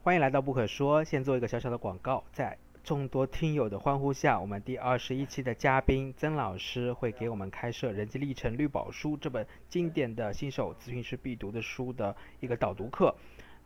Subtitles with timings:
[0.00, 1.02] 欢迎来到不可说。
[1.02, 13.14] 先做一个小小的广告，在众多听友的欢呼下，我们第二十一期的嘉宾曾老师会给我们开设《人际历程绿宝书》这本经典的新手咨询师必读的书的一个导读课。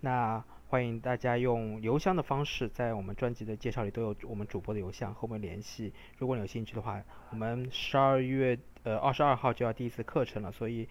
[0.00, 5.92] 那欢迎大家用邮箱的方式，在我们专辑的介绍里都有我们主播的邮箱和我们联系。
[6.16, 10.88] 如果你有兴趣的话，我们十二月呃二十二号就要第一次课程了，所以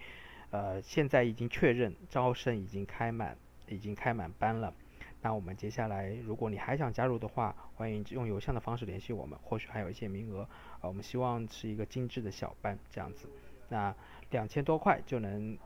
[0.50, 3.36] 呃现在已经确认招生已经开满，
[3.68, 4.72] 已经开满班了。
[5.22, 10.42] 那我们接下来，如果你还想加入的话，欢迎用邮箱的方式联系我们，或许还有一些名额。
[10.42, 13.28] 啊，我们希望是一个精致的小班这样子。
[13.68, 13.94] 那
[14.30, 15.56] 两千多块就能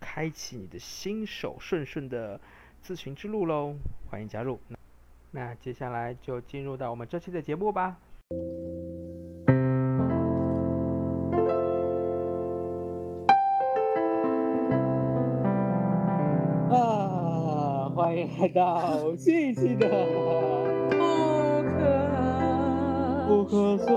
[0.00, 2.40] 开启你的新手顺顺的
[2.84, 3.76] 咨询之路喽，
[4.10, 4.58] 欢迎加入。
[5.30, 7.98] 那接下来就进入到我们这期的节目吧。
[18.54, 19.88] 到新一期的
[20.90, 20.96] 不
[21.74, 21.78] 可
[23.28, 23.88] 不可说。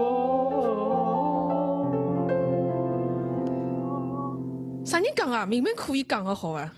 [4.84, 5.46] 啥人讲啊？
[5.46, 6.74] 明明可以讲的好啊！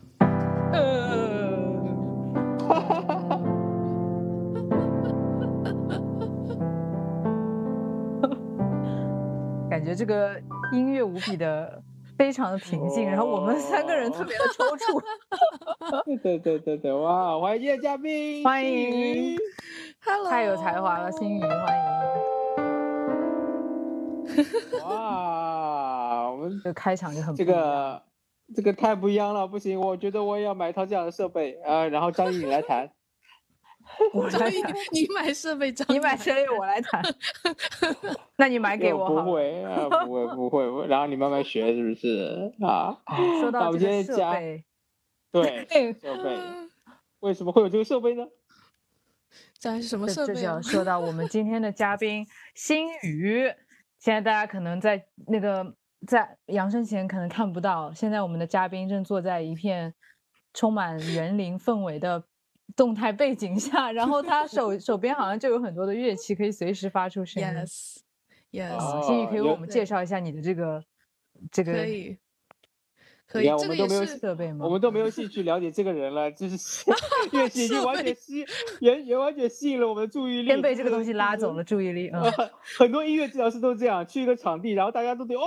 [0.71, 1.83] 呃，
[2.59, 3.39] 哈哈哈哈
[9.69, 10.39] 感觉这个
[10.71, 11.81] 音乐无比的
[12.23, 15.03] 非常的平静，然后我们三个人特别的抽搐，
[16.07, 17.37] 对对对对对，哇！
[17.37, 19.37] 欢迎嘉宾，欢迎
[20.05, 21.83] Hello，太有才华了，心宇，欢迎。
[24.87, 26.31] 哇！
[26.31, 28.01] 我们这个开场就很这个
[28.55, 31.85] 这个太不一样了，不行，我觉得我也要买一套这样的设备啊。
[31.87, 32.89] 然后张毅你来谈，
[34.13, 34.29] 我
[34.91, 37.01] 你买设备，你买设备我来谈，
[38.37, 39.33] 那你买给我好不。
[39.33, 42.97] 会啊，不会不会，然后你慢慢学是不是啊？
[43.39, 44.63] 说那我们到设备，
[45.31, 46.39] 对对 设备，
[47.19, 48.25] 为什么会有这个设备呢？
[49.59, 50.73] 这还是什么这这就要设备啊？
[50.73, 53.51] 说到我们今天的嘉宾新宇。
[53.99, 59.93] 现在大家可能在那个在扬声前可能看不到，现在我们的嘉宾正坐在一片
[60.53, 62.21] 充满园林氛围的
[62.75, 67.49] 动态背景下，然后他 手手边好像就有很多的乐器可以随时发出声音。
[67.49, 70.83] Yes，Yes，哦心宇可以为我们介绍一下你的这个
[71.51, 72.17] 这个可以，
[73.27, 74.65] 可以这个也们都没有是设备吗？
[74.65, 76.55] 我们都没有兴趣了解这个人了，就是
[77.31, 78.45] 乐器已经完全吸，
[78.79, 81.63] 也也完全吸引了我们的注意力，先被这个东西拉走了。
[81.63, 82.49] 注意力，嗯呃，，很
[82.79, 85.45] 很多音乐治疗师都这样，去一个场地，然后大家都得哦，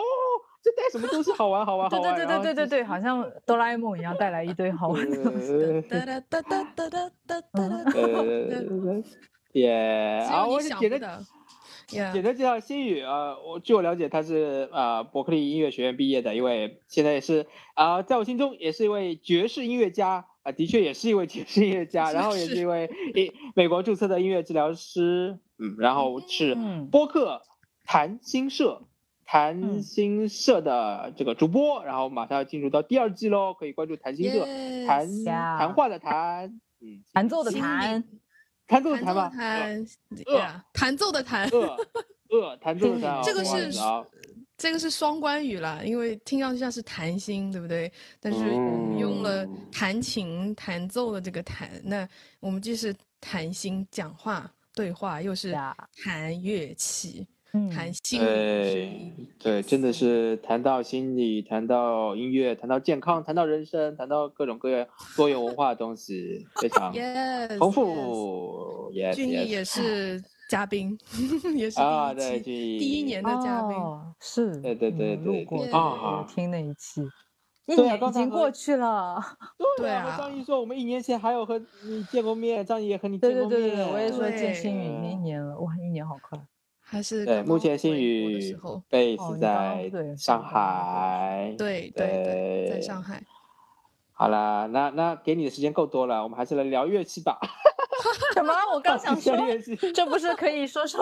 [0.67, 5.53] 这带什么东西好玩好玩 好玩，对对对对对对对，好像哆啦 A 梦一样带来一堆好玩的东西。
[5.53, 7.93] 呃哒哒哒哒哒哒哒哒哒。
[7.95, 9.03] 呃，
[9.53, 9.69] 也
[10.27, 11.19] 只啊，有你想我是简单不到。
[11.89, 27.41] Yeah，简单介绍新宇啊，我据我了解，他是啊伯克利音乐学院毕业的一位，现在也是啊，在我心中也是一位爵士音乐家啊，的确也是一位爵士音乐家， 然后也是一位一美国注册的音乐治疗师，嗯，然后是嗯播客
[27.85, 28.83] 谈心社。
[29.27, 34.47] 谈嗯心社的这个主播，然后马上要进入到第二季喽，可以关注谈心社，
[34.87, 36.49] 谈谈话的谈，
[36.81, 38.03] 嗯，弹奏的弹，
[38.67, 39.31] 弹奏的弹弹奏的？
[39.31, 39.87] 弹
[40.27, 41.49] 呃弹奏的弹。
[41.51, 41.77] 呃
[42.29, 43.71] 呃，弹奏的弹啊，这个是
[44.59, 47.91] 这个是双关语啦，因为听上去像是弹心，对不对？
[48.19, 52.07] 但是我们用了嗯弹琴、弹奏的这个弹，那
[52.41, 55.53] 我们既是弹心讲话对话，又是
[56.03, 57.25] 弹乐器、
[57.57, 64.87] 嗯，弹心理对对，真的是谈到心理，谈到音乐，谈到健康，谈到人生，谈到各种各样
[65.17, 68.93] 多元文化的东西，非常 Yes，丰 yes 富。
[68.93, 70.99] Yes 俊逸也是嘉宾，
[71.57, 73.77] 也是啊，第一对，俊逸第一年的嘉宾。
[73.77, 77.03] 哦，是，对对对嗯路对对过啊听那一期，
[77.67, 79.23] 一对已经过去了。
[79.79, 83.61] 对对啊，张毅说，我们一年前还有和你见过面，张毅也和你对见过面。
[83.61, 86.39] 对对对对，我也说见星宇已经一年了，哇，一年好快。
[86.89, 91.53] 还是对，目前新宇时候，base 哦你刚在对上海。
[91.59, 93.21] 对对对，在上海。
[94.13, 97.37] 好啦，那那给你的时间够多了，我们还是来聊乐器吧。
[98.35, 98.53] 什么？
[98.73, 99.37] 我刚想说，
[99.93, 101.01] 这不是可以说说？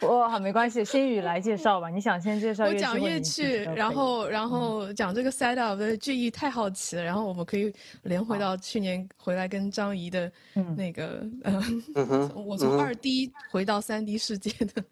[0.00, 1.90] 我好没关系，新宇来介绍吧。
[1.90, 2.76] 你想先介绍乐器？
[2.76, 3.42] 我讲乐器
[3.76, 7.72] 然后然后讲这个 set up 的句意太好奇了，然后我们可以
[8.04, 11.62] 连回到去年回来跟张怡的嗯那个，呃，
[11.94, 14.82] 嗯哼， 我从二 D 回到三 D 世界的，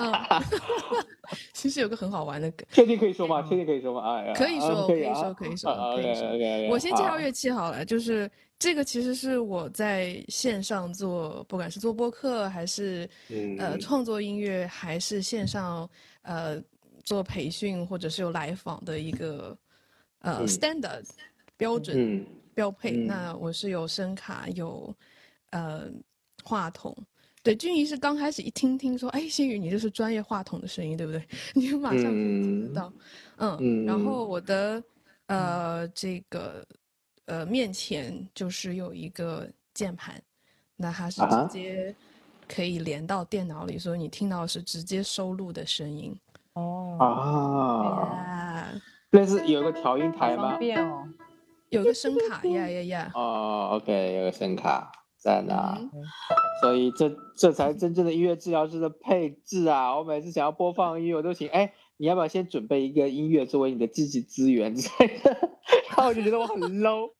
[0.00, 0.12] 嗯，
[1.52, 3.42] 其实有个很好玩的梗，确定可以说吗？
[3.48, 4.00] 确定可以说吗？
[4.02, 6.68] 啊，可以说，可以说，可以说，可以说。
[6.70, 13.08] 我先介绍乐器好了，就是这个其实是我在线上做，不管是做播客还是
[13.58, 15.88] 呃嗯创作音乐，还是线上
[16.22, 16.60] 呃
[17.04, 19.56] 做培训或者是有来访的一个
[20.20, 21.04] 呃嗯 standard
[21.56, 22.92] 标准嗯标配。
[22.96, 24.92] 嗯那我是有声卡，有
[25.50, 25.82] 呃
[26.44, 26.96] 话筒。
[27.48, 31.26] 对，俊怡是刚开始一听听说，哎，新宇你就是专业话筒的声音，对不对？
[31.56, 32.92] 你就马上听得到，
[33.38, 34.82] 嗯，然后我的
[35.28, 36.62] 呃这个
[37.24, 40.20] 呃面前就是有一个键盘，
[40.76, 41.94] 那它是直接
[42.46, 46.14] 可以连到电脑里，所以你听到是直接收录的声音。
[46.52, 48.68] 哦啊，
[49.12, 50.50] 类似有个调音台吗？
[50.50, 51.08] 方便哦，
[51.70, 53.10] 有个声卡呀呀呀。
[53.14, 54.92] 哦，OK，有个声卡。
[55.18, 55.76] 在那，
[56.62, 59.98] 所以这这才真正的音乐治疗师的配置啊！
[59.98, 65.30] 我每次想要播放音乐，我都请哎，你要不要先准备一个音乐作为你的积极资源之类的？
[65.88, 67.10] 然后我就觉得我很 low，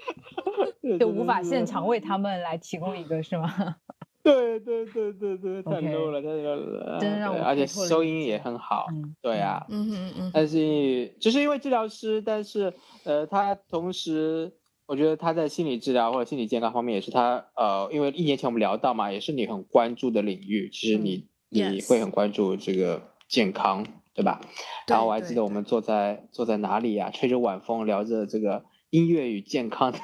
[0.98, 3.76] 就无法现场为他们来提供一个是吗？
[4.24, 8.86] 对对对对对，太 low 了，太 low 了，真让我而且收音也很好，
[9.20, 12.72] 对啊，嗯嗯嗯，但是就是因为治疗师，但是
[13.04, 14.54] 呃，他同时。
[14.88, 20.70] 我觉得他在心理治疗或者心理健康方面也是他呃，因为一年前我们聊到嘛，也是你很关注的领域。
[20.72, 24.40] 其实你你会很关注这个健康，对吧？
[24.86, 29.98] 然后我还记得我们坐在坐在哪里呀，吹着晚风聊着这个音乐与健康的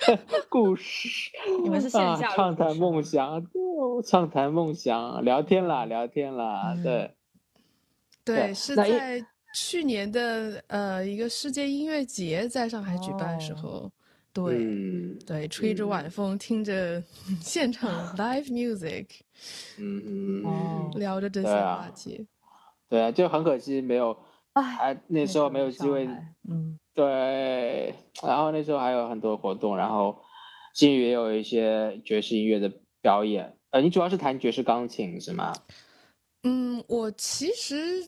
[0.48, 1.30] 故事。
[1.62, 3.46] 你们是线下畅谈梦想，
[4.02, 7.10] 畅谈梦想，聊天啦，聊天啦，对。
[8.24, 9.24] 对，是在
[9.60, 13.90] 去年的呃一个世界音乐节在上海举办的时候。
[14.30, 14.56] 对
[15.26, 17.02] 对，吹着晚风，听着
[17.42, 19.06] 现场 live music，
[19.78, 22.24] 嗯嗯，聊着这些话题，
[22.88, 24.16] 对啊，就很可惜没有，
[24.52, 26.06] 哎，那时候没有机会，
[26.48, 30.16] 嗯，对，然后那时候还有很多活动，然后
[30.72, 32.70] 金宇也有一些爵士音乐的
[33.00, 35.52] 表演，呃，你主要是弹爵士钢琴是吗？
[36.44, 38.06] 嗯，我其实。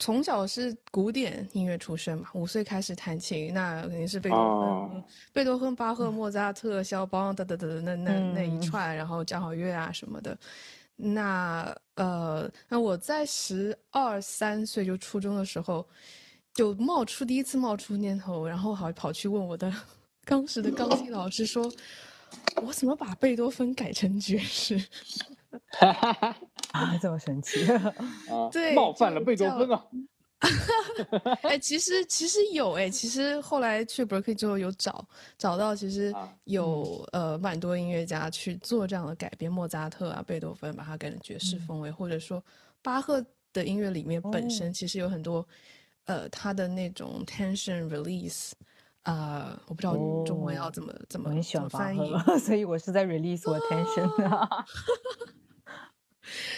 [0.00, 10.36] 从小是古典音乐出身嘛，五岁开始弹琴，那肯定是贝多芬、贝多芬、巴赫、莫扎特、肖邦等等等等那那那一串，然后交响乐啊什么的。
[10.96, 15.86] 那呃，那我在十二三岁就初中的时候，
[16.54, 19.70] 就冒出第一次冒出念头，然后好跑去问我的
[20.24, 21.70] 当时的钢琴老师说，
[22.62, 24.82] 我怎么把贝多芬改成爵士？
[25.78, 26.36] 哈哈哈。
[26.72, 27.94] 啊，这么神奇啊！
[28.52, 29.84] 对，冒犯了贝多芬啊！
[31.42, 35.04] 哎，其实其实有哎，其实后来去 Berkeley 之后有找
[35.36, 36.14] 找到，其实
[36.44, 42.42] 有呃蛮多音乐家去做这样的改编，莫扎特啊、贝多芬把它改成爵士风味，或者说
[42.82, 45.44] 巴赫的音乐里面本身其实有很多
[46.04, 48.52] 呃他的那种 tension release
[49.02, 49.94] 啊，我不知道
[50.24, 54.48] 中文要怎么怎么怎么翻译， 所以我是在 release 我 tension 啊。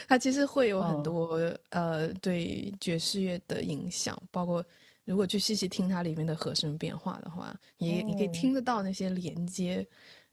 [0.08, 1.36] 它其实会有很多
[1.70, 4.64] 呃对爵士乐的影响，包括
[5.04, 9.86] 如果去细细听它里面的和声变化的话，也你可以听得到那些连接。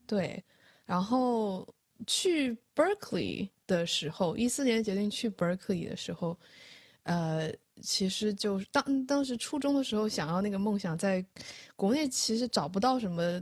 [0.06, 0.44] 对，
[0.86, 1.68] 然后
[2.08, 6.38] 去 Berkeley 的时候，一四年决定去 Berkeley 的时候，
[7.04, 7.52] 呃，
[7.82, 11.24] 其实就是当当时初中的时候想要那个梦想，在
[11.76, 13.42] 国内其实找不到什么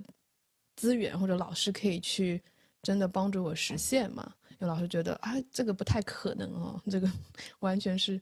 [0.75, 2.41] 资源或者老师可以去
[2.81, 4.33] 真的帮助我实现嘛。
[4.59, 7.07] 有老师觉得啊，这个不太可能哦，这个
[7.59, 8.19] 完全是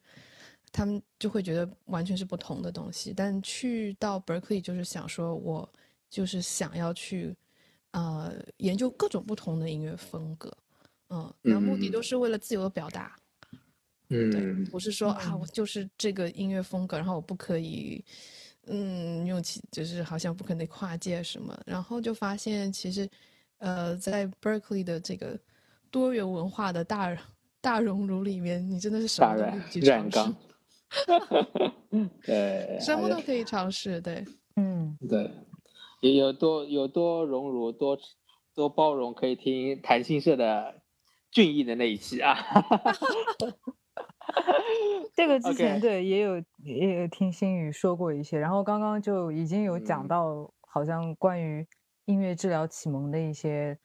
[0.71, 3.13] 他们就会觉得完全是不同的东西。
[3.15, 5.67] 但去到 Berkeley 就是想说，我
[6.09, 7.33] 就是想要去
[7.91, 10.51] 呃研究各种不同的音乐风格，
[11.09, 13.15] 嗯，那目的都是为了自由的表达，
[14.09, 18.03] 嗯，对，不是说啊我就是这个音乐风格，然后我不可以
[18.67, 23.09] 嗯用其就是好像不可能跨界什么，然后就发现其实
[23.59, 25.39] 呃在 Berkeley 的这个。
[25.95, 27.17] 多元文化的大
[27.61, 30.35] 大熔炉里面，你真的是什么都可以尝试。
[32.21, 34.01] 对，什么都可以尝试。
[34.01, 34.25] 对，
[34.57, 35.31] 嗯，对，
[36.01, 37.97] 也有多有多熔炉，多
[38.53, 40.81] 多包容，可以听谈心社的
[41.31, 42.35] 俊逸的那一期啊。
[45.15, 51.65] 这个之前对也有也有听心宇说过一些，然后刚刚就已经有讲到，好像关于
[52.03, 53.79] 音乐治疗启蒙的一些。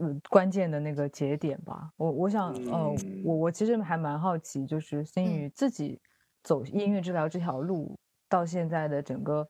[0.00, 6.00] 呃，关键的那个节点吧，我我想，呃，我我其实还蛮好奇，就是心宇自己
[6.42, 9.46] 走音乐治疗这条路到现在的整个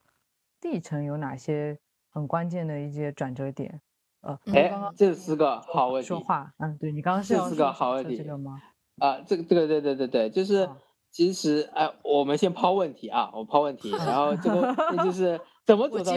[0.63, 1.79] 历程有哪些
[2.11, 3.81] 很关键的一些转折点？
[4.23, 6.09] 呃，哎，这四个好问题。
[6.09, 8.61] 说话，嗯，对你刚刚是这四个好问题这个吗？
[8.99, 10.69] 啊，这个这个对对对对，就是
[11.13, 16.17] 其实哎，我们先抛问题啊，我抛问题，然后这个 就是怎么走到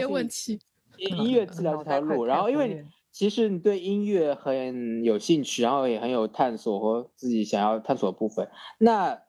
[0.96, 2.84] 音乐治疗这条路，然后因为。
[3.16, 8.46] 其实你对音乐很有兴趣，然后也很有探索和自己想要探索的部分。
[8.78, 9.22] 那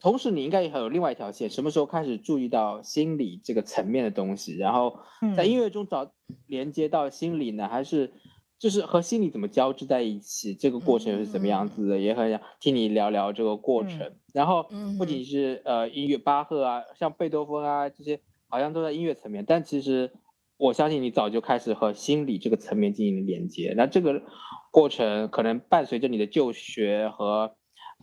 [0.00, 4.98] 同时你应该也还有另外一条线，什么时候开始注意到心理这个层面的东西，然后
[5.36, 6.10] 在音乐中找
[6.48, 7.68] 连接到心理呢？
[7.68, 8.12] 还是
[8.58, 14.00] 就是和心理怎么交织在一起，这个过程又是怎么样子的，也很想听你聊聊这个过程。
[14.34, 14.66] 然后
[14.98, 20.10] 不仅是呃音乐，巴赫啊，像贝多芬啊这些，好像都在音乐层面，但其实
[20.56, 23.74] 我相信你早就开始和心理这个层面进行连接。
[23.76, 24.22] 那这个
[24.70, 27.54] 过程可能伴随着你的就学和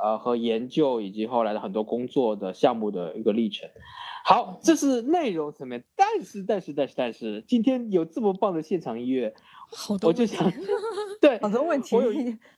[0.02, 3.70] 呃和研究，以及后来的很多工作的项目的一个历程。
[4.26, 9.34] 好，这是内容层面，但是但是但是但是，今天有这么棒的现场音乐，
[10.02, 10.50] 我就想，
[11.20, 12.10] 对，好多问题，我有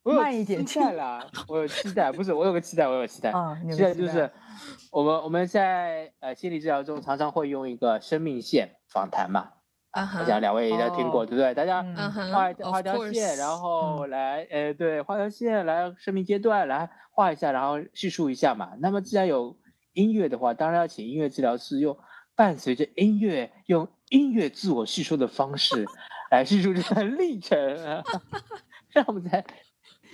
[0.04, 4.30] 我有期待啦，我有期待，不是我有个期待，我有期待，啊，期待就是
[4.92, 9.54] 我们我们在呃心理治疗中常常会用一个生命线访谈嘛，啊，
[9.96, 11.54] 我想两位应该听过，对不对？
[11.54, 11.84] 大家
[12.32, 18.74] 画画条线，然后来，呃，对，画条线来生命阶段来画一下，然后叙述一下嘛。
[18.80, 19.58] 那么既然有。
[19.96, 21.98] 音乐的话，当然要请音乐治疗师用
[22.36, 25.86] 伴随着音乐，用音乐自我叙述的方式
[26.30, 27.58] 来叙述这段历程，
[28.92, 29.46] 让我们在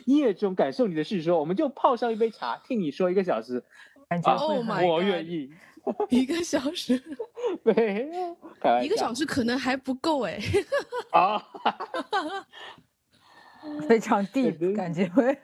[0.05, 1.39] 音乐中感受你的叙说。
[1.39, 3.63] 我们就泡上一杯茶，听你说一个小时，
[4.07, 4.31] 感觉
[4.85, 5.49] 我愿意
[6.09, 7.01] 一个小时，
[7.63, 8.09] 对，
[8.83, 10.39] 一个小时可能还不够哎，
[11.11, 11.43] 啊，
[13.87, 15.37] 非常 deep 感觉会，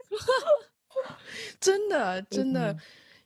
[1.59, 2.77] 真的真的。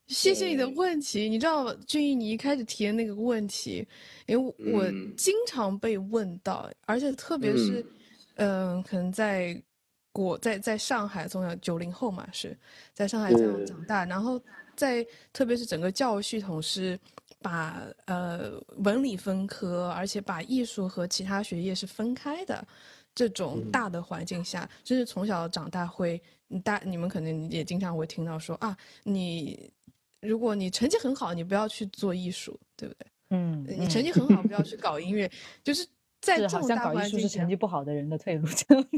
[0.08, 1.30] 谢谢你的问题。
[1.30, 3.88] 你知道，俊逸，你一开始提的那个问题，
[4.26, 4.84] 因为我
[5.16, 7.86] 经常被问到，而且特别是，
[8.36, 9.58] 嗯，可能在
[10.12, 12.58] 国在在上海，从小九零后嘛，是
[12.94, 14.38] 在上海这样长大，然后
[14.82, 17.00] 在特别是整个教育系统是
[17.40, 22.68] 把呃文理分科，而且把艺术和其他学业是分开的
[23.14, 26.20] 这种大的环境下，就是从小长大会
[26.64, 29.72] 大，你们可能也经常会听到说啊，你。
[30.24, 33.08] 如果你成绩很好，你不要去做艺术，对不对？
[33.32, 35.28] 嗯，你成绩很好，不要去搞音乐，
[35.64, 35.84] 就是
[36.22, 38.48] 在这种大环境是成绩不好的人的退路。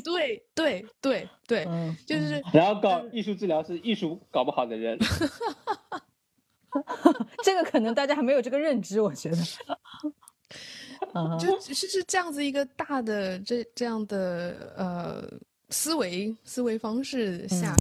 [0.04, 1.66] 对对对对，
[2.06, 2.44] 就是。
[2.54, 5.00] 然后搞艺术治疗是艺术搞不好的人。
[7.44, 9.38] 这个可能大家还没有这个认知，我觉得。
[11.40, 15.40] 就是是这样子一个大的这这样的呃
[15.70, 17.76] 思维思维方式下。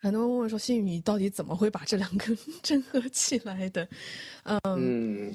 [0.00, 2.26] 很多人问我说：“心宇，你到底怎么会把这两个
[2.62, 3.86] 整合起来的？”
[4.62, 5.34] 嗯，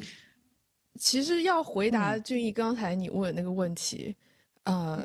[1.00, 4.16] 其实要回答俊逸刚才你问的那个问题，
[4.64, 5.02] 呃，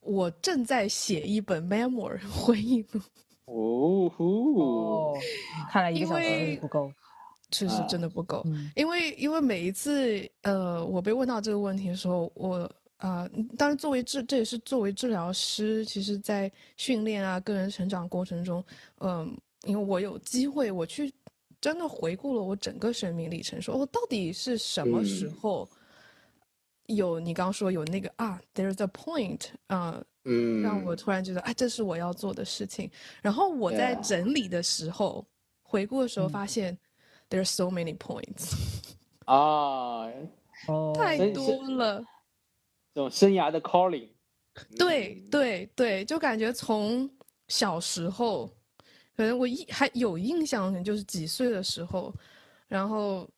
[0.00, 3.00] 我正在写一本 memoir 回忆录。
[3.46, 5.14] 哦吼！
[5.70, 6.92] 看来一个小时不够，
[7.50, 8.44] 确实真的不够。
[8.74, 12.70] 因为因为每一次呃，我被问到这个问题的时候，我。
[12.98, 18.64] 啊，当然，作为治，这也是作为治疗师，其实，在训练啊、个人成长过程中，
[19.00, 21.12] 嗯，因为我有机会，我去
[21.66, 25.68] 真的回顾了我整个生命历程，说我到底是什么时候
[26.86, 32.88] 有你刚刚说有那个啊，there's a point 啊，嗯，让我突然觉得，哎，这是我要做的事情。
[33.20, 35.26] 然后我在整理的时候，
[35.64, 36.78] 回顾的时候，发现
[37.28, 38.52] there's so many points
[39.24, 40.08] 啊，
[40.94, 42.00] 太多了。
[42.94, 44.08] 这种生涯的 calling，
[44.78, 47.10] 对对对，就感觉从
[47.48, 48.48] 小时候，
[49.16, 52.14] 可能我一还有印象，就是几岁的时候，
[52.68, 53.28] 然后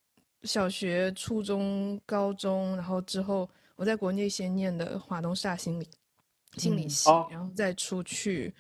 [0.43, 5.87] 小学、初中、高中，然后之后我在国内先念的华东师大心理
[6.57, 8.53] 心理系，然后再出去，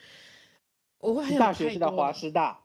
[0.99, 2.63] 我还有大学是在华师大，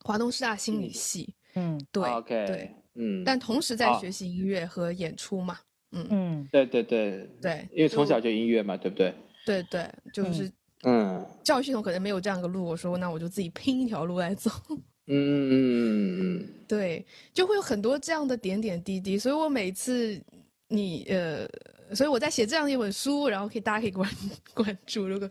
[0.00, 5.58] 华东师大心理系，嗯，对，OK，对，嗯，但同时在学习音乐和演出嘛。
[5.90, 9.14] 嗯嗯，对对对对，因为从小就音乐嘛，对不对？
[9.46, 10.52] 对对，就是
[10.84, 14.50] 嗯，教育系统可能没有这样一个路，我说那我就自己拼一条路来走。
[15.10, 20.20] 嗯嗯嗯嗯，对，就会有很多这样的点点滴滴，所以我每次
[20.68, 21.48] 你呃，
[21.94, 24.08] 所以我在写这样一本书，然后可以大家可以关
[24.54, 25.28] 关注，如果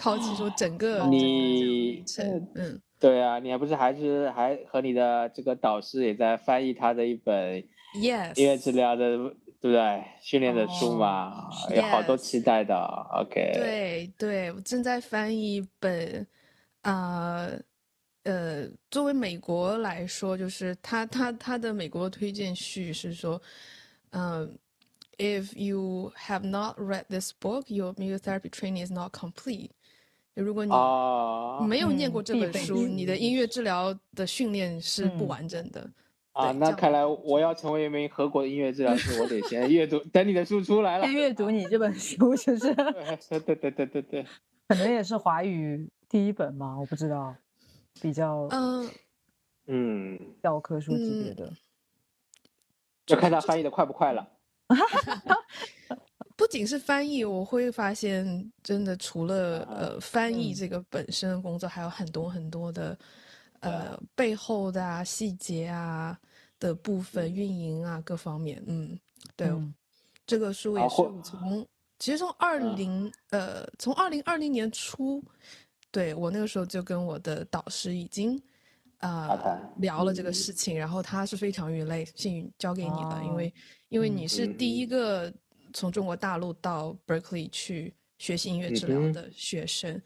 [0.00, 2.02] 好奇说整个你
[2.54, 7.62] 嗯，对啊，你还不是还是还和你的这个导师也在翻译他的一本。
[7.94, 10.02] Yes，音乐治疗的，对不对？
[10.22, 12.74] 训练的书嘛，有好多期待的。
[13.12, 16.26] OK，对对，我正在翻译一本，
[16.80, 17.46] 啊，
[18.22, 23.40] 呃，作为美国来说，就是他他他的美国推荐序是说，
[24.12, 24.58] 嗯
[25.18, 29.70] ，If you have not read this book, your music therapy training is not complete。
[30.34, 30.72] 如果你
[31.66, 35.86] 没有念过这本书，你的音乐治疗的训练是不完整的。
[36.40, 42.74] 啊，那看来我要成为一名合格的音乐治疗师，我得先阅读，等你的书出来了， 先阅读你这本书，就是。
[43.28, 44.02] 对对对对对。
[44.02, 44.26] 对，
[44.68, 47.34] 可能也是华语第一本嘛，我不知道，
[48.00, 48.90] 比较嗯
[49.66, 50.18] 嗯。
[50.42, 51.52] 教科书级别的，
[53.06, 54.26] 就看他翻译的快不快了。
[56.36, 60.54] 不仅是翻译，我会发现，真的除了啊呃翻译嗯。
[60.54, 62.98] 这个本身的工作，还有很多很多的
[63.60, 66.18] 呃背后的啊细节啊
[66.60, 68.62] 的部分、运营啊各方面。
[68.68, 68.96] 嗯，
[69.34, 69.74] 对，嗯。
[70.24, 71.66] 这个书也是从
[71.98, 72.76] 其实从二嗯。
[72.76, 75.20] 零呃从二零二零年初，
[75.90, 78.40] 对我那个时候就跟我的导师已经。
[79.00, 80.34] 呃谈谈，聊了这个嗯。
[80.34, 83.54] 事情，然后他是非常愿类，幸运交给你了，因哦为
[83.88, 84.28] 因为嗯你。
[84.28, 84.88] 是第一嗯。
[84.88, 85.34] 个
[85.72, 89.98] 从中国大陆到 Berkeley 去学习音乐治疗的学生，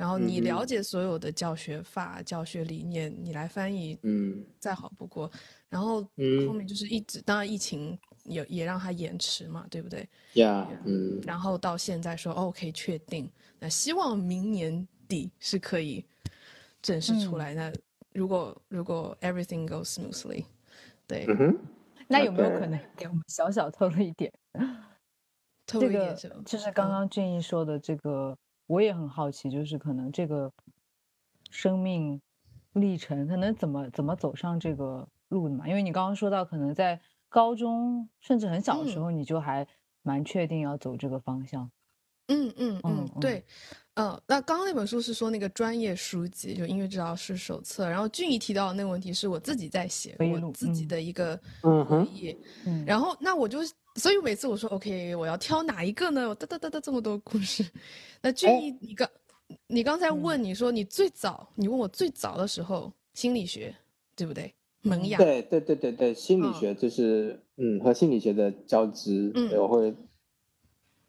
[0.00, 5.30] 然后你了解所有的教学法、教学理念，你来翻译，嗯再好不过。
[5.68, 10.08] 然后嗯后面就是一直，当然疫情也也让它延迟嘛，对不对？
[10.36, 16.02] 呀，嗯然后到现在说哦可以确定，那希望明年底是可以
[16.80, 17.52] 正式出嗯来。
[17.52, 17.70] 那
[18.14, 20.46] 如果如果 everything goes smoothly，
[21.06, 21.58] 对，嗯，
[22.08, 24.32] 那有没有可能给我们小小透露一点？
[25.66, 26.42] 透这个露一点什么？
[26.46, 28.34] 就是刚嗯刚俊逸说的这个，
[28.70, 30.52] 我也很好奇，就是可能这个
[31.50, 32.20] 生命
[32.74, 35.66] 历程，可能怎么怎么走上这个路的嘛？
[35.66, 39.66] 因为你刚刚说到，可能在高中甚至很小的时嗯候，你就还
[40.02, 41.68] 蛮确定要走这个方向。
[42.28, 43.44] 嗯嗯嗯对，嗯对，
[43.94, 47.88] 呃，那刚刚那本书是说那个专业书籍，就音乐治疗师手册。
[47.90, 52.38] 然后俊逸提到的那个问题是我自己在写我自己嗯的一个回忆。
[52.64, 53.58] 嗯，然后那我就，
[53.96, 56.28] 所以每次我说 OK，我要挑哪一个呢？
[56.28, 57.64] 我哒哒哒哒这么多故事。
[58.22, 59.08] 那俊哎逸，你刚
[59.66, 63.74] 你刚才嗯问你说你最早，你问我最早的时候心理学，
[64.14, 64.54] 对不对？
[64.82, 65.18] 萌芽。
[65.18, 69.94] 对对对对对，心理嗯学就是嗯和心理学的交织，嗯我会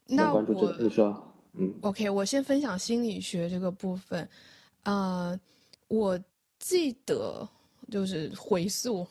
[0.08, 0.84] 那很关注这我个。
[0.84, 4.28] 你说，嗯 OK，我先分享心理学这个部分。
[4.84, 5.40] 呃，
[5.88, 6.20] 我
[6.58, 7.48] 记得
[7.90, 9.08] 就是回溯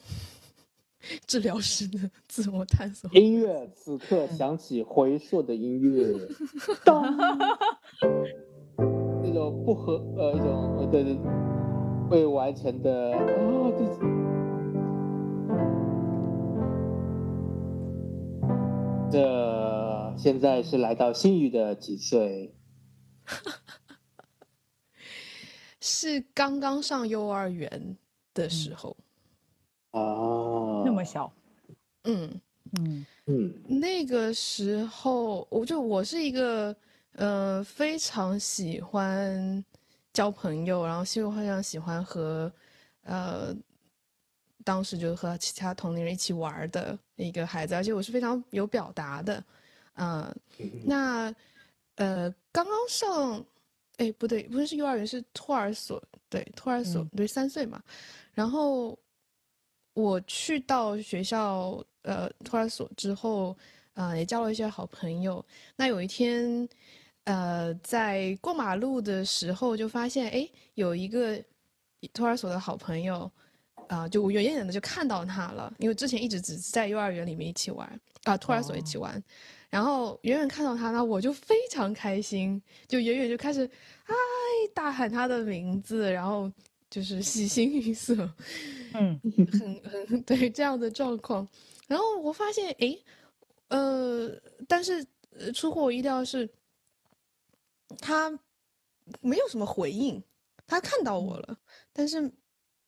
[1.26, 3.10] 治疗师的自我探索。
[3.12, 6.28] 音乐此刻响起回溯的音乐，
[6.84, 7.02] 当，
[9.22, 11.18] 那种不合呃一种呃对对
[12.10, 13.20] 未完成的啊，
[13.78, 13.84] 这
[19.10, 22.54] 这现在是来到新宇的几岁？
[25.80, 27.96] 是刚刚上幼儿园
[28.34, 28.96] 的时候。
[29.92, 30.10] 啊，那
[31.00, 31.32] 么小，
[32.04, 32.40] 嗯，
[32.78, 33.06] 嗯。
[33.26, 36.74] 嗯那个时候我就我是一个
[37.12, 39.64] 呃非常喜欢
[40.12, 42.52] 交朋友，然后非常喜欢和
[43.04, 43.54] 呃
[44.64, 49.42] 当时就和其他同龄人一起玩的一个孩子，而且我是非常有表达的，
[49.94, 50.22] 嗯、
[50.58, 50.70] 嗯。
[50.84, 51.34] 那
[51.94, 53.44] 呃，刚刚上，
[53.98, 57.10] 哎，不对，不是幼儿园，是托儿所，对，托儿所，嗯。
[57.16, 57.80] 对，三岁嘛。
[58.32, 58.98] 然后
[60.00, 63.56] 我去到学校，呃，托儿所之后，
[63.94, 65.44] 呃，也交了一些好朋友。
[65.76, 66.68] 那有一天，
[67.24, 71.42] 呃，在过马路的时候，就发现，哎，有一个
[72.12, 73.30] 托儿所的好朋友，
[73.88, 79.22] 啊、就我远远的就看到他了，因为之前一直只是在幼儿园里面一起玩，啊、托儿所一起玩。
[79.68, 83.64] 然后远远看到他，呢我就非常开心，就远远就开始，
[84.06, 84.14] 哎，
[84.74, 86.50] 大喊他的名字，然后
[86.90, 88.14] 就是喜形 于色，
[88.92, 89.20] 嗯。
[89.52, 91.46] 很很对这样的状况。
[91.88, 92.98] 然后我发现，哎，
[93.68, 94.30] 呃，
[94.68, 96.48] 但是呃出乎我意料的是，
[98.00, 98.30] 他
[99.20, 100.22] 没有什么回应，
[100.66, 101.58] 他看到我了，
[101.92, 102.30] 但是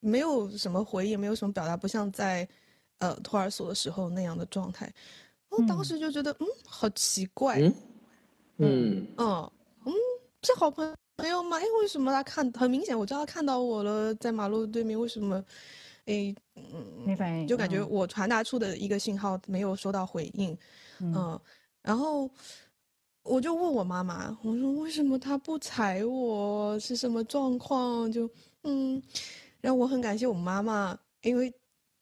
[0.00, 2.48] 没有什么回应，没有什么表达，不像在
[2.98, 4.92] 呃托儿所的时候那样的状态。
[5.50, 5.84] 我当嗯。
[5.84, 7.74] 时就觉得，嗯，好奇怪，嗯。
[8.58, 9.08] 嗯。
[9.16, 9.50] 嗯
[9.84, 9.92] 嗯，
[10.42, 11.58] 是好朋友吗？
[11.58, 15.44] 哎，为什么他看很明显，我知道他看到我了，在马路对面，为什么？
[16.06, 20.50] 哎，嗯，没反应，就感觉嗯我传达出的一个信号没有收到回应，
[20.98, 21.40] 嗯嗯，
[21.80, 22.28] 然后
[23.22, 28.10] 我就问我妈妈，我说为什么他不睬我，是什么状况？
[28.10, 28.28] 就
[28.64, 29.00] 嗯，
[29.60, 31.52] 然后我很感谢我妈妈，因为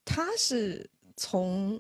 [0.03, 1.79] 她是从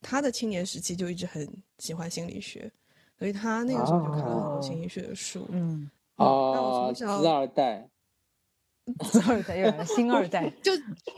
[0.00, 2.68] 她的青年时期就一直很喜欢心理学，
[3.16, 5.46] 所以她那个时候就看了很多心理学的书。
[5.50, 7.88] 嗯，那我啊，从小二代，
[9.28, 10.72] 二代又来了，新二代， 就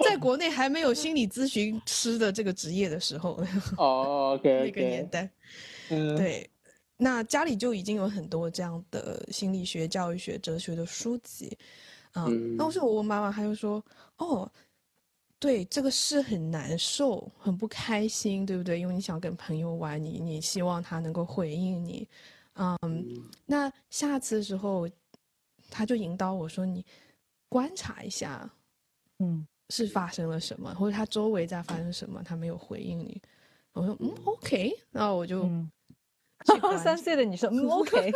[0.04, 3.42] 在国内还没有心理咨询师的这个职业的时候，
[3.78, 5.28] 哦，OK 那个年代。
[5.90, 6.48] 嗯，对，
[6.96, 11.56] 那家里就已经有很多这样的心理学、教育学、哲学的书籍，
[12.12, 12.26] 啊、
[12.56, 13.84] 那我嗯说我问妈妈，她就说，
[14.16, 14.50] 哦，
[15.38, 18.78] 对，这个是很难受，很不开心，对不对？
[18.80, 22.08] 因为你想跟朋友玩，你你希望他能够回应你，
[22.54, 24.88] 嗯，那下次的时候，
[25.70, 26.84] 他就引导我说，你
[27.48, 28.50] 观察一下
[29.18, 29.46] 嗯。
[29.70, 33.20] 是发生了什么，或者他周围在发生什么，他没有回应你。
[33.72, 35.44] 我说，嗯，OK，那我就。
[35.44, 35.72] 嗯，
[36.44, 38.12] 去观三岁的你说 嗯 OK，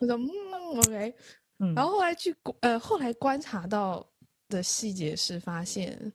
[0.00, 1.14] 我说嗯 OK，
[1.58, 4.06] 嗯，然后后来去呃后来观察到
[4.48, 6.12] 的细节是发现，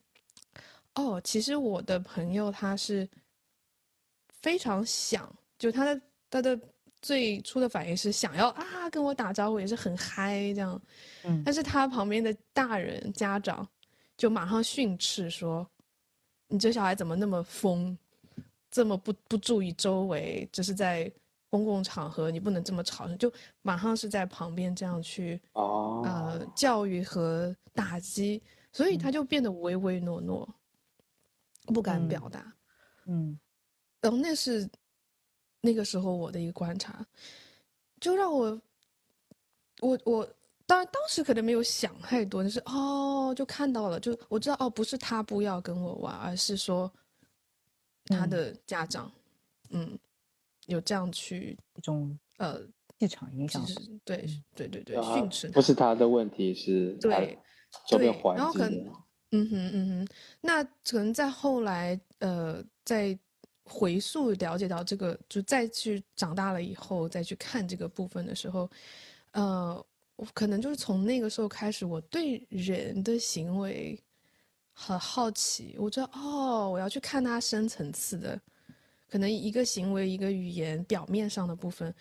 [0.94, 3.06] 哦，其实我的朋友他是
[4.40, 6.58] 非常想，就他的他的
[7.00, 10.80] 最初的反应是想要啊跟我打招呼，也是很嗨这样，
[11.24, 13.66] 嗯但是他旁边的大人家长
[14.16, 15.68] 就马上训斥说
[16.48, 17.96] ：“你这小孩怎么那么疯，
[18.70, 21.10] 这么不不注意周围，这是在
[21.48, 23.32] 公共场合，你不能这么吵。”就
[23.62, 30.48] 马上是在旁边这样去哦，呃教育和打击，所以他就变得唯唯诺诺，
[31.66, 32.52] 不敢嗯表达。
[33.06, 33.38] 嗯
[34.00, 34.68] 然后那是
[35.68, 37.06] 那个时候我的一个观察，
[38.00, 38.58] 就让我，
[39.80, 40.26] 我我
[40.64, 46.90] 当然当时可能没有想太多，就是哦，就看到了，就我知道哦，不是他不要跟我玩，而是说
[48.06, 49.12] 他嗯的家长，
[49.68, 49.98] 嗯，
[50.68, 52.62] 有这样去一种呃，
[52.98, 53.74] 气场影其响，实
[54.06, 57.38] 对对对对啊训斥不是他，的问题，是他对对
[57.86, 58.90] 周边环然后可境。
[59.30, 63.18] 嗯哼嗯哼，那可能在后来，呃，在
[63.68, 68.68] 回溯了解到这个，就再去长大了以后，再去看这个部分的时候，
[69.32, 74.02] 呃，我可能就是从那个时候开始，我对人的行为
[74.72, 78.40] 很好奇，我知道哦，我要去看他深层次的，
[79.08, 81.94] 可能一个行为、一个语言表面上的部分，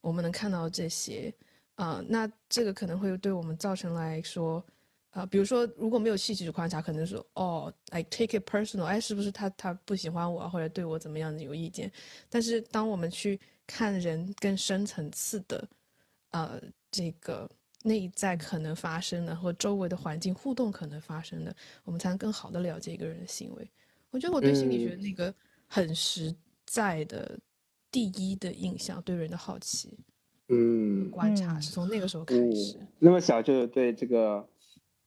[0.00, 1.34] 我们能看到这些，
[1.76, 4.64] 啊、那这个可能会对我们造成来说。
[5.14, 11.90] 啊、比如说，如果没有细致的观察，可能说哦，I take it personal，哎，是不是他他不喜欢我啊，或者对我怎么样的有意见？
[12.28, 15.68] 但是当我们去看人更深层次的，
[16.32, 17.48] 呃，这个
[17.84, 23.70] 内在可能发生的和周围的环境互动可能发生的，我们才能更好的了解一个人的行为。
[24.10, 25.32] 我觉得我对心理学嗯那个
[25.68, 26.34] 很实
[26.66, 27.38] 在的
[27.92, 29.96] 第一的印象，对人的好奇
[30.48, 32.78] 嗯，观察，嗯是从那个时候开始。
[32.80, 34.44] 嗯，那么小就对这个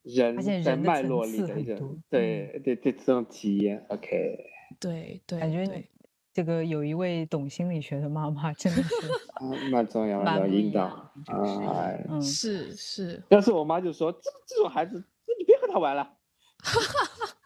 [0.07, 4.37] 人在人的脉络里的一个很多对对对这种体验，OK，
[4.79, 5.89] 对对，感觉对
[6.33, 8.95] 这个有一位懂心理学的妈妈真的是，
[9.35, 10.83] 啊，蛮重要，蛮蛮不一重要引导
[11.33, 12.21] 啊。
[12.21, 16.13] 是是，要是我妈就说这这种孩子，那你别和他玩了。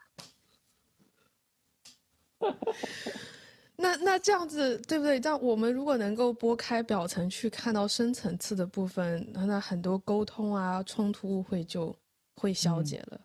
[3.76, 5.18] 那那这样子对不对？
[5.18, 11.94] 但我们如果能够拨开表层去看到深层次的部分，那那很多沟通啊、冲突、误会就
[12.36, 13.20] 会消嗯解了，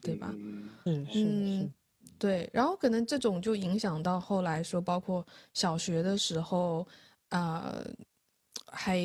[0.00, 0.30] 对吧？
[0.32, 1.72] 嗯是是是嗯，
[2.18, 2.48] 对。
[2.52, 6.86] 然后可能这种就影响到后来说，包括小学的时候，
[7.30, 7.74] 啊、
[8.66, 9.00] 还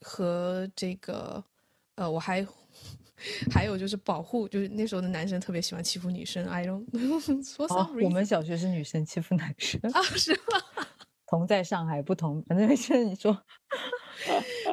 [0.00, 1.42] 和这个，
[1.96, 2.46] 呃，我还
[3.52, 6.84] 还有就是保护，就是那时候的男生特别喜欢欺负女生，I don't
[7.44, 10.86] for 哦 some，我们小学是女生欺负男生，啊是吗？
[11.26, 13.38] 同在上海，不同，反正没事，你说，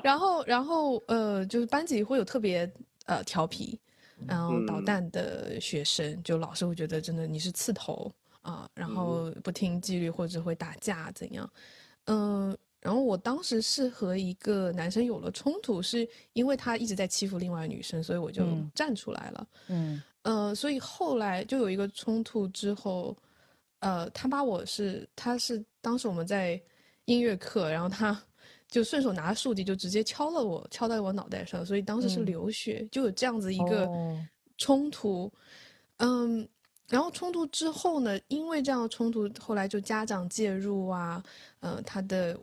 [0.03, 2.69] 然后，然后呃，就是班级会有特别
[3.05, 3.79] 呃调皮，
[4.27, 4.85] 然后捣嗯。
[4.85, 11.51] 蛋的学生，就老师会觉得真的你是刺头啊、然后不听纪律或者会打架怎样，
[12.05, 18.71] 嗯、然后我当时是和一个男生有了冲突，是因为他一直在欺负另外女生，所以我就嗯。
[18.73, 19.47] 站出来了。
[19.67, 20.01] 嗯。
[20.23, 23.15] 呃，所以后来就有一个冲突之后，
[23.79, 26.61] 呃，他把我是他是当时我们在
[27.05, 28.19] 音乐课，然后他
[28.69, 32.25] 就顺手拿竖笛就直接敲了我，敲在我脑袋上，所以当时是嗯。
[32.25, 34.25] 流血，就有这样子一个哦。
[34.57, 35.29] 冲突，
[35.97, 36.47] 嗯。
[36.87, 41.23] 然后冲突之后呢，因为这样的冲突，后来就家长介入啊，
[41.59, 42.35] 呃，他的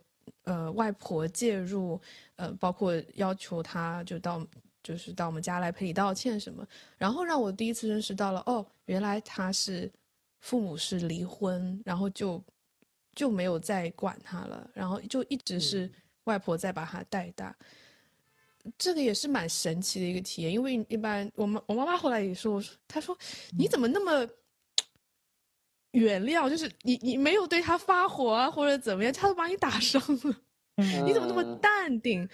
[0.44, 2.00] 呃外婆介入，
[2.36, 4.46] 呃，包括要求他就到
[4.84, 6.64] 就是到我们家来赔礼道歉什么，
[6.96, 9.90] 然后让我第一次认识到了，哦，原来他是
[10.38, 12.40] 父母是离婚，然后就
[13.16, 15.90] 就没有再管他了，然后就一直是
[16.26, 17.56] 外婆再把他带大。
[18.76, 23.16] 这个也是蛮神奇的一个体验，因为一般我妈我妈妈后来也说，她说
[23.56, 24.28] 你怎么那么
[25.92, 30.36] 原谅，就是你你没有对他发火啊或者怎么样，他都把你打伤了。
[30.76, 32.28] 嗯你怎么那么嗯淡定？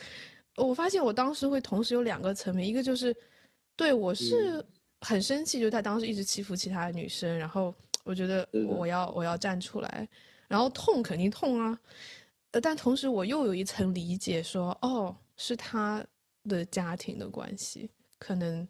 [0.56, 3.14] 我发现我当时会同时有两个层面，一个就是
[3.76, 4.64] 对我是嗯
[5.02, 7.74] 很生气，就是他当时一直欺负其他的女生，然后
[8.04, 10.08] 我觉得我要我要站出来，
[10.48, 11.78] 然后痛肯定痛啊，
[12.52, 16.06] 呃，但同时我又有一层理解说，哦，是他
[16.44, 18.66] 的家庭的关系，可能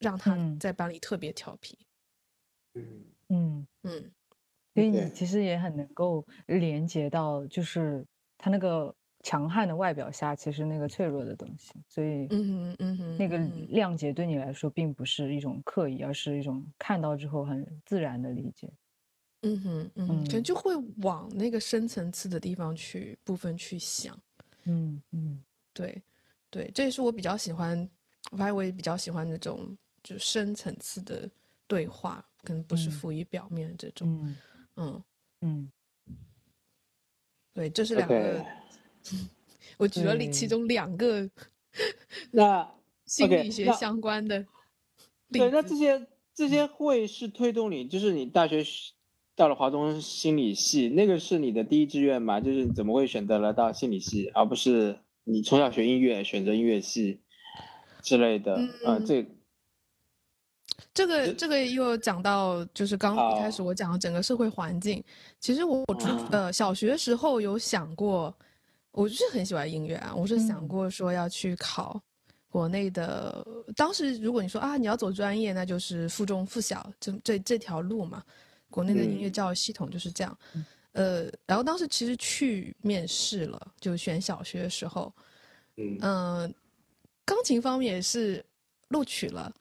[0.00, 0.58] 让他嗯。
[0.58, 1.86] 在班里特别调皮，
[2.74, 3.14] 嗯。
[3.30, 4.14] 嗯，嗯
[4.76, 8.04] 所以你其实也很能够连接到，就是
[8.36, 18.72] 他那个强悍的外表下，其实那个脆弱的东西，所以嗯嗯嗯哼，那个谅解对你来说并不是一种刻意，而是一种看到之后很自然的理解。
[19.44, 20.44] 嗯哼，嗯，可能嗯。
[20.44, 24.18] 就会往那个深层次的地方去部分去想。
[24.64, 25.44] 嗯嗯。
[25.74, 26.02] 对，
[26.50, 27.78] 对，这也是我比较喜欢，
[28.32, 31.28] 我发现我也比较喜欢那种就深层次的
[31.66, 32.92] 对话，可能不是嗯。
[32.92, 34.08] 浮于表面的这种。
[34.08, 34.36] 嗯。
[34.76, 35.04] 嗯，
[35.42, 35.70] 嗯，
[37.52, 38.42] 对，这是两个
[39.78, 41.28] 我举了你其中两个
[42.32, 42.74] 那
[43.06, 44.38] 心理学相关的
[45.28, 48.93] 例对，那这些这些会是推动你，就是你大学学
[49.36, 52.40] 到了华东心理系，那个是你的第一志愿吗？
[52.40, 57.20] 就是你怎么会选择了到心理系，而不是你从小学音乐选择音乐系
[58.00, 58.54] 之类的？
[58.84, 59.26] 呃，嗯这
[60.92, 65.02] 这个这个又讲到，就是刚一开始我讲的整个社会环境。
[65.40, 65.94] 其实我我
[66.30, 68.32] 呃小学时候有想过，
[68.92, 72.00] 我就是很喜欢音乐啊，我是想嗯过说要去考
[72.48, 73.44] 国内的。
[73.74, 78.22] 当时如果你说啊你要走专业，那就是附中附小这这这条路嘛。
[78.74, 79.32] 国内的音乐嗯。
[79.32, 80.38] 教育系统就是这样。
[80.54, 80.64] 嗯。
[80.92, 85.12] 呃，然后当时其实去面试了，就选小学的时候，
[85.76, 85.98] 嗯。
[86.00, 86.54] 嗯，
[87.24, 88.44] 钢琴方面也是
[88.88, 89.52] 录取了，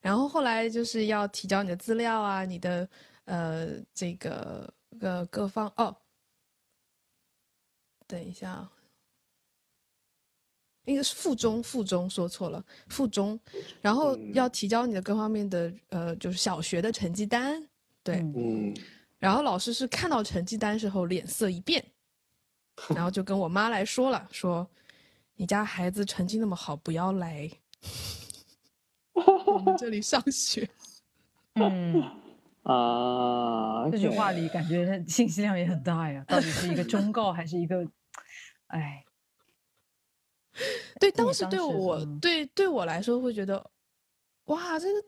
[0.00, 2.88] 然后后来就是要提交你的资料啊，你的
[3.26, 5.96] 呃这个呃各方哦，
[8.06, 8.72] 等一下啊，
[10.84, 13.38] 应该是附中，附中说错了，附中，
[13.80, 14.32] 然后嗯。
[14.34, 17.68] 要提交你的各方面的呃就是小学的成绩单，
[18.06, 18.70] 对，嗯。
[18.70, 18.74] 嗯。
[19.18, 21.84] 然后老师是看到成绩单时候脸色一变，
[22.94, 24.68] 然后就跟我妈来说了，说
[25.34, 27.50] 你家孩子成绩那么好，不要来
[29.46, 30.68] 我们这里上学。
[31.54, 32.02] 嗯，
[32.62, 37.88] 啊，这句话里感觉信息量也很大呀， 到底是一个忠告还是一个，
[38.66, 39.02] 哎，
[41.00, 42.20] 对，当当时对我、嗯。
[42.20, 43.70] 对对我来说会觉得，
[44.44, 45.02] 哇，这个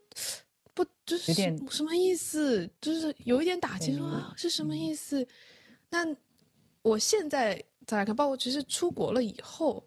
[0.79, 2.71] 不就是点什什么意思？
[2.81, 5.27] 就是有一点打击，说是什么嗯意思？
[5.91, 6.07] 那
[6.83, 9.85] 我现在再来看，包括其实出国了以后，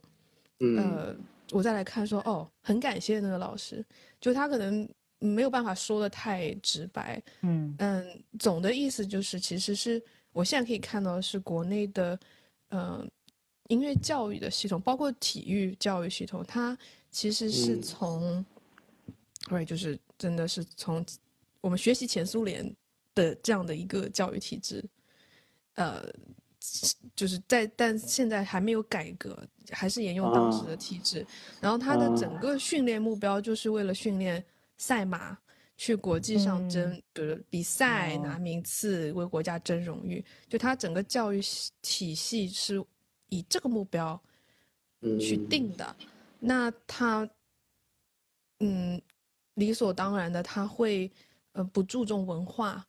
[0.60, 1.16] 嗯呃，
[1.52, 3.86] 我再来看说，哦，很感谢那个老师，
[4.20, 4.86] 就他可能
[5.20, 12.20] 没有办法说的太直白，嗯嗯，总的意思就是，其实是我现在可以看到的是国内的，
[12.68, 13.08] 呃，
[13.70, 16.78] 音乐教育的系统，包括体育教育系统，它
[17.10, 18.46] 其实是嗯
[19.52, 21.06] 从，对，就是真的是从
[21.60, 22.76] 我们学习前苏联
[23.14, 24.84] 的这样的一个教育体制，
[25.76, 26.04] 呃，
[27.16, 31.26] 就是在但现在还没有改革，还是沿用当时的啊体制。
[31.60, 34.44] 然后他的整啊个训练目标就是为了训练
[34.78, 35.38] 赛马，
[35.76, 40.24] 去国际上嗯争，比如比赛哦拿名次，为国家争荣誉。
[40.48, 41.42] 就他整个教育
[41.82, 42.84] 体系是
[43.30, 44.22] 以这个目标
[45.20, 45.96] 去嗯定的。
[46.40, 47.28] 那他，
[48.60, 49.02] 嗯，
[49.56, 51.10] 理所当然的，他会
[51.54, 52.86] 呃不注重文化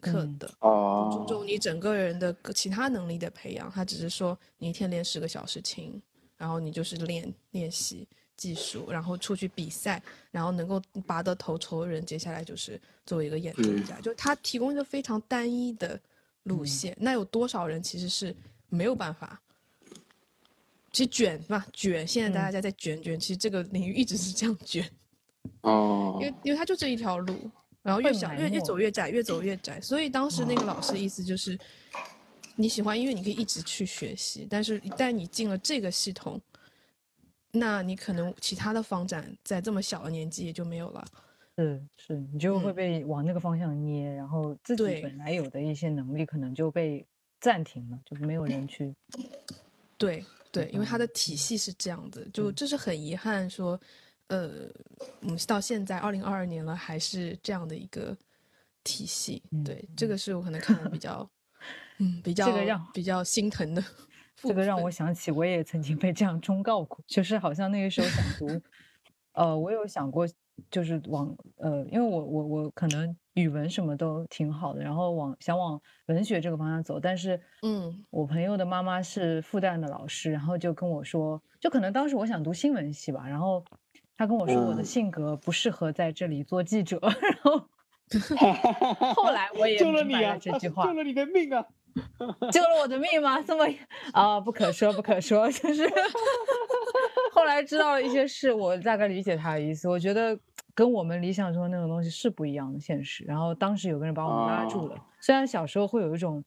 [0.00, 0.46] 课嗯的。
[0.48, 6.00] 不注哦，重你整个人的其他能力的培养，他只是说你一天练十个小时琴，
[6.36, 16.00] 然后你就是练练习技术，然后出去比赛，然后能够拔得头筹的人，接下来就是作为一个演奏嗯家，就他提供一个非常单一的
[16.44, 16.96] 路嗯线。
[16.98, 18.34] 那有多少人其实是
[18.68, 19.40] 没有办法？
[20.92, 24.90] 其实卷嘛，卷，现在大嗯家在卷卷，其实这个领域一直是这样卷。
[25.62, 27.50] 哦因为因为它就这一条路，
[27.82, 29.80] 然后越想越越走越窄，越走越窄。
[29.80, 31.58] 所以当时那个老师意思就是，
[32.54, 36.40] 你喜欢音乐，你可以一直去学习，但是一旦你进了这个系统，
[37.52, 41.04] 那你可能其他的发展在这么小的年纪也就没有了。
[41.56, 47.06] 是是，你就会嗯被往那个方向捏，然后自己本来有的一些能力可能就被
[47.40, 48.94] 暂停了，就没有人去。
[49.96, 53.80] 对对，因为它的嗯体系是这样子，就嗯这是很遗憾说，
[54.28, 54.68] 呃，
[55.20, 58.16] 我们到现在二零二二年了，还是这样的一个
[58.82, 59.42] 体系。
[59.52, 61.28] 嗯对，这个是我可能看的比较，
[61.98, 63.82] 嗯，比较这个让比较心疼的
[64.36, 68.60] 这个让我想起，我也曾经被这样忠告过，就是好像那个时候想读，
[69.32, 70.28] 呃，我有想过，
[70.70, 83.64] 就是往呃，因为我我我可能语文什么都挺好的，然后往想往文学这个方向走，但是，嗯我朋友的妈妈是复旦的老师，然后就跟我说，就可能当时我想读新闻系吧，然后
[84.16, 87.68] 他跟我说我的嗯性格不适合在这里做记者， 然后
[89.14, 90.36] 后来我也救了你啊！
[90.40, 91.64] 这句 话救了你的命啊！
[92.52, 93.40] 救了我的命吗？
[93.42, 93.66] 这么
[94.12, 95.90] 啊，不可说，不可说，就是
[97.32, 99.88] 后来知道了一些事，我大概理解他的意思。
[99.88, 100.38] 我觉得
[100.74, 103.24] 跟我们理想中的那种东西是不一样的现实。
[103.24, 106.44] 然后当时有个人把我们拉住了，哦虽然小时候会有一种，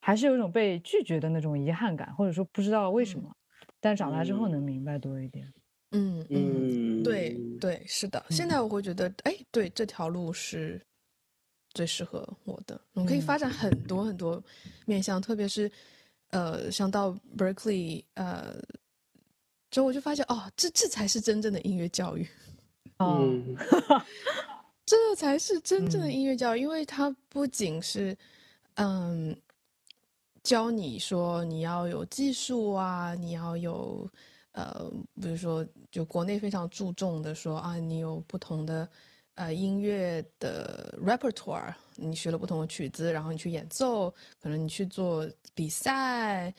[0.00, 3.30] 还是有一种被拒绝的那种遗憾感，或者说不知道为什么，
[3.80, 5.46] 但长大之后能明白多一点。
[5.46, 5.52] 嗯
[5.94, 8.24] 嗯，嗯，对对，是的。
[8.30, 10.80] 现嗯在我会觉得，哎，对，这条路是
[11.72, 12.80] 最适合我的。
[12.94, 14.42] 我们可以发展很多很多
[14.86, 15.70] 面向，特别是
[16.30, 18.56] 呃，像到 Berkeley，呃，
[19.70, 22.26] 之后我就发现哦，这这才是真正的音乐教育。
[22.98, 23.56] 哦，嗯
[24.86, 28.16] 这才是真正的嗯音乐教育，因为它不仅是，
[28.74, 29.34] 嗯，
[30.42, 34.08] 教你说你要有技术啊，你要有，
[34.54, 34.90] 呃，
[35.20, 38.88] 比如说，就国内非常注重的说啊，你有不同的，
[39.34, 44.08] 呃，音乐的 repertoire，你学了不同的曲子，然后你去演奏，
[44.40, 46.54] 可能你去做比赛，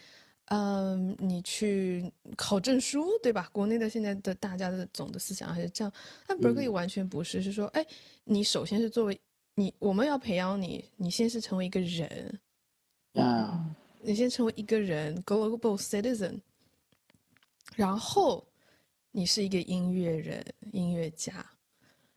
[0.46, 3.50] 嗯，你去考证书，对吧？
[3.54, 5.92] 国内的现在的大家的总的思想还是这样，
[6.28, 6.74] 但 Berkeley 嗯。
[6.74, 7.86] 完全不是，是说，哎，
[8.26, 9.18] 你首先是作为
[9.56, 12.40] 你，我们要培养你，你先是成为一个人，
[13.14, 16.38] 啊，你先成为一个人，global citizen，
[17.76, 18.46] 然后
[19.12, 21.46] 你是一个音乐人、音乐家，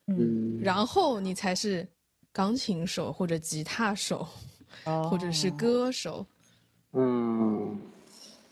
[0.06, 1.86] 嗯，然后你才是
[2.32, 4.26] 钢琴手或者吉他手，
[4.84, 6.26] 或者是哦歌手，
[6.92, 7.80] 嗯，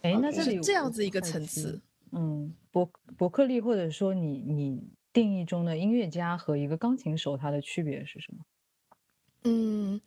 [0.03, 1.81] 哎，那这里是这样子一个层次。
[2.13, 8.45] 嗯，伯伯克利或者说你你定义中的音乐家和一个钢琴手，它的区别是什么？
[9.45, 10.01] 嗯，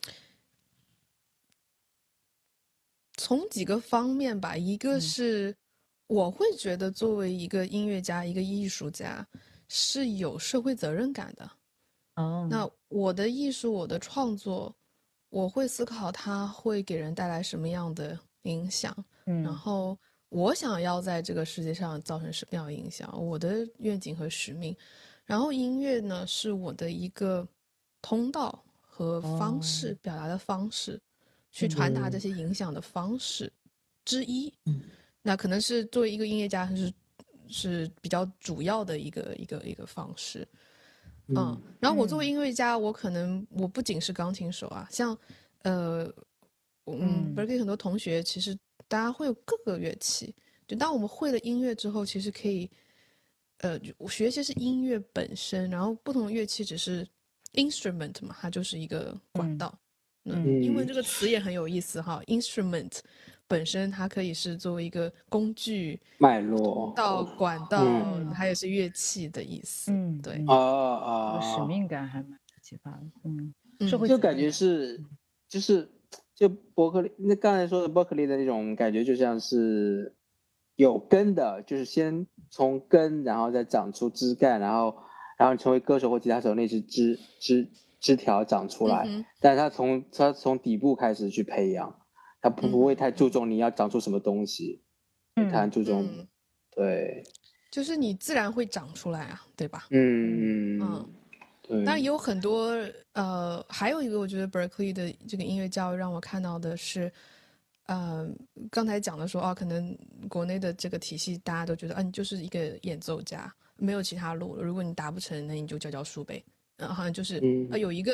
[3.13, 5.01] 从几个方面吧，一个嗯。
[5.01, 5.55] 是
[6.09, 9.25] 我会觉得作为一个音乐家、一个艺术家
[9.67, 11.49] 是有社会责任感的。
[12.15, 14.75] 哦，那我的艺术，我的创作，
[15.29, 18.91] 我会思考它会给人带来什么样的影响，
[19.23, 19.95] 然嗯后
[20.29, 24.75] 我想要在这个世界上造成什么样的影响，我的愿景和使命。
[25.25, 27.47] 然后音乐呢，是我的一个
[28.01, 30.99] 通道和方式，哦表达的方式，
[31.51, 33.53] 去传达这嗯些影响的方式
[34.05, 34.51] 之一。
[34.65, 34.81] 嗯
[35.21, 36.93] 那可能是作为一个音乐家，是
[37.47, 40.47] 是比较主要的一个一个一个方式。
[41.27, 45.15] 嗯，然后我作为嗯音乐家，我可能我不仅是钢琴手啊，像
[45.61, 46.03] 呃，
[46.85, 50.33] 嗯嗯，Berkeley 很多同学其实大家会有各个乐器，
[50.67, 52.67] 就当我们会了音乐之后，其实可以，
[53.57, 57.07] 呃，就学习是音乐本身，然后不同的乐器只是
[57.53, 59.79] instrument 嘛，它就是一个管嗯道。
[60.25, 62.99] 嗯英文这个词也很有意思哈，instrument
[63.49, 69.91] 本身它可以是作为一个工具脉络，到管道，嗯它也是乐器的意思。
[69.91, 73.01] 嗯，对嗯哦哦，使命感还蛮启发的。
[73.23, 75.03] 嗯，嗯社会就感觉是，
[75.47, 75.89] 就是
[76.35, 80.15] 就伯克利那刚才说的伯克利的那种感觉，就像是
[80.75, 84.95] 有根的，就是先从根，然后再长出枝干，然后
[85.39, 87.67] 然后成为歌手或吉他手，那是枝枝
[87.99, 91.98] 枝条长出来，嗯但是他从他从底部开始去培养，
[92.41, 94.81] 他不不会嗯太注重你要长出什么东西，
[95.35, 96.27] 嗯他很注重，嗯
[96.71, 97.23] 对，
[97.71, 99.87] 就是你自然会长出来啊，对吧？
[99.91, 101.09] 嗯嗯，
[101.61, 102.73] 对，当然也有很多
[103.13, 107.11] 呃，还有一个我觉得 Berkeley 的这个音乐教育让我看到的是，
[107.87, 108.27] 呃，
[108.71, 109.97] 刚才讲的说啊，可能
[110.29, 114.63] 国内的这个体系大家都觉得，啊，你就是一个演奏家，没有其他路了。
[114.63, 116.43] 如果你达不成，那你就教教书呗。
[116.79, 118.11] 嗯，好像就是嗯啊，有一个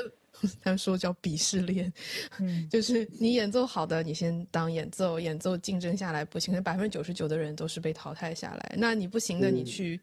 [0.61, 1.91] 他们说叫鄙视链，
[2.39, 8.75] 嗯就是你演奏好的，你先当演奏，演奏竞争下来不行，可能百分之九十九的人都是被淘汰下来。
[8.77, 10.01] 那你不行的，你嗯去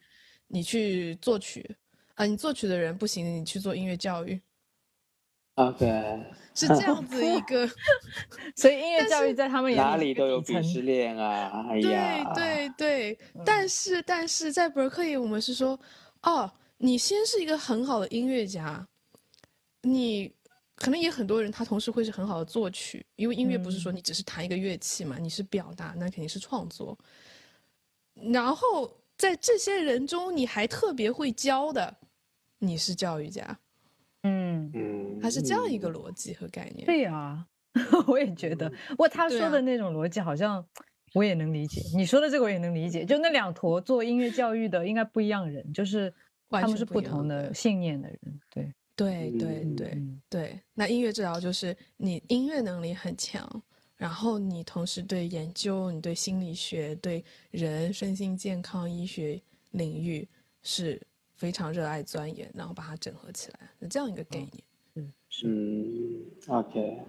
[0.48, 1.76] 你去作曲
[2.14, 4.40] 啊，你作曲的人不行，你去做音乐教育
[5.56, 5.86] ，OK，
[6.54, 7.68] 是 这样子一个。
[8.56, 15.78] 所以音乐教育在他们眼里哪里都有鄙视链啊，哎呀，对对对，嗯但是但是在伯克利，我们是说，
[16.22, 16.50] 哦，
[16.84, 18.84] 你先是一个很好的音乐家，
[19.82, 20.34] 你
[20.74, 26.98] 可能也很多人他同时会是很好的作曲，因为音乐不是说嗯你只是弹一个乐器嘛，你是表达，那肯定是创作。
[28.32, 31.98] 然后在这些人中，你还特别会教的，
[32.58, 33.56] 你是教育家，
[34.24, 36.84] 嗯，嗯，它是这样一个嗯逻辑和概念。
[36.84, 37.46] 对呀，
[38.08, 40.66] 我也觉得，不过他说的那种逻辑好像
[41.14, 43.04] 我也能理解，你说的这个我也能理解。
[43.04, 46.12] 就那两坨做音乐教育的应该不一样人，就是完
[46.60, 48.40] 他们是不同的信念的人。
[48.50, 49.88] 对，对对嗯对。
[49.94, 53.48] 嗯对，那音乐治疗就是你音乐能力很强，
[53.96, 59.40] 然后你同时对研究、你对心理学、对人身心健康医学
[59.72, 60.26] 领域
[60.62, 61.00] 是
[61.34, 64.50] 非常热爱钻研，然后把它整合起来，是这样一个概念。
[64.94, 67.02] 嗯是，嗯，OK，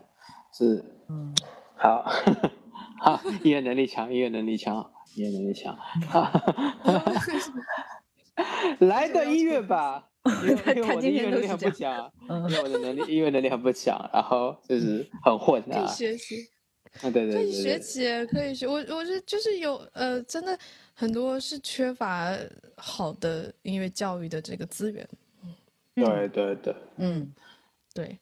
[0.54, 1.34] 是嗯，
[1.76, 2.04] 好，
[3.00, 5.76] 好，音乐能力强，音乐能力强，音乐能力强，
[8.80, 10.10] 来个音乐吧，
[10.44, 12.50] 因为我的音乐能力很不强，嗯。
[12.50, 16.36] 因为我的能力音乐能力很不强，然后就是很混可以啊，学习，
[17.02, 17.52] 啊对对可以对。
[17.52, 18.68] 对，学习，可以学。
[18.68, 20.58] 我我是就是有呃，真的
[20.94, 22.30] 很多是缺乏
[22.76, 25.08] 好的音乐教育的这个资源。
[25.96, 27.32] 对对对，嗯，
[27.94, 28.18] 对，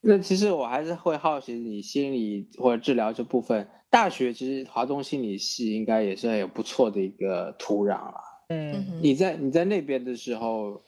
[0.00, 3.68] 那其实我还是会好奇你心理或者治疗这部分。
[3.90, 8.20] 大学其实华东心理系应该也是很有不错的一个土壤了。
[8.50, 10.82] 对，你在你在那边的时候，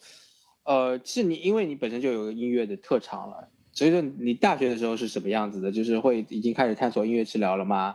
[0.64, 5.70] 呃，是你因为你本身就有个音乐的特长了，所以说你大学的时候是什么样子的？
[5.70, 7.94] 就是会已经开始探索音乐治疗了吗？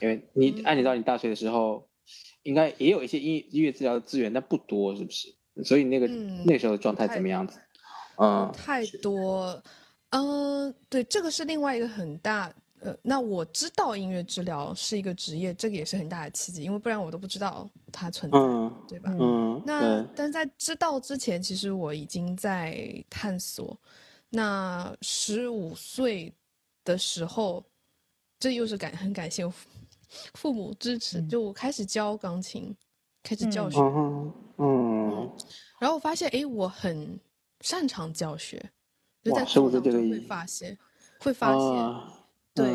[0.00, 1.88] 因为你按理到你大学的时候，
[2.44, 5.34] 应该也有一些音音乐治疗的资源，但不多，是不是？
[5.64, 6.06] 所以那个
[6.46, 7.58] 那时候的状态怎么样子？
[8.16, 9.60] 嗯，太多。
[10.10, 12.52] 嗯，对，这个是另外一个很大。
[12.80, 18.38] 呃，那我知道音乐治疗是一个职业，这个也是很大的契机，因为不然我都不知道它存在，
[18.88, 19.14] 对吧？
[19.18, 23.78] 嗯，那但在知道之前，其实我已经在探索。
[24.28, 26.32] 那十五岁
[26.84, 27.64] 的时候，
[28.38, 29.46] 这又是感很感谢
[30.34, 32.74] 父 母支持，就我开始教钢琴，
[33.22, 33.78] 开始教学。
[34.58, 35.30] 嗯，
[35.80, 37.18] 然后我发现，哎，我很
[37.60, 38.70] 擅长教学。
[39.22, 40.78] 就在十五岁就会发现，
[41.18, 42.19] 会发现，
[42.60, 42.70] 对，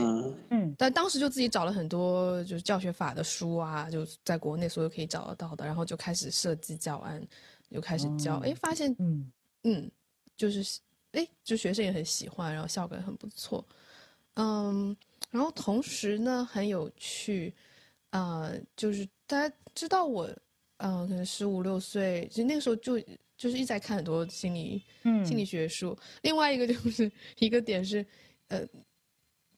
[0.49, 7.25] 嗯，但当时就自己找了很多就是教学法的书啊，就在国内所有可以找得到的，然后就开始设计教案，
[7.71, 9.31] 就开始教，哎，发现，嗯
[9.63, 9.91] 嗯，
[10.35, 10.79] 就是
[11.11, 13.65] 哎，就学生也很喜欢，然后效果也很不错，
[14.35, 14.95] 嗯，
[15.31, 17.53] 然后同时呢很有趣，
[18.09, 20.29] 啊，就是大家知道我，
[20.77, 22.99] 嗯，可能十五六岁，其实那个时候就。
[23.37, 25.93] 就是一直在看很多心理，嗯，心理学书。
[26.21, 28.03] 另外一个就是一个点是，
[28.47, 28.65] 呃，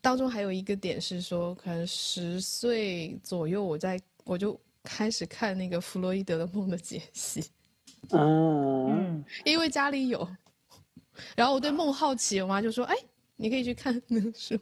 [0.01, 7.43] 当中还有一个点是说，可能十岁左右，我在我就开始看那个弗洛伊德的梦的解析，
[8.11, 10.27] 嗯， 因为家里有，
[11.35, 12.95] 然后我对梦好奇，我妈就说：“哎，
[13.35, 14.57] 你可以去看那个书。”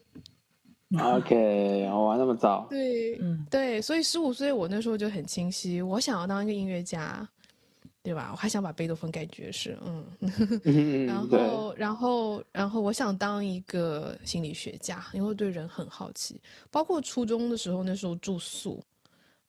[0.98, 3.20] OK，我玩那么早，对，
[3.50, 7.28] 对，所以十五岁我那时候就很清晰，我想要当一个音乐家。
[8.06, 8.30] 对吧？
[8.32, 10.06] 我还想把贝多芬改爵士，嗯，
[11.08, 16.40] 然后，然后，然后，我想当一个心理学家，因为对人很好奇。
[16.70, 18.80] 包括初中的时候，那时候住宿，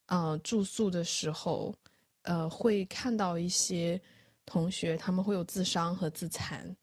[0.07, 1.75] 啊，住宿的时候，
[2.23, 4.01] 呃，会看到一些
[4.47, 6.75] 同学他们会有自伤和自残，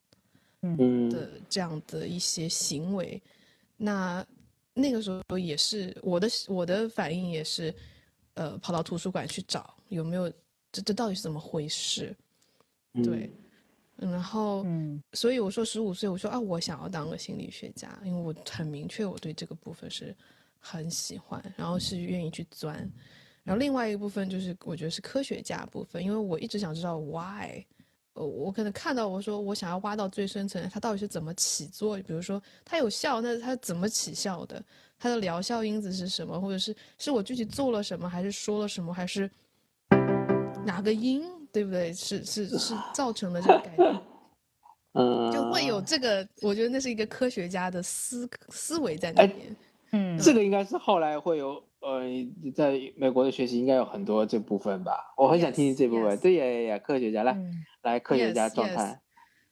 [0.61, 3.19] 嗯的这样的一些行为。
[3.78, 4.24] 那
[4.76, 7.74] 那个时候也是我的我的反应也是，
[8.36, 10.32] 呃，跑到图书馆去找有没有。
[10.74, 12.13] 这这到底是怎么回事？
[13.03, 13.32] 对，
[13.95, 14.65] 然后，
[15.13, 20.15] 所以我说十五岁，我说啊，我想要当个心理学家，因为我很明确我对这个部分是
[20.59, 22.76] 很喜欢，然后是愿意去钻。
[23.43, 27.63] 然后另外一个部分就是我觉得是科学家部分，因为我一直想知道 why，
[28.13, 34.63] 呃，我可能看到我说我想要挖到最深层，它到底是怎么起作，比如说它有效，那它怎么起效的？
[34.97, 36.39] 它的疗效因子是什么？
[36.39, 39.30] 或者是是我具体做了什么，还是说了什么，还是？
[40.66, 41.93] 哪个因对不对？
[41.93, 44.01] 是是是 造成了这个改变，
[44.93, 46.28] 嗯，就会有这个。
[46.41, 49.55] 我觉得那是一个科学家的思思维在那边。
[49.91, 52.01] 嗯，这个应该是后来会有呃，
[52.55, 55.14] 在美国的学习应该有很多这部分吧。
[55.16, 56.18] 我很想听听这部分。
[56.18, 57.38] 对呀呀呀，科学家来
[57.84, 58.99] 来，科学家状态。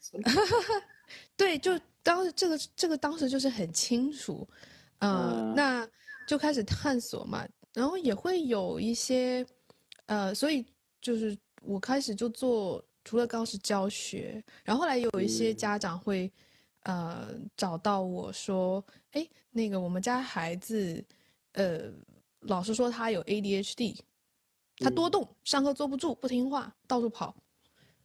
[1.38, 4.48] 对，就当时这个这个当时就是很清楚，
[5.00, 5.88] 嗯，那
[6.28, 9.46] 就开始探索嘛，然后也会有一些
[10.08, 10.66] 呃，所以。
[11.02, 16.32] 就是我开始就做，除了刚是教学，然后后来有一些家长会，
[16.84, 21.04] 呃，找到我说，哎，那个我们家孩子，
[21.54, 21.92] 呃，
[22.42, 23.98] 老师说他有 ADHD，
[24.78, 27.36] 他多动，上课坐不住，不听话，到处跑，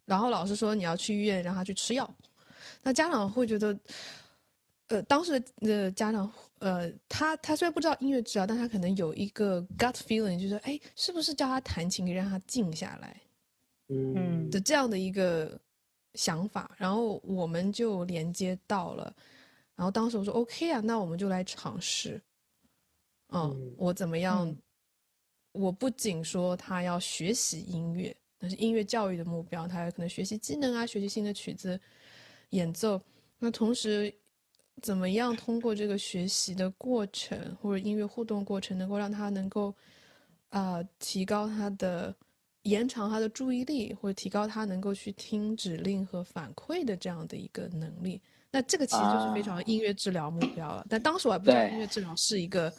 [0.05, 2.13] 然后老师说你要去医院让他去吃药，
[2.83, 3.79] 那家长会觉得，
[4.89, 6.33] 呃，当时的家长。
[6.59, 13.21] 呃，他他虽然不知道音乐治疗，但他可能有一个 gut feeling，就是哎，是不是教他弹琴可以让他静下来，
[13.89, 15.61] 嗯的这样的一个
[16.15, 19.15] 想法，然后我们就连接到了，
[19.75, 22.19] 然后当时我说 OK 啊，那我们就来尝试，
[23.35, 24.57] 嗯，我怎么样？
[25.53, 31.79] 我不仅说他要学习音乐，那是音乐教育的目标，他可能学习技能啊，学习新的曲子
[32.49, 32.99] 演奏，
[33.39, 34.11] 那同时。
[34.83, 39.75] 怎么样通过这个学习的过程或者音乐互动过程，能够让他能够，
[40.51, 42.15] 啊，提高他的
[42.63, 48.21] 延长他的注意力，或者提高他能够去听指令和反馈的这样的一个能力？
[48.51, 50.87] 那这个其实就是非常音乐治疗目标了。
[50.91, 52.73] 但当时我还不知道音乐治疗是一个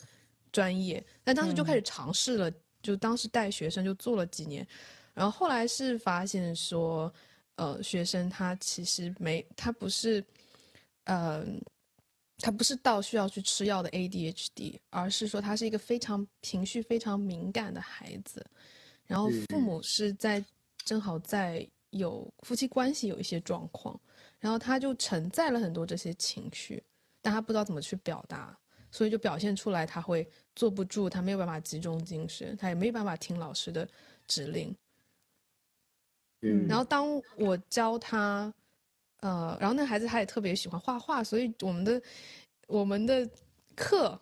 [0.51, 2.51] 专业，但当时就开始尝试了，
[2.83, 4.65] 就当时带学生就做了几年，
[5.15, 7.11] 然后后来是发现说，
[7.55, 10.23] 呃，学生他其实没他不是，
[11.05, 11.59] 嗯。
[12.39, 18.45] 他不是到需要去吃药的 ADHD，而是说他是一个非常情绪非常敏感的孩子，
[19.05, 20.43] 然后父母是在
[20.85, 23.99] 正好在有夫妻关系有一些状况，
[24.39, 26.83] 然后他就承载了很多这些情绪，
[27.21, 28.55] 但他不知道怎么去表达，
[28.91, 33.87] 所以就表现出来他会坐不住，他没有办法集中精神，他也没有办法听老师的
[34.27, 34.75] 指令。
[36.41, 38.53] 嗯，然后当我教他，
[39.21, 42.01] 呃，然后那孩子他也特别喜欢画画，所以我们的
[42.67, 43.27] 我们的
[43.75, 44.19] 课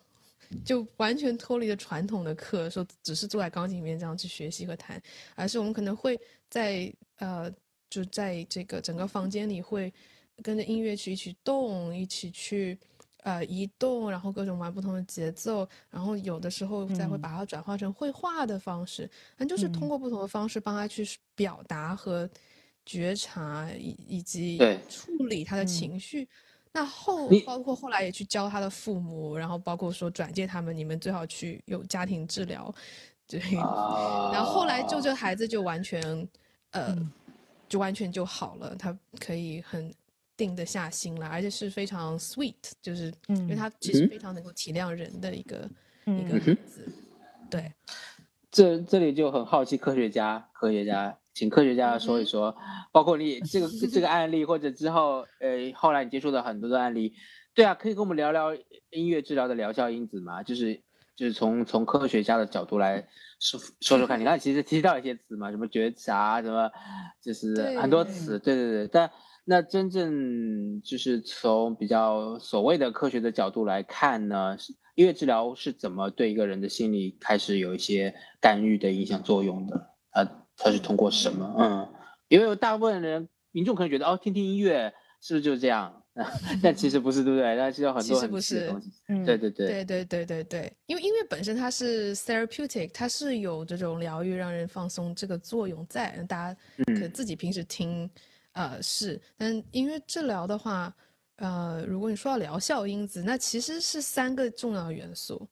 [0.64, 5.02] 就完全脱离了传统的课，说只是坐在钢琴里面这样去学习和弹，
[5.36, 6.20] 而是我们可能会
[6.50, 7.52] 在呃，
[7.90, 9.94] 就在这个整个房间里会
[10.44, 12.78] 跟着音乐去一起动，一起去
[13.24, 17.22] 呃移动，然后各种玩不同的节奏，然后有的时候再会嗯。
[17.22, 19.90] 把它转化成绘画的方式，那就是通嗯。
[19.90, 22.30] 过不同的方式帮他去表达和
[22.86, 25.68] 觉察以以及处理他的嗯。
[25.68, 26.28] 情绪。
[26.72, 32.74] 那后包括后来也去教他的父母，然后包括说转介他们，你们最好去有家庭治疗，
[33.26, 33.40] 对。
[33.62, 36.02] 啊，然后后来就这孩子就完全，
[36.72, 37.10] 呃，嗯
[37.70, 39.90] 就完全就好了，他可以很
[40.36, 45.70] 定得下心来，而且是非常 sweet，就是因为嗯他其实嗯非常能够体谅人的一个、
[46.04, 46.86] 一嗯个孩子，
[47.50, 47.72] 对，
[48.52, 52.56] 这这里就很好奇科学家，科学家，请科学家说一说，
[52.94, 57.14] 包括你这个这个案例，或者之后，呃，后来你接触的很多的案例，
[57.54, 58.56] 对啊，可以跟我们聊聊
[58.90, 60.42] 音乐治疗的疗效因子吗？
[60.42, 60.82] 就是
[61.14, 63.06] 就是从从科学家的角度来
[63.40, 64.18] 说说说看。
[64.18, 66.72] 你看，其实提到一些词嘛，什么觉察，什么
[67.22, 68.88] 就是很多词，对对对。
[68.88, 69.12] 但
[69.44, 74.58] 那真正就是从比较所谓的科学的角度来看呢，
[74.96, 79.90] 音乐治疗是怎么对一个人的心理开始有一些干预的影响作用的？
[80.12, 81.56] 它它是通过什么？
[81.58, 81.88] 嗯，
[82.28, 86.02] 因为有大部分人民众可能觉得哦，听听音乐是不是就是这样？
[86.64, 87.56] 但其实不是，对不对？
[87.58, 88.90] 那其实有很多很其实不是细的东西。
[89.10, 96.12] 嗯对对对，对对对对对，因为音乐本身它是 therapeutic，它是有这种疗愈、让人放松这个作用在。
[96.28, 98.10] 大家可能自己平时听，
[98.54, 100.96] 呃是，但音乐治疗的话，
[101.36, 105.46] 呃，如果你说到疗效因子，那其实是三个重要元素，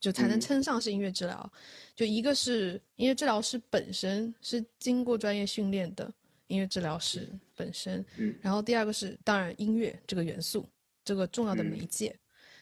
[0.00, 0.40] 就才能嗯。
[0.40, 1.52] 称上是音乐治疗。
[1.94, 6.12] 就一个是音乐治疗师本身是经过专业训练的
[6.46, 8.34] 音乐治疗师本身，嗯。
[8.40, 10.68] 然后第二个是当然音乐这个元素，
[11.04, 11.66] 这个重要的嗯。
[11.66, 12.16] 媒介。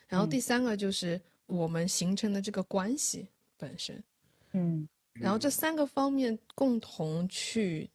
[0.08, 4.02] 然后第三个就是我们形成的这个关系本身，
[4.52, 4.88] 嗯。
[5.12, 7.90] 然后这三个方面共同去，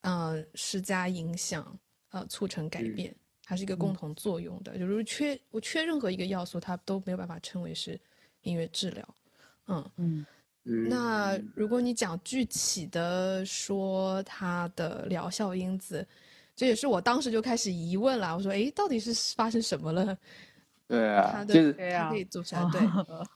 [0.00, 1.78] 呃，施加影响，
[2.10, 2.94] 呃，促成改嗯。
[2.94, 4.78] 变，它是一个共同作用的。
[4.78, 7.98] 就是缺我缺任何一个要素，它都没有办法称为是
[8.42, 9.14] 音乐治疗。
[9.68, 10.26] 嗯，嗯
[10.64, 16.06] 嗯，那如果你讲具体的说它的疗效因子，
[16.54, 18.36] 这也是我当时就开始疑问了。
[18.36, 20.16] 我说，哎，到底是发生什么了？
[20.86, 22.62] 对它啊，的就是对啊它可以做出来。
[22.70, 22.80] 对，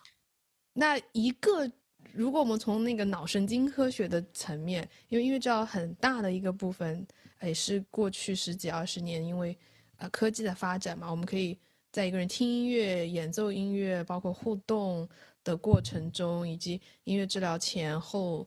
[0.74, 1.70] 那一个，
[2.12, 7.07] 如果我们从那个脑神经科学的层面，因为音乐治疗很大的一个部分，
[7.40, 9.57] 也是过去十几二十年，因为
[9.99, 11.59] 呃科技的发展嘛，我们可以
[11.90, 15.09] 在一个人听音乐、演奏音乐，包括互动
[15.44, 18.47] 的过程中，以及音乐治疗前后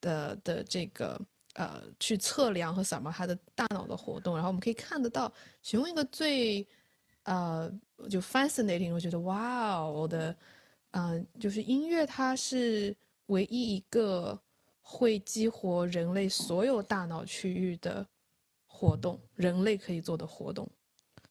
[0.00, 1.20] 的的这个
[1.54, 5.32] 呃去测量和扫描他的大脑的活动，然后我们可以看得到，
[5.62, 6.66] 其中一个最
[7.24, 7.72] 呃
[8.10, 10.36] 就 fascinating，我觉得哇哦我的。
[10.96, 14.40] 嗯，就是音乐，它是唯一一个
[14.80, 18.06] 会激活人类所有大脑区域的
[18.84, 20.70] 活动，人类可以做的活动，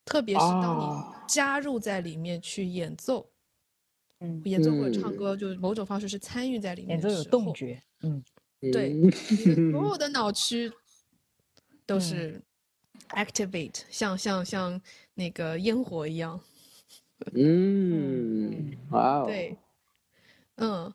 [0.04, 3.30] 特别是当你哦加入在里面去演奏，
[4.22, 5.18] 嗯，演奏或者唱嗯。
[5.18, 8.24] 歌，就是某种方式是参与在里面演奏有动觉，嗯。
[8.72, 8.96] 对
[9.72, 10.72] 所有的脑区
[11.86, 12.02] 都嗯。
[12.02, 12.42] 是
[13.10, 14.82] activate，像像像
[15.14, 16.40] 那个烟火一样。
[17.36, 19.56] 嗯，哇哦，对，
[20.56, 20.92] 嗯，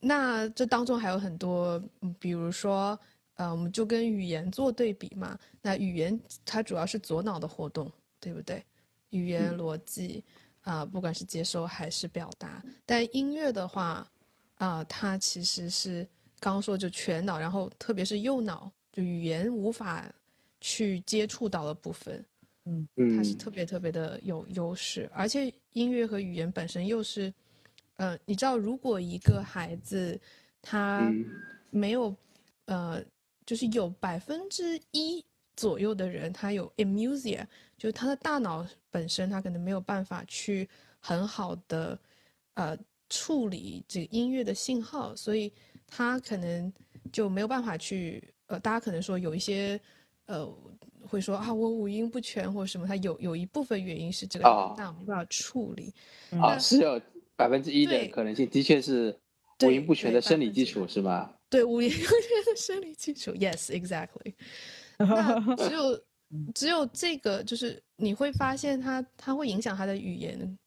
[0.00, 2.98] 那这当中还有很多，嗯比如说，
[3.40, 5.38] 呃，我们就跟语言做对比嘛。
[5.62, 8.62] 那语言它主要是左脑的活动，对不对？
[9.08, 10.22] 语言嗯逻辑
[10.60, 12.62] 啊、不管是接收还是表达。
[12.84, 14.06] 但音乐的话，
[14.56, 16.06] 啊、它其实是
[16.38, 20.04] 刚刚说就全脑，然后特别是右脑，就语言无法
[20.60, 22.22] 去接触到的部分，
[22.66, 22.86] 嗯
[23.16, 27.32] 它是嗯特别特别的有优势，而且音乐和语言本身又是，
[27.96, 30.20] 呃，你知道，如果一个孩子
[30.60, 31.24] 他嗯
[31.70, 32.14] 没有，
[32.66, 33.02] 呃，
[33.50, 35.24] 就是有百分之一
[35.56, 37.44] 左右的人他有 amusia，
[37.76, 40.68] 就是他的大脑本身他可能没有办法去
[41.00, 41.98] 很好的
[42.54, 42.78] 呃
[43.08, 45.52] 处理这个音乐的信号，所以
[45.84, 46.72] 他可能
[47.10, 49.80] 就没有办法去，呃，大家可能说有一些，
[50.26, 50.48] 呃。
[51.08, 55.92] 会说啊，我五音不全或者什么，他有有一部分原因是这个哦大脑没办法处理。
[56.30, 57.00] 嗯啊，是有
[57.34, 59.18] 百分之一的可能性，的确是
[59.64, 61.39] 五音不全的生理基础是吧？
[61.50, 64.32] 对，五音不全的生理基础，yes，exactly。
[64.96, 66.04] 那只有
[66.54, 70.58] 只有这个，就是你会发现他他会影响他的语言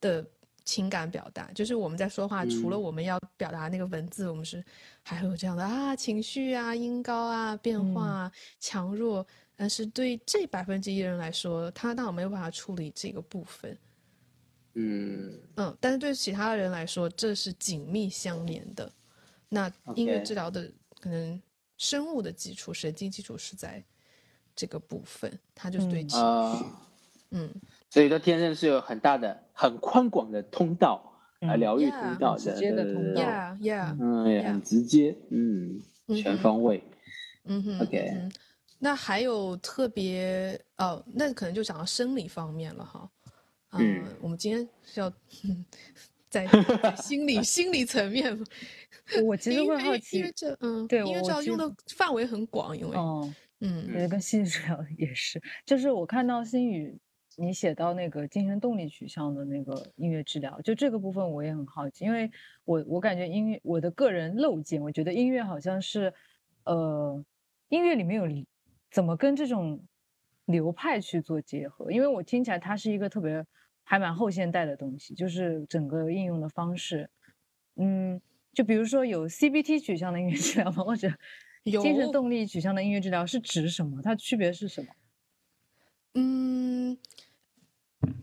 [0.00, 0.24] 的
[0.64, 1.50] 情感表达。
[1.52, 4.64] 就是我们在说话，除了嗯我们要表达那个文字，我们是
[5.02, 9.26] 还会有这样的啊情绪啊、音高啊、变化啊、强弱。
[9.56, 13.76] 但是对这百分之一的人来说，他当我没有办法处理这个部分。
[14.74, 18.92] 嗯嗯，但是对其他的人来说，这是紧密相连的。
[19.54, 21.40] 那音乐治疗的可能
[21.78, 23.82] 生物的基础、神经基础是在
[24.54, 26.08] 这个部分，它就是对嗯。
[26.08, 26.18] 情
[26.58, 26.64] 绪，
[27.30, 27.50] 嗯。
[27.88, 33.22] 所以说天生是有很大的、很宽广的通道来嗯疗愈通道很直接的通道。
[33.22, 36.82] Yeah, yeah，嗯，很直接，嗯，全方位。
[37.44, 38.32] 嗯哼 OK 嗯
[38.78, 43.10] 那还有特别哦，那可能就讲到生理方面了哈。
[43.72, 44.04] 嗯。
[44.20, 45.08] 我们今天是要
[45.44, 45.64] 嗯
[46.34, 46.46] 在
[46.82, 48.36] 在 心理心理层面，
[49.24, 56.98] 我其实会好奇因为，这嗯，对因为我其实这样用的范围很广，因为哦，嗯我觉得跟心理治疗也是，就是我看到心语
[57.36, 62.30] 你写到那个精神动力取向的那个音乐治疗，就这个部分我也很好奇，因为
[62.64, 66.12] 我我感觉音乐我的个人漏见，我觉得音乐好像是，
[66.64, 67.24] 呃，
[67.68, 68.44] 音乐里面有
[68.90, 69.80] 怎么跟这种
[70.46, 73.44] 流派去做结合，因为我听起来它是一个特别
[73.84, 77.08] 还蛮后现代的东西，就是整个应用的方式，
[77.76, 78.20] 嗯，
[78.52, 80.82] 就比如说有 CBT 取向的音乐治疗吗？
[80.82, 81.08] 或者
[81.64, 84.02] 精神动力取向的音乐治疗是指什么？
[84.02, 84.88] 它区别是什么？
[86.14, 86.96] 嗯，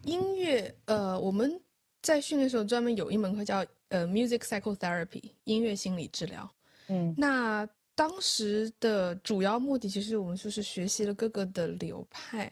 [0.03, 1.61] 音乐，呃，我们
[2.01, 6.51] 在训练的时候专门有一门课叫呃 music psychotherapy 音乐心理治疗。
[6.87, 12.51] 嗯那当时的主要目的，其实我们就是学习了各个的流派，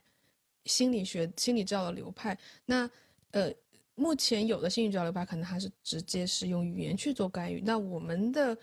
[0.66, 2.38] 心理学、心理治疗的流派。
[2.66, 2.90] 那
[3.32, 3.54] 呃，
[3.96, 7.62] 目前有的心理治疗流派可能还是直接是用语言去做干预。
[7.62, 8.58] 那我们的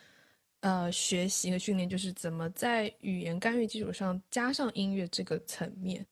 [0.61, 6.07] 呃学习和训练就是怎么在语言干预基础上加上音乐这个层面。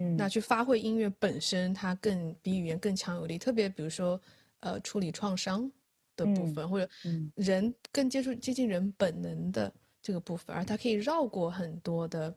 [0.00, 3.36] 嗯那去发挥音乐本身，它更比语言更强有力。
[3.36, 4.20] 特别比如说，
[4.60, 5.68] 呃，处理创伤
[6.14, 12.32] 的部嗯分，或者嗯人更接触接近人本能的这个部分，而它可以绕过很多的，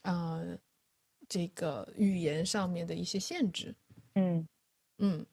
[0.00, 0.58] 呃，
[1.34, 3.74] 这个语言上面的一些限制。
[4.14, 4.46] 嗯
[4.98, 5.26] 嗯，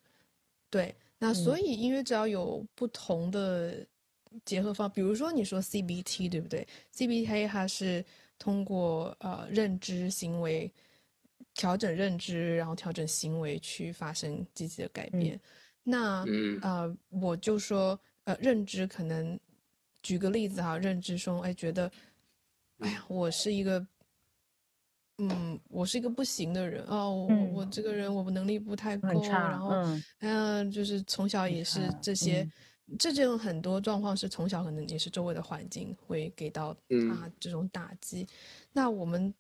[0.72, 0.96] 对。
[1.20, 3.86] 那所嗯以音乐只要有不同的
[4.44, 8.04] 结合方，比如说你说 CBT 对不对？CBT 它是
[8.40, 10.74] 通过呃认知行为
[11.54, 15.40] 调整认知，然后调整行为去发生积极的改变。
[15.84, 19.40] 那嗯呃，我就说呃认知可能
[20.02, 21.92] 举个例子哈，认知说哎觉得，
[22.80, 23.86] 哎呀我是一个。
[25.30, 26.84] 嗯，我是一个不行的人。
[26.88, 27.54] 哦，我嗯。
[27.54, 30.04] 我这个人我能力不太够，很差然后嗯。
[30.20, 32.42] 嗯，就是从小也是这些
[32.88, 37.10] 嗯，这种很多状况是从小可能也是周围的环境会给到嗯。
[37.10, 38.26] 他这种打击。
[38.74, 39.34] 那我们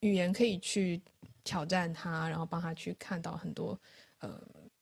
[0.00, 1.02] 语言可以去
[1.42, 3.78] 挑战他，然后帮他去看到很多
[4.20, 4.40] 呃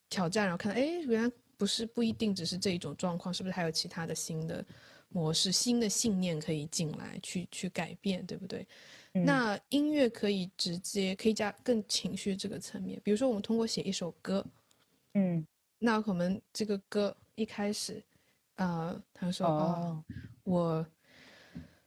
[0.09, 4.63] 挑战，然后看到哎，原来不是不一定只是这一种状况，是不是还有其他的新的
[5.09, 8.65] 模式、新的信念可以进来去去改变，对不对？
[9.13, 9.25] 嗯。
[9.25, 14.45] 那音乐可以直接可以加更情绪这个层面，比如说我们通过写一首歌，
[15.13, 15.45] 嗯。
[15.79, 18.03] 那可能这个歌一开始，
[18.55, 20.03] 呃，他说哦哦
[20.43, 20.85] 我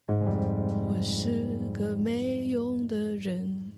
[0.06, 3.70] 我是个没用的人。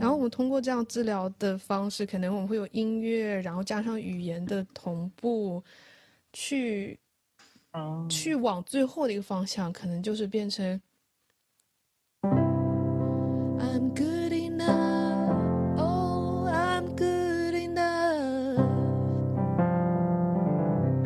[0.00, 5.60] 然后我们通过这样治疗的方式，可能我们会有音乐，然后加上语言的同步，
[6.32, 7.07] 去哦
[8.08, 10.80] 去往最后的一个方向，可能就是变成
[12.22, 17.78] I'm good enough, oh I'm good enough。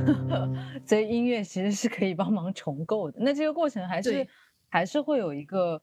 [0.86, 3.18] 所以音乐其实是可以帮忙重构的。
[3.20, 4.26] 那这个过程还是
[4.68, 5.80] 还是会有一个，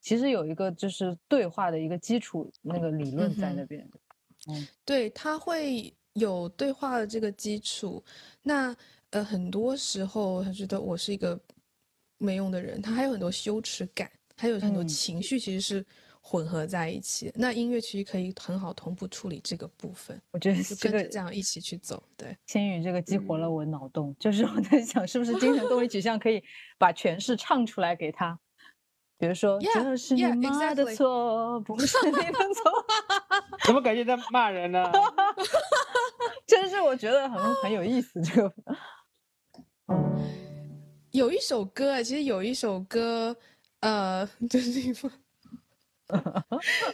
[0.00, 3.88] 其实有一个就是对话的一个基础那个理论在那边
[4.48, 4.66] 嗯。
[4.84, 8.02] 对，他会有对话的这个基础。
[8.42, 8.74] 那
[9.16, 11.40] 呃，很多时候他觉得我是一个
[12.18, 15.82] 没用的人，他还有很多羞耻感，还有很多嗯情绪其实是
[16.20, 17.32] 混合在一起的。
[17.36, 22.02] 那音乐其实可以很好同步处理这个部分，我觉得就这个跟着这样一起去走。
[22.14, 26.44] 对，千羽这个激活了嗯我脑洞，就是我在想，是不是精神动力取向可以
[26.76, 28.38] 把诠释唱出来给他？
[29.18, 30.94] 比如说 Yeah, 这是你妈的 exactly.
[30.94, 32.86] 错，不是你的错。
[33.64, 34.92] 怎么感觉在骂人呢？
[36.46, 38.54] 真是我觉得很很有意思，这个。
[41.12, 43.36] 有一首歌啊，其实有一首歌，
[43.80, 44.72] 呃， 就是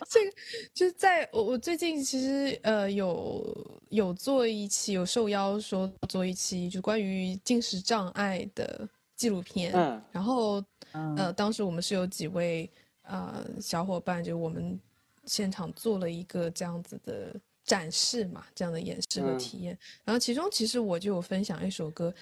[0.09, 0.33] 这个
[0.73, 10.03] 就是在我我最近其实呃有有做一期有受邀说做一期就关于进食障碍的纪录片，嗯。
[10.11, 12.71] 然后嗯呃，当时我们是有几位
[13.03, 14.81] 呃小伙伴，就我们
[15.27, 17.35] 现场做了一个这样子的
[17.65, 19.39] 展示嘛，这样的演示和嗯。
[19.39, 19.79] 体验。
[20.05, 22.15] 然后其中其实我就有分享一首歌，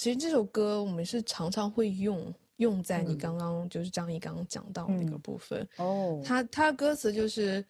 [0.00, 5.68] 其实这首歌我们是常常会用用在你嗯刚刚就是张毅刚刚讲到那个嗯部分。
[5.76, 7.62] 哦，他他歌词就是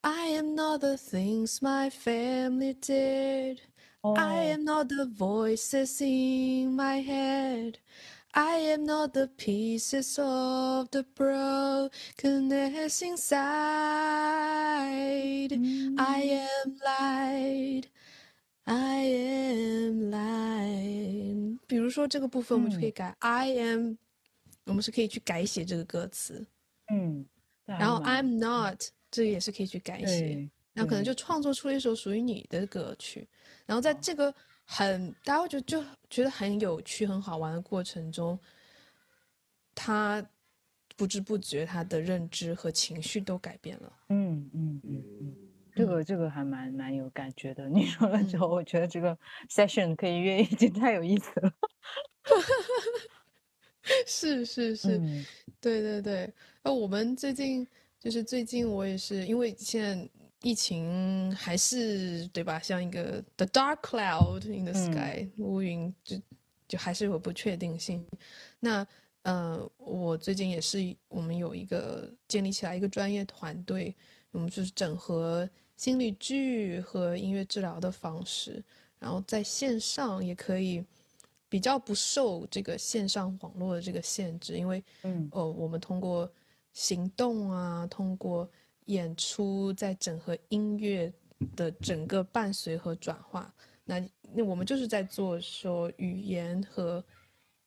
[0.00, 3.58] I am not the things my family did.
[4.00, 7.76] 哦 I am not the voices in my head.
[8.32, 13.38] I am not the pieces of the brokenness inside.
[15.96, 17.84] I am light.
[18.64, 21.58] I am light.
[21.66, 23.94] 比如说这个部分，我们就可以改、I am，
[24.64, 26.46] 我们是可以去改写这个歌词。
[26.92, 27.26] 嗯，
[27.64, 30.20] 然后 I'm not，这个也是可以去改写。
[30.20, 33.28] 对，然后可能就创作出了一首属于你的歌曲，
[33.66, 34.34] 然后在这个
[34.64, 38.38] 很大家会觉得就觉得很有趣、很好玩的过程中，
[39.74, 40.24] 他
[40.96, 43.92] 不知不觉他的认知和情绪都改变了。
[44.08, 45.36] 嗯嗯嗯嗯，
[45.74, 47.68] 这个这个还蛮蛮有感觉的。
[47.70, 49.16] 你说了之后，我觉得这个
[49.48, 51.52] session 可以约，已经太有意思了。
[54.06, 55.24] 是 是是，嗯
[55.60, 56.32] 对对对。
[56.62, 57.66] 那我们最近
[57.98, 60.08] 就是最近我也是因为现在
[60.42, 66.16] 疫情还是对吧，像一个 the dark cloud in the 嗯 sky，、乌云就
[66.68, 68.06] 就还是有不确定性。
[68.60, 68.86] 那
[69.22, 73.94] 呃，我最近也是我们有一个建立起来一个专业团队，
[74.32, 75.48] 我们就是整合
[75.82, 78.62] 心理剧和音乐治疗的方式，
[79.00, 80.80] 然后在线上也可以
[81.48, 86.32] 比较不受这个线上网络的这个限制，因为嗯呃，我们通过
[86.72, 88.48] 行动啊，通过
[88.84, 91.12] 演出，在整合音乐
[91.56, 93.52] 的整个伴随和转化。
[93.84, 97.04] 那那我们就是在做说语言和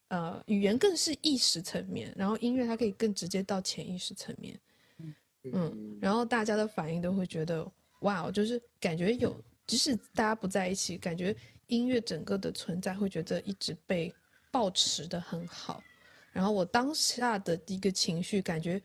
[0.08, 4.58] 呃语言更是意识层面，然后音乐它可以更直接到潜意识层面。
[5.52, 7.70] 嗯，然后大家的反应都会觉得
[8.02, 9.36] 哇哦，就是感觉有，
[9.66, 11.36] 即使大家不在一起，感觉
[11.68, 14.14] 音乐整个的存在会觉得一直被
[14.52, 15.84] 保持的很好。
[16.32, 18.82] 然后我当下的一个情绪感觉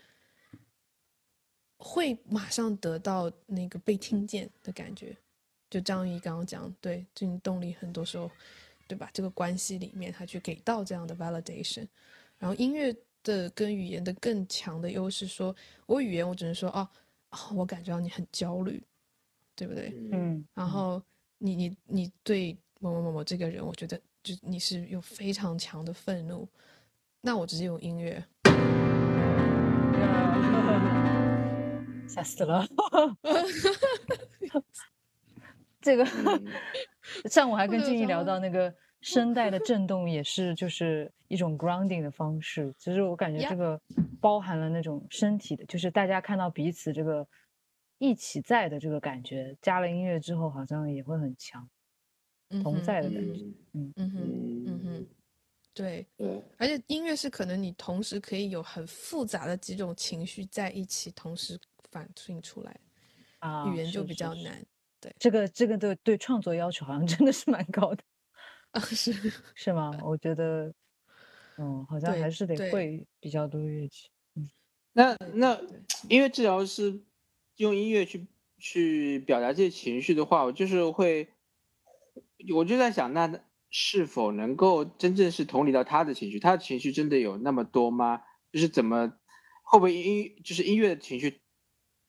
[1.79, 5.17] 会马上得到那个被听见的感觉。
[5.69, 8.29] 就张怡刚刚讲，对，这种动力很多时候，
[8.89, 9.09] 对吧？
[9.13, 11.87] 这个关系里面，他去给到这样的 validation，
[12.39, 12.93] 然后音乐
[13.23, 15.55] 的跟语言的更强的优势说，
[15.87, 16.89] 我语言我只能说哦，
[17.31, 18.83] 哦我感觉到你很焦虑，
[19.55, 19.93] 对不对？
[20.13, 21.03] 嗯，然后
[21.39, 26.49] 你你你对某某某某这个人，我觉得就你是有非常强的愤怒，
[27.21, 28.23] 那我直接用音乐，
[32.09, 32.67] 吓死了。
[35.81, 36.45] 这个嗯
[37.31, 42.75] 上午还跟静怡聊到那个声带的震动，也是就是一种 grounding 的方式。
[42.79, 43.81] 其实我感觉这个
[44.21, 47.27] 包含了那种身体的，就是大家看到彼此这个
[48.01, 51.69] 一起在的这个感觉，加了音乐之后好像也会很强，
[52.63, 53.45] 同在的感觉。
[53.75, 55.07] 嗯嗯哼嗯哼，
[55.75, 62.81] 对，对，而且音乐是可能你同时可以有很复杂的几种情绪在一起同时反映出来，
[63.41, 64.67] 啊，语言就是比是是较难
[64.99, 68.03] 对这个这个对对创作要求好像真的是蛮高的，
[68.71, 69.13] 啊，是，
[69.55, 69.93] 是吗？
[70.03, 70.73] 我觉得，
[71.59, 74.09] 嗯，好像还是得会比较多乐器。
[74.37, 74.49] 嗯
[74.93, 75.57] 那那
[76.09, 77.01] 音乐治疗师
[77.61, 78.27] 用音乐去
[78.59, 81.29] 去表达这些情绪的话，我就是会，
[82.55, 86.41] 我就在想，那是否能够真正是同理到他的情绪？
[86.41, 88.23] 他的情绪真的有那么多吗？
[88.51, 89.13] 就是怎么
[89.63, 91.43] 会不会音就是音乐的情绪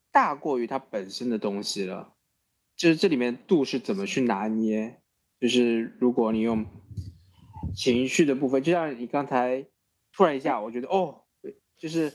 [0.10, 2.16] 大过于它本身的东西了？
[2.78, 5.02] 就是这里面度是怎么去拿捏？
[5.40, 6.66] 就是如果你用
[7.76, 9.68] 情绪的部分，就像你刚才
[10.14, 11.24] 突然一下，我觉得哦，
[11.78, 12.14] 就是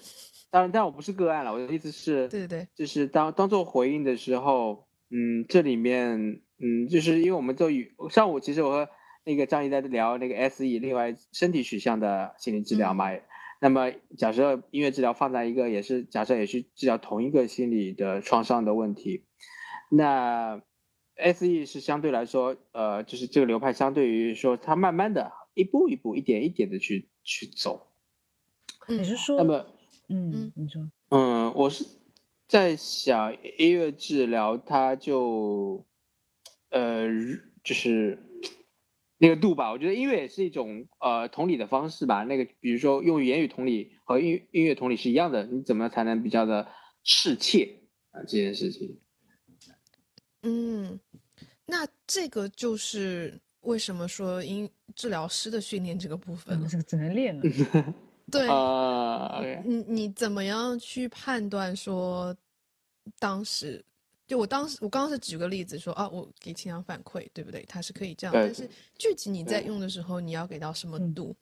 [0.57, 1.53] 当然，但我不是个案了。
[1.53, 8.89] 我的意思是，对对对，就是当当做回应的时候，嗯，这里面，嗯，就是因为我们做与上午其实我和
[9.23, 13.11] 那个张怡在聊那个 SE，另外身体取向的心理治疗嘛。
[13.61, 19.27] 那么假设音乐治疗放在一个也是假设也是治疗同一个心理的创伤的问题，
[19.91, 20.63] 那
[21.17, 27.89] SE 是相对来说，呃，就是这个流派相对于说它慢慢的一步一步、一点一点的去去走。
[28.89, 29.67] 嗯你是说，那么
[30.09, 31.85] 嗯嗯，你说，嗯，我是
[32.47, 35.85] 在想音乐治疗，它就
[36.71, 37.09] 呃，
[37.65, 38.19] 就是
[39.19, 39.73] 那个度吧。
[39.73, 42.23] 我觉得音乐也是一种呃同理的方式吧。
[42.25, 46.69] 那个比如说用言语同理和音音乐同理是一样的，你怎么才能比较的
[47.03, 47.77] 适切
[48.13, 49.01] 啊这件事情？
[50.43, 51.01] 嗯，
[51.67, 57.43] 那这个就是为什么说音治疗师的训练这个部分嗯，，这个只能练了。
[58.31, 62.37] 对，你你怎么样去判断说，
[63.19, 63.85] 当时
[64.27, 67.65] 就我当时我刚刚是举个例子说啊，我给清阳反馈，对不对？
[67.67, 68.69] 他是可以这样，但是
[68.99, 71.37] 具体你在用的时候，你要给到什么嗯度，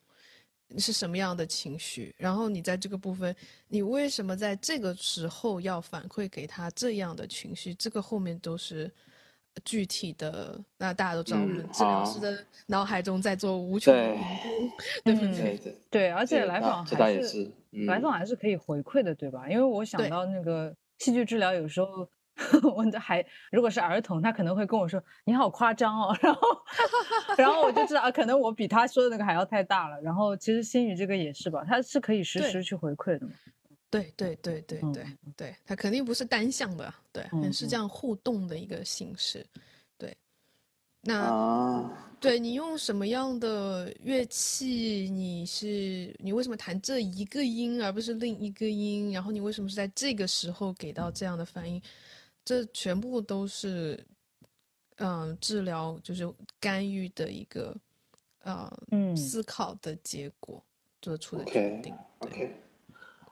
[0.78, 3.34] 是什么样的情绪，然后你在这个部分，
[3.68, 7.74] 你为什么在这个时候要反馈给他这样的情绪？
[7.74, 8.90] 这个后面都是。
[9.64, 14.18] 具体的，那大家都知道，我们嗯治疗师的脑海中在做无穷的对，
[15.04, 15.56] 对不嗯对？
[15.58, 19.48] 对对，而且来访还是是，嗯来访还是可以回馈的，对吧？
[19.48, 22.08] 因为我想到那个戏剧治疗，有时候
[22.74, 26.40] 我的还如果是儿童，他可能会跟我说你好夸张哦，然后
[27.38, 30.00] 然后我就知道啊，可能我比他说的那个还要太大了。
[30.00, 33.32] 然后其实心语这个也是吧，它是可以实时去回馈的嘛。
[34.00, 39.46] 对对对对嗯对对，它肯定不是单向的，对，嗯是这样互动的一个形式，
[39.96, 40.16] 对。
[41.06, 45.08] 那啊，对你用什么样的乐器？
[45.10, 49.12] 你是你为什么弹这一个音而不是另一个音？
[49.12, 51.80] 然后你为什么是在这个时候给到这样的反应？
[52.42, 54.02] 这全部都是，
[54.96, 56.26] 嗯，治疗就是
[56.58, 57.76] 干预的一个，
[58.40, 60.62] 呃，嗯思考的结果
[61.02, 61.94] 做出的决定。
[62.20, 62.50] 对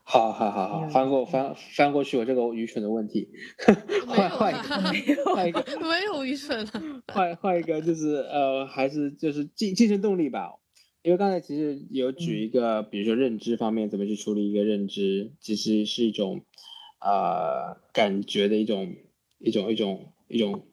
[0.04, 3.30] 好好好好，翻过翻翻过去我这个愚蠢的问题，
[4.08, 5.64] 没有换换一啊个换一个。
[5.80, 7.02] 没有愚蠢了。
[7.12, 10.54] 换换一个就是呃还是就是竞精神动力吧，
[11.02, 16.44] 因为刚才其实有举一个，比如说认知方面怎么去处理一个认知，其实是一种
[17.00, 18.94] 呃感觉的一种
[19.38, 20.66] 一种一种一种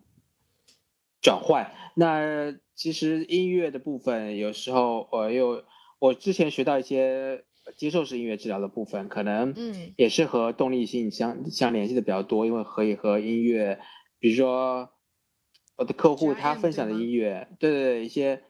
[1.21, 1.71] 转换。
[1.95, 5.63] 那其实音乐的部分，有时候我又
[5.99, 7.43] 我之前学到一些
[7.77, 13.79] 接受式音乐治疗的部分，可能嗯也是和动力性相相联系的比较多，因为可以和音乐，
[14.19, 14.89] 比如说
[15.77, 18.41] 我的客户他分享的音乐，对对对，一些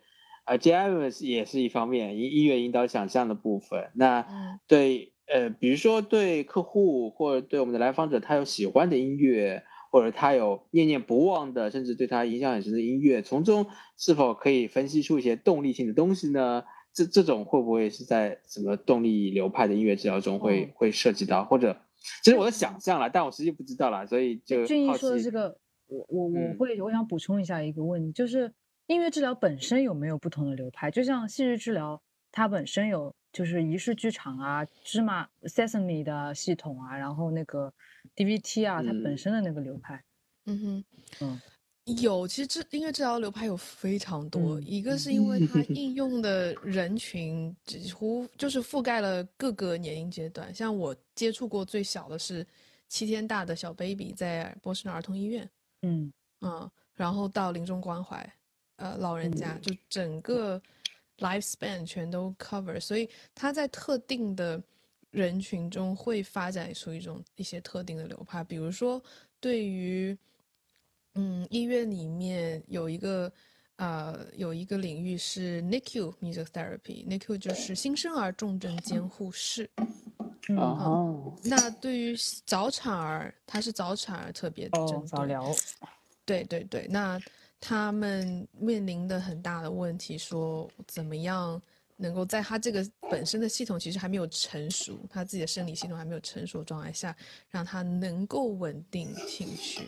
[0.46, 3.92] 啊 JIM 也是一方面，音音乐引导想象的部分。
[3.96, 9.62] 那嗯对呃，比如说对客户或者对我们的来访者，他有喜欢的音乐，
[9.92, 16.64] 或者他有念念不忘的，甚至对他影响很深的音乐，从中是否可以分析出一些动力性的东西呢？
[17.06, 21.46] 这这种会不会是在什么动力流派的音乐治疗中会、哦会涉及到？
[21.46, 21.76] 或者
[22.24, 28.54] 这是我的想象了，但我实际不知道啦，所以就好俊逸说的这个，我我我嗯会我想补充一下一个问题，就是
[28.88, 30.92] 音乐治疗本身有没有不同的流派？
[30.92, 37.74] 就像戏剧治疗，它本身有就是仪式剧场啊、芝麻 Sesame 的系统啊，然后那个
[38.16, 40.04] DVT 啊，它本嗯身的那个流派，
[40.46, 40.84] 嗯哼。
[41.22, 41.42] 嗯
[42.02, 46.10] 有，其实这音乐治疗流派有非常多，嗯一个是因为它应用。
[46.20, 50.54] 的人群几乎就是覆盖了各个年龄阶段。
[50.54, 52.46] 像我接触过最小的是
[52.90, 55.50] 七天大的小 baby，在波士顿儿童医院，
[55.84, 56.12] 嗯。
[56.42, 58.30] 嗯，然后到临终关怀，
[58.78, 59.74] 呃，老人家就。
[59.88, 60.62] 整个
[61.20, 64.62] lifespan 全都 cover，所以它在特定的
[65.12, 69.02] 人群中会发展出一种一些特定的流派，比如说
[69.40, 70.18] 对于，
[71.16, 73.32] 嗯，医院里面有一个。
[73.80, 79.70] 呃，有一个领域是 NICU music therapy，NICU 就是新生儿重症监护室。
[80.50, 82.14] 嗯哦，那对于
[82.46, 85.08] 早产儿，它是早产儿特别针哦，对。
[85.08, 85.56] 早疗，
[86.26, 87.18] 对对对，那
[87.62, 91.62] 他们面临的很大的问题，说怎么样
[91.96, 97.16] 能够在他这个本身的系统其实还没有成熟，他自己的生理系统还没有成熟的状态下，
[97.50, 99.84] 让他能够稳定情绪，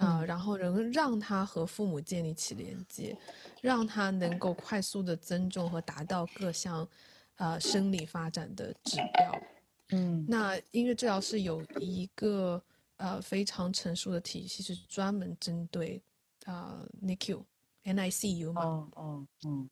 [0.00, 3.16] 啊、然后能让他和父母建立起连接，
[3.60, 6.88] 让他能够快速的增重和达到各项
[7.36, 9.42] 呃生理发展的指标。
[9.90, 10.24] 嗯。
[10.26, 12.62] 那音乐治疗是有一个
[12.96, 16.02] 呃非常成熟的体系，是专门针对
[16.46, 17.44] 啊、呃 NICU、
[17.84, 19.68] NICU 嘛哦哦嗯。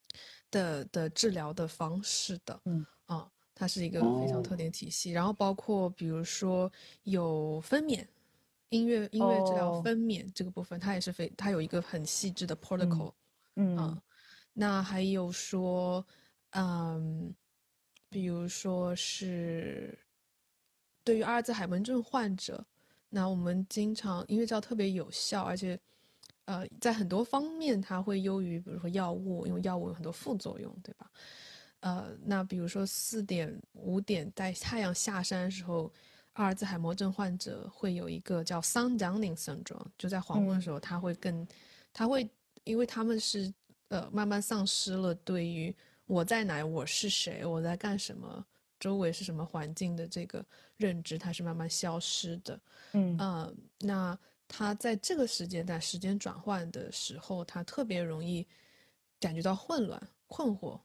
[0.51, 2.87] 的的治疗的方式的，嗯。
[3.07, 5.11] 啊，它是一个非常特定体系。
[5.13, 6.71] 然后包括比如说
[7.05, 8.07] 有分娩，
[8.71, 13.13] 音乐音乐治疗哦分娩这个部分，它也是非它有一个很细致的 protocol。
[13.57, 14.03] 嗯啊，
[14.53, 16.07] 那还有说，
[16.51, 17.35] 嗯，
[18.09, 19.99] 比如说是
[21.03, 22.65] 对于阿尔兹海默症患者，
[23.09, 25.79] 那我们经常音乐治疗特别有效，而且
[26.45, 31.11] 呃，在很多方面它会优于比如说药物，因为药物有很多副作用，对吧？
[31.81, 35.93] 呃，那比如说四点五点在太阳下山的时候，
[36.39, 41.47] 阿尔兹海默症患者会有一个叫 sundowning syndrome，就在黄昏的嗯时候，他会更，
[41.93, 42.31] 他会
[42.63, 43.53] 因为他们是
[43.89, 45.75] 呃慢慢丧失了对于
[46.07, 48.47] 我在哪，我是谁，我在干什么，
[48.79, 50.45] 周围是什么环境的这个
[50.77, 52.61] 认知，它是慢慢消失的。
[52.93, 54.17] 嗯呃，那
[54.47, 58.47] 他在这个时间段时间转换的时候，他特别容易
[59.19, 60.81] 感觉到混乱、困惑。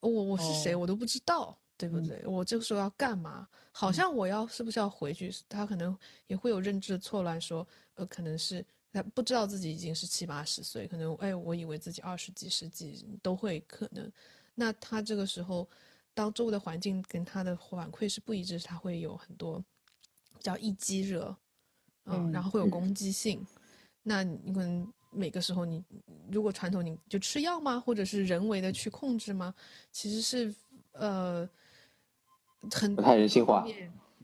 [0.00, 2.26] 我我是谁，哦我都不知道，对不嗯对？
[2.26, 3.46] 我这个时候要干嘛？
[3.72, 5.32] 好像我要是不是要回去？
[5.48, 5.96] 他可能
[6.26, 14.10] 也会有认知的错乱，说呃，可能是他不知道自己已经是七八十岁，可能哎，我以为自己二十几、十几都会可能。
[14.54, 15.68] 那他这个时候，
[16.14, 19.62] 当周围的环境跟他的反馈是不一致，他会有很多
[20.40, 21.36] 叫易激热，
[22.04, 23.46] 嗯，然嗯后会有攻击性。
[24.02, 25.84] 那你可能每个时候你
[26.30, 27.78] 如果传统你就吃药吗？
[27.78, 29.54] 或者是人为的去控制吗？
[29.92, 30.54] 其实是
[30.92, 31.46] 呃
[32.72, 33.66] 很不太人性化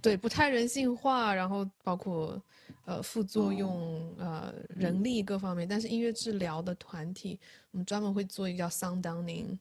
[0.01, 2.43] 对，不太人性化，然后包括
[2.85, 5.69] 呃副作用、呃人力各方面。
[5.69, 7.39] 但是音乐治疗的团体，
[7.71, 9.57] 我们专门会做一个叫 Sound Downing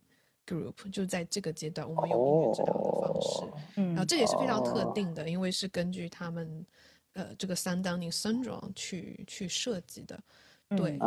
[0.47, 3.43] Group，就在这个阶段，我们用音乐治疗的方式。
[3.75, 6.65] 嗯然后这也是非常特哦定的，因为是根据他们
[7.13, 10.19] 呃这个 Sound Downing Syndrome 去去设计的。
[10.75, 10.97] 对，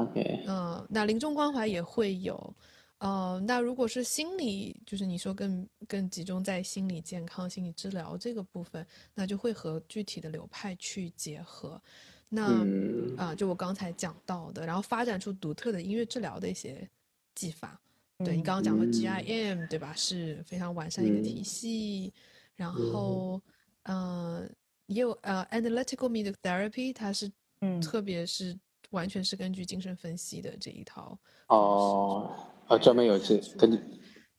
[0.46, 2.54] 嗯，那临终关怀也会有，
[2.98, 11.80] 呃，那如果是心理，就是你说更更集中在心理健康、心理治疗这个部分，那就会和具体的流派去结合。
[12.28, 16.88] 那嗯啊、就我刚才讲到的，然后发展出独特的音乐治疗的一些
[17.34, 17.78] 技法。
[18.18, 19.92] 对你嗯刚刚讲的嗯 GIM，对吧？
[19.94, 22.12] 是非常完善一个体嗯系。
[22.56, 23.42] 然后，
[23.82, 24.48] 呃，
[24.86, 27.30] 也有呃 analytical music therapy，它是
[27.60, 28.56] 嗯特别是
[28.90, 31.18] 完全是根据精神分析的这一套。
[31.48, 32.34] 哦，
[32.66, 33.78] 啊，专门有这根据，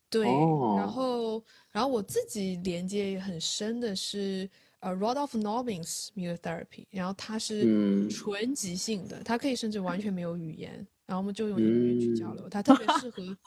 [0.09, 4.49] 对，然哦后，然后我自己连接也很深的是，
[4.79, 10.73] 呃，Rodolph Nobbins music therapy，然后它是嗯纯即兴的，它可以甚至完全没有语言，
[11.05, 13.37] 然后我们就用音乐去交嗯流，它特别适合，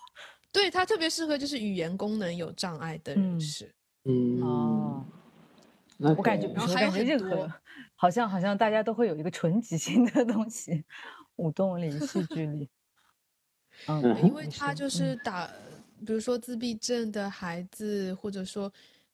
[0.52, 3.70] 对，它特别适合就是语言功能有障碍的人嗯士。
[4.04, 5.04] 嗯，哦，
[5.98, 7.52] 我感觉，然后我还有很感觉任何多
[7.96, 10.84] 好像好像大家都会有一个纯即兴的东西，
[11.36, 12.68] 舞动里、戏剧里。
[13.86, 15.48] 嗯，因为他就是打，
[16.04, 18.70] 比如说自闭症的孩子，或者说，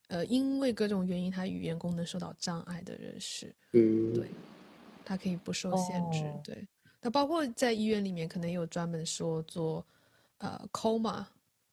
[0.08, 4.30] 呃，因为各种原因他语言功能受到障碍的人士，嗯，对，
[5.04, 6.24] 他可以不受限制。
[6.24, 6.68] 哦对，
[7.00, 9.84] 那包括在医院里面，可能有专门说做
[10.38, 11.24] 呃 coma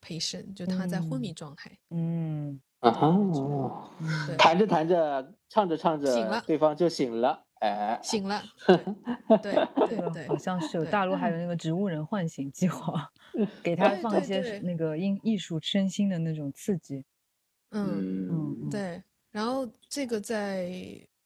[0.05, 1.71] patient，就他在昏迷嗯状态。
[1.91, 3.89] 嗯啊哈，
[4.27, 8.43] 对，弹着弹着，唱着唱着醒了，对方就醒了，哎，醒了。
[9.41, 9.53] 对
[9.87, 13.11] 对对好，像是有大陆还有那个植物人唤醒计划，
[13.63, 17.05] 给他对放一些那个音艺术身心的那种刺激。
[17.71, 18.27] 嗯。
[18.29, 19.01] 嗯，对，
[19.31, 20.71] 然后这个在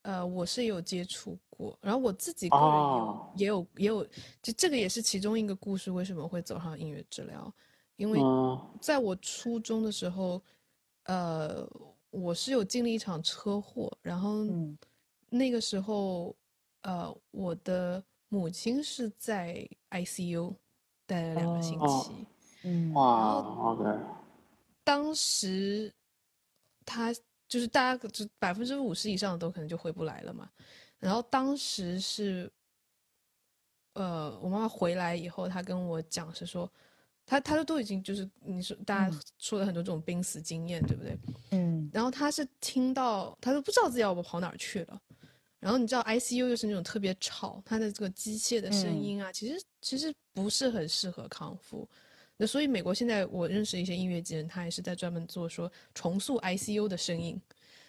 [0.02, 4.04] 呃，我是有接触过，然后我自己个人也有、哦也有也有，
[4.42, 7.52] 就这个也是其中一个故事，为什么会走上音乐治疗？
[7.96, 10.40] 因为嗯在我初中的时候，
[11.04, 11.66] 呃，
[12.10, 14.78] 我是有经历一场车祸，然后嗯
[15.28, 16.34] 那个时候，
[16.82, 20.54] 呃，我的母亲是在 ICU
[21.06, 22.26] 待了两个星哦期。
[22.62, 23.38] 嗯哇
[23.72, 23.98] ，OK，
[24.82, 25.92] 当时
[26.84, 27.12] 他
[27.46, 30.50] 就是大家就百分之五十以上的都可能就回不来了嘛。
[30.98, 32.50] 然后当时是，
[33.92, 36.68] 呃，我妈妈回来以后，她跟我讲是说，
[37.24, 41.16] 她她都已经就是你说大家嗯说了很多这种濒死经验，对不对？
[41.50, 45.00] 嗯然后她是听到，她都不知道自己要跑哪儿去了。
[45.66, 51.88] 然后你知道 ICU 又是那种特别吵，它的这个机械的声嗯音啊，其实其实不是很适合康复。
[52.36, 57.36] 那所以美国现在我认识一些音乐节人，他也是在专门做说重塑 ICU 的声音，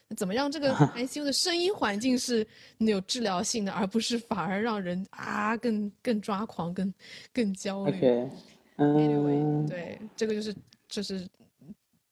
[0.08, 2.44] 那怎么让这个 ICU 的声音环境是
[2.80, 6.92] 有治疗性的，而不是反而让人啊更更抓狂、更
[7.32, 7.92] 更焦虑。
[7.96, 10.56] OK，Anyway，嗯，对，这个就是
[10.90, 11.28] 就是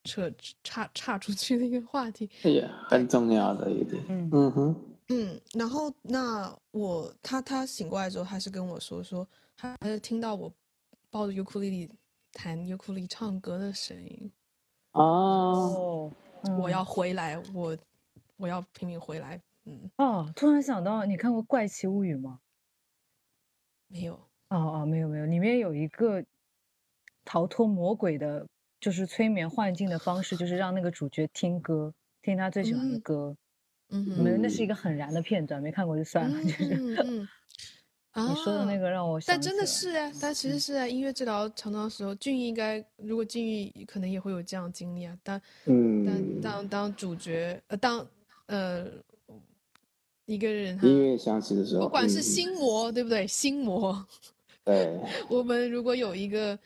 [0.03, 0.32] 扯
[0.63, 2.30] 岔岔出去的一个话题。
[2.88, 4.76] 很重要的一点，嗯嗯哼，
[5.10, 10.51] 嗯，然后那我他他醒过来之后，他是跟我说说，他是听到我
[11.12, 11.91] 抱着尤克里里
[12.34, 14.32] 弹尤克里里唱歌的声音，
[14.93, 17.78] 哦，哦，我嗯要回来，我
[18.38, 19.39] 我要拼命回来。
[19.66, 22.39] 嗯，哦，突然想到，你看过《怪奇物语》吗？
[23.88, 24.16] 没有，
[24.49, 26.26] 哦哦，没有没有，里面有一个
[27.24, 28.47] 逃脱魔鬼的，
[28.80, 31.93] 就是催眠幻境的方式，就是让那个主角听歌，
[32.24, 33.30] 听他最喜欢的嗯歌。
[33.30, 33.38] 嗯
[33.90, 36.38] 没有，那是一个很燃的片段，没看过就算了。
[36.42, 37.28] 嗯就是嗯
[38.14, 45.18] 嗯， 你说的那啊个让我想但真的是啊，但其实是在音乐治疗常常的时候，俊逸应该如果俊逸可能也会有这样经历啊。
[45.24, 48.08] 当当嗯，当当主角呃当
[48.48, 48.88] 呃
[50.26, 52.24] 一个人他音乐响起的时候，不管是嗯。
[52.24, 53.28] 心魔对不对？
[53.28, 54.06] 心魔，
[54.64, 54.98] 对，
[55.30, 56.58] 我们如果有一个，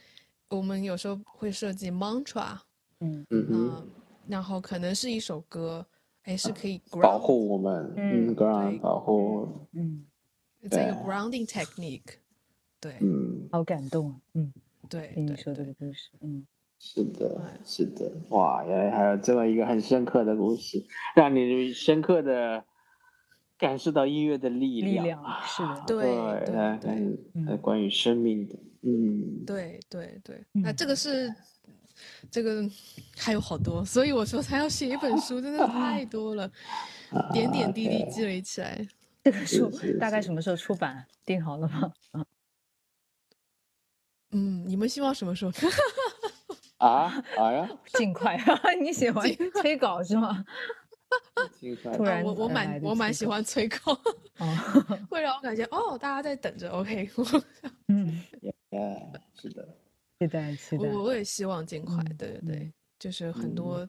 [0.50, 2.58] 我们有时候会设计 mantra，
[3.02, 3.26] 嗯。
[3.32, 3.86] 嗯，
[4.28, 5.86] 然后可能是一首歌，
[6.30, 10.06] 哎，是可以保护我们，嗯嗯，ground 保护，嗯，
[10.70, 12.04] 这个 grounding technique，
[12.80, 14.16] 对，嗯，好感动啊。
[14.36, 14.54] 嗯
[14.88, 16.46] 对，听你说这个故事，嗯，
[16.78, 20.84] 是的哎，是的，哇，原来还有这么一个很深刻的故事，
[21.16, 22.64] 让你深刻的
[23.58, 25.06] 感受到音乐的力力量。
[25.06, 25.98] 量是的，对
[27.46, 31.34] 对，关于生命的，嗯，对对对，那嗯这个是
[32.32, 32.64] 这个
[33.18, 36.50] 还有好多，所以我说他要写一本书，真的太多了，
[37.34, 38.88] 点点滴滴积累起来。
[39.24, 41.06] 这个书大概什么时候出版？
[41.26, 41.92] 定好了吗？
[44.32, 45.52] 嗯，你们希望什么时候？
[46.78, 48.38] 啊，啊呀， 尽快，
[48.82, 50.46] 你喜欢催稿是吗？
[51.60, 53.92] 尽快突然啊我我蛮我蛮喜欢催稿，
[54.38, 56.70] 哦，会让我感觉哦，大家在等着。
[56.70, 57.26] OK，我
[57.88, 58.54] 嗯，耶，
[59.36, 59.68] 是的，
[60.20, 61.96] 期待期待，我我也希望尽快。
[62.04, 63.88] 嗯对对对嗯，就是很多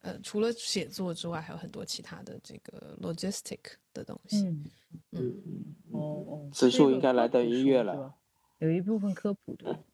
[0.00, 3.58] 呃，除了写作之外，还有很多其他的这个 logistic
[3.92, 4.46] 的东西。
[4.46, 4.64] 嗯，
[5.12, 8.14] 嗯嗯哦此处应该来到音乐了，
[8.58, 9.84] 有一部分科普的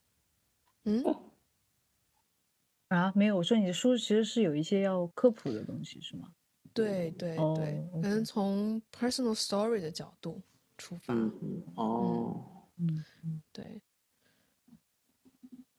[0.85, 1.03] 嗯，
[2.87, 6.31] 啊，没有，我说你的书其实是有一些要科普的东西是吗？
[6.73, 10.41] 对对哦对，可能从 personal story 的角度
[10.77, 11.13] 出发。
[11.13, 12.45] 嗯嗯，哦，
[12.77, 13.81] 嗯嗯对，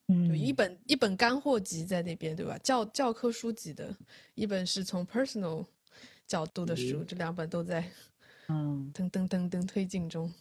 [0.07, 2.57] 嗯，就一本一本干货集在那边，对吧？
[2.59, 3.93] 教教科书级的，
[4.35, 5.65] 一本是从 personal
[6.25, 7.83] 角度的书，这两本都在
[8.47, 10.33] 嗯噔噔噔噔推进中。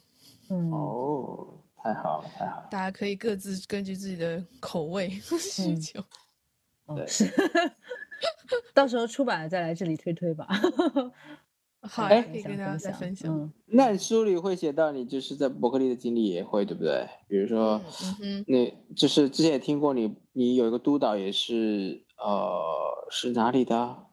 [0.49, 5.11] 嗯哦，太好了，太好了，大家可以各自根据自己的口味
[5.41, 6.05] 需嗯求。
[6.95, 7.29] 对哦是，
[8.73, 10.47] 到时候出版了再来这里推推吧。
[11.89, 13.33] 好，哎可以跟大家再分享。
[13.33, 17.07] 嗯那你书里会写到你就是在伯克利的经历也会对不对？
[17.29, 24.07] 比如说，嗯哼，那就是之前也听过你，你有一个督导也是呃是哪里的？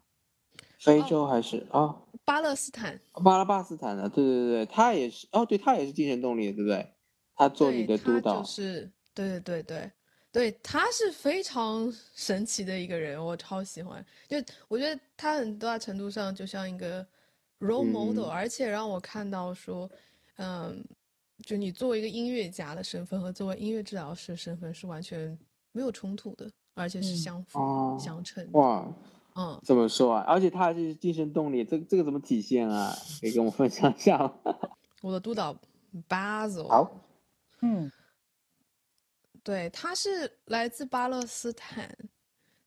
[0.80, 1.96] 非洲还是啊、
[2.26, 4.10] 巴勒斯坦，巴勒巴斯坦的？
[4.10, 6.86] 对对对，他也是哦，对他也是精神动力的，对不对？
[7.36, 9.92] 他做你的督导，就是对对对对
[10.32, 14.06] 对，他是非常神奇的一个人，我超喜欢。
[14.28, 14.36] 就
[14.68, 17.06] 我觉得他很大程度上就像一个
[17.64, 19.90] role model，、嗯而且让我看到说，
[20.38, 20.84] 嗯，
[21.46, 25.38] 就你作为一个音乐家的身份和作为音乐治疗师的身份是完全
[25.72, 28.60] 没有冲突的，而且是嗯相辅、哦相成的。
[28.60, 28.88] 哇，
[29.36, 30.24] 嗯，怎么说啊？
[30.28, 32.96] 而且他还是精神动力，这这个怎么体现啊？
[33.22, 34.34] 可以跟我分享一下吗？
[35.02, 35.56] 我的督导
[36.08, 36.92] Basil，好，
[37.62, 37.92] 嗯
[39.44, 41.94] 对，他是来自巴勒斯坦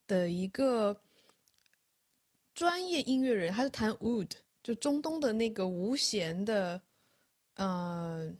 [0.06, 1.00] 的一个
[2.54, 4.30] 专业音乐人，他是弹 oud，
[4.66, 6.82] 就中东的那个无弦的，
[7.54, 8.34] 呃，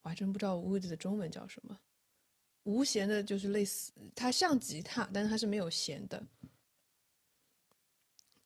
[0.00, 1.78] 我还真不知道 wood 的中文叫什么。
[2.62, 6.26] 无弦的，就是类似，它像吉他，但是它是没有弦的，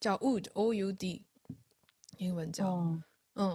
[0.00, 1.24] 叫 wood，o u d，
[2.16, 2.66] 英文叫。
[2.66, 3.00] 哦
[3.34, 3.50] 嗯，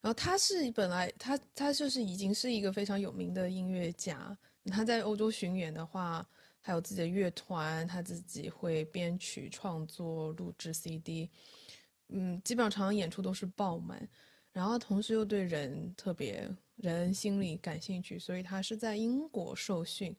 [0.00, 6.24] 然后他是本来他他就是已经是一个非常有名的音乐家，他在欧洲巡演的话，
[6.60, 11.28] 还有自己的乐团，他自己会编曲、创作、录制 CD，
[12.08, 14.08] 嗯，基本上常常演出都是爆满，
[14.52, 20.14] 然后同时又对人特别人心理感兴趣，所以他是在英国受训。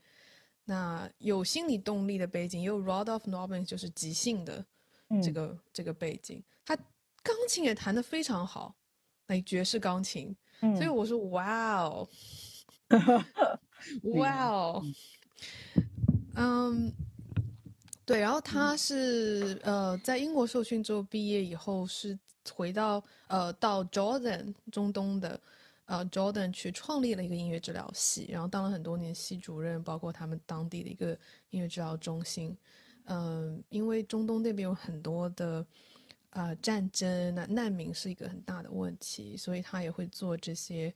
[0.67, 4.65] 那有心理动力的背景，也有 Rodolph Nobbins 就是即兴的
[5.21, 6.75] 这嗯个、这个背景，他
[7.21, 8.75] 钢琴也弹得非常好，
[9.27, 12.09] 来爵士钢琴，所以嗯我说哇哦，
[14.17, 14.83] 哇哦，
[16.33, 16.91] 嗯，
[18.05, 22.17] 对，然后他是呃在英国受训之后毕业以后是
[22.53, 25.39] 回到呃到 Jordan 中东的
[25.85, 31.17] 呃 Jordan 去创立了一个音乐治疗系，然后当了很多年系主任，包括他们当地的一个
[31.49, 32.55] 音乐治疗中心。
[33.05, 35.65] 嗯，因为中东那边有很多的
[36.29, 40.93] 呃战争啊难民是一个很大的问题，所以他也会做这些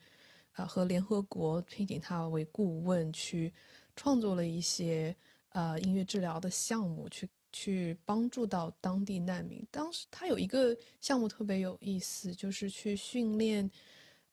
[0.57, 3.51] 呃和联合国聘请他为顾问去
[3.95, 5.15] 创作了一些
[5.49, 9.65] 呃音乐治疗的项目，去去帮助到当地难民。
[9.71, 13.69] 当时他有一个项目特别有意思，就是去训练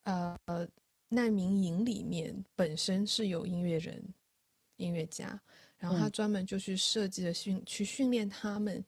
[0.05, 0.36] 呃
[1.09, 4.02] 难民营里面本身是有音乐人、
[4.76, 5.40] 音乐家。
[5.78, 8.82] 然后他嗯专门就去设计了训去训练他们，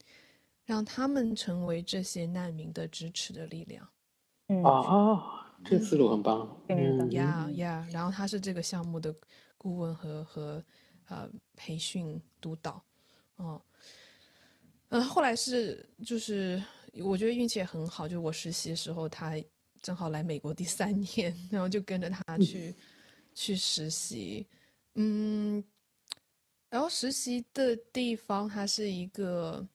[0.65, 3.87] 让他们成为这些难民的支持的力量。
[4.49, 5.23] 嗯哦哦，
[5.63, 6.59] 这个思路很棒。
[6.71, 9.15] 嗯呀呀，然后他是这个项目的
[9.59, 10.65] 顾问和和
[11.09, 12.83] 呃培训督导，
[13.37, 13.61] 哦，
[14.89, 16.63] 嗯、后来是就是
[17.03, 19.35] 我觉得运气也很好，就我实习的时候他
[19.83, 22.75] 正好来美国第三年， 然后就跟着他去、
[23.35, 24.47] 去实习，
[24.95, 25.63] 嗯，
[26.69, 29.67] 然后实习的地方它是一个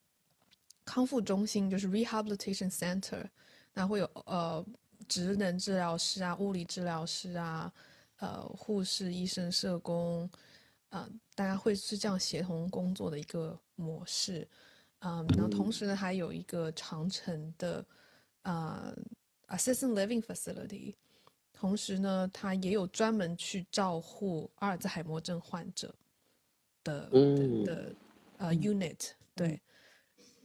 [0.84, 3.26] 康复中心，就是 rehabilitation center，
[3.73, 4.64] 那会有呃
[5.07, 7.72] 职能治疗师啊、物理治疗师啊、
[8.18, 10.30] 呃护士、医生、社工，
[10.94, 14.48] 呃，大家会是这样协同工作的一个模式，
[14.99, 17.84] 嗯，然后同时呢，还有一个长城的
[18.44, 18.95] 呃
[19.48, 20.94] assistant living facility，
[21.52, 25.95] 同时呢，它也有专门去照护阿尔兹海默症患者
[26.84, 27.95] 的的的
[28.38, 29.60] 呃 unit，对，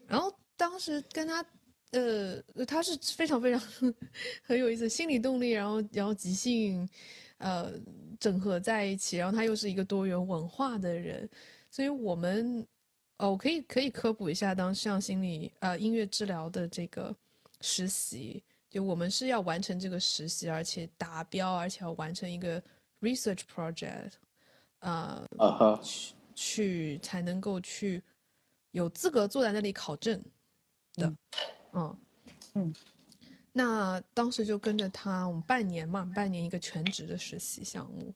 [0.07, 1.45] 然后当时跟他。
[1.93, 3.59] 呃，他是非常非常
[4.45, 6.87] 很有意思，心理动力，然后然后即兴，
[7.39, 7.73] 呃，
[8.19, 11.28] 整合在一起，然后他又是一个多元文化的人，
[11.70, 12.66] 所以我们
[13.19, 17.15] 哦，我可以可以科普一下，当像心理呃音乐治疗的这个
[17.61, 22.62] 实习，就我们是要完成这个实习，而且达标，而且要完成一个
[23.01, 24.12] research project，
[24.81, 25.27] 呃，
[25.82, 28.03] 去去才能够去
[28.70, 30.23] 有资格坐在那里考证
[30.95, 31.15] 的。
[31.73, 31.99] 嗯。
[32.55, 32.74] 嗯，
[33.59, 38.14] 那当时就跟着他，我们半年嘛，半年一个全职的实习项目，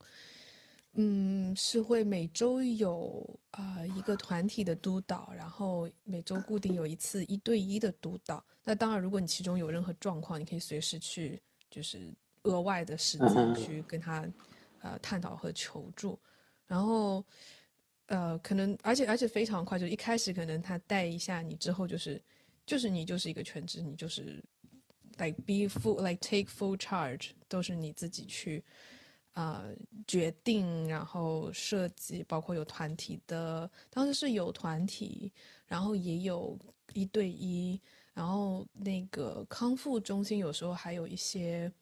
[0.92, 8.44] 嗯，是会每周有啊一个团体的督导，然后每周固定有一次一对一的督导。
[8.62, 12.14] 那当然，如果你其中有任何状况，你可以随时去，就是
[12.44, 14.24] 额外的时间去跟他
[14.80, 16.16] 呃探讨和求助。
[16.68, 17.26] 然后
[18.06, 22.22] 呃，可能而且而且非常快，就一开始可能他带一下你，之后就是。
[22.64, 24.40] 就是你就是一个全职，你就是
[25.18, 28.62] ，like be full like take full charge，都是你自己去，
[29.32, 29.64] 啊
[30.06, 35.32] 决定，然后设计，包括有团体的，当时是有团体，
[35.66, 36.58] 然后也有
[36.94, 37.80] 一对一，
[38.14, 41.72] 然后那个康复中心有时候还有一些，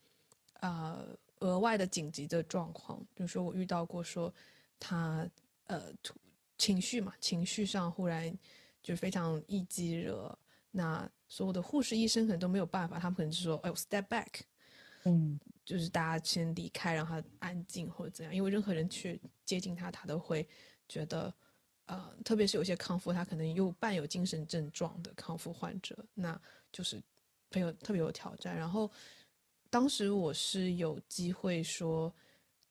[0.61, 1.05] 啊
[1.41, 4.33] 额外的紧急的状况，比如说我遇到过说
[4.79, 5.29] 他
[5.67, 5.93] 呃
[6.59, 8.33] 情绪嘛，情绪上忽然
[8.83, 10.39] 就非常易激惹。
[10.73, 14.41] 那所有的护士、医生可能都没有办法，他们可能就说：“哎，我 step back，
[15.05, 20.49] 嗯，就是大家先离开，让他安静或者怎样。”因为任何人去接近他，他都会
[20.89, 21.33] 觉得，
[21.87, 26.41] 呃，特别是有些康复，他可能又伴有精神症状的康复患者，那
[26.73, 27.03] 就是
[27.51, 28.57] 很有特别有挑战。
[28.57, 28.91] 然后
[29.69, 32.15] 当时我是有机会说，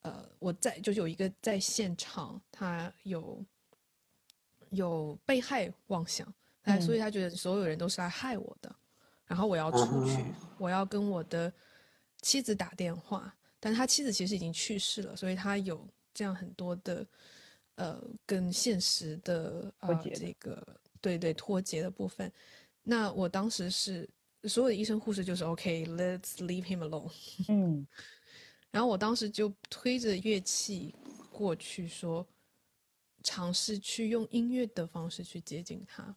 [0.02, 3.46] 呃，我在就是有一个在现场，他有
[4.70, 6.34] 有被害妄想。
[6.64, 8.76] 哎，所以他觉得所有人都是来害我的，
[9.26, 10.24] 然后我要出去，
[10.58, 11.52] 我要跟我的
[12.22, 17.06] 妻子打电话，但他妻子其实已经去世了，所以他有这样很多的
[17.76, 20.62] 呃跟现实的呃这个
[21.00, 22.32] 对对脱节的部分。
[22.84, 24.08] 那我当时是
[24.44, 27.12] 所有的医生护士就是 OK，Let's leave him alone。
[27.48, 27.88] 嗯，
[28.72, 30.94] 然后我当时就推着乐器
[31.32, 32.26] 过去说，
[33.24, 36.16] 尝试去用音乐的方式去接近他。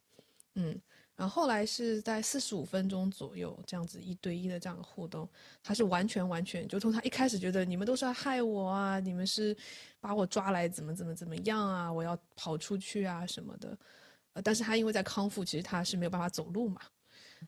[0.55, 0.79] 嗯，
[1.16, 5.29] 然后后来是在四十五分钟左右这样子一对一的这样互动，
[5.62, 9.57] 他是完全完全就从他一开始觉得你们都是要害我啊，你们是
[10.01, 13.79] 把我抓来怎么怎么怎么样啊，我要跑出去啊什么的，
[14.35, 16.81] 呃，但是他因为在康复，其实他是没有办法走路嘛，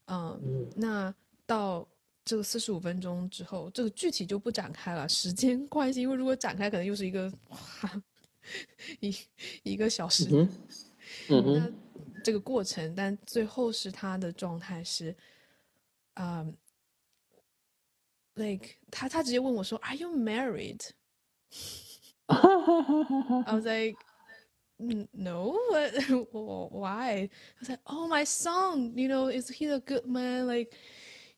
[0.07, 1.15] 嗯，那
[1.45, 1.87] 到
[2.25, 7.31] 这个四十五分钟之后，这个具体就不展开了，时间 关系，因为如果展开可能又是一个
[9.01, 9.15] 一
[9.63, 10.49] 一个小时，
[11.29, 11.75] 嗯嗯。
[12.24, 15.16] 这个过程，但最后是他的状态是，
[16.14, 16.46] 啊，
[18.36, 20.94] like 他他直接问我说，Are you married？I
[23.54, 23.98] was like,
[24.78, 25.58] No,
[26.72, 27.24] why?
[27.24, 27.30] I
[27.60, 30.48] was like, Oh, my son, you know, is he a good man?
[30.48, 30.72] Like,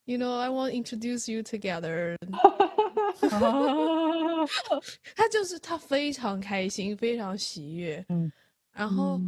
[0.06, 2.18] you know, I want to introduce you together.
[5.16, 8.06] 他就是他非常开心，非常喜悦。
[8.10, 8.32] 嗯。
[8.77, 9.19] 然后，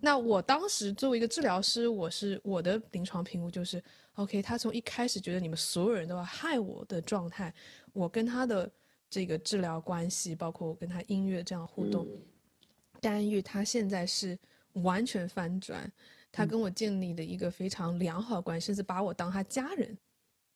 [0.00, 3.82] 那我当时作为一个治疗师，我是我的临床评估就是
[4.14, 7.52] ，OK，他从一开始觉得你们所有人都要害我的状态，
[7.92, 8.70] 我跟他的
[9.10, 12.08] 这个治疗关系，包括我跟他音乐这样互动，
[13.02, 14.38] 干预他现在是
[14.72, 15.92] 完全翻转，
[16.32, 19.94] 他跟我建立了一个非常良好的关系，甚至把我当他家人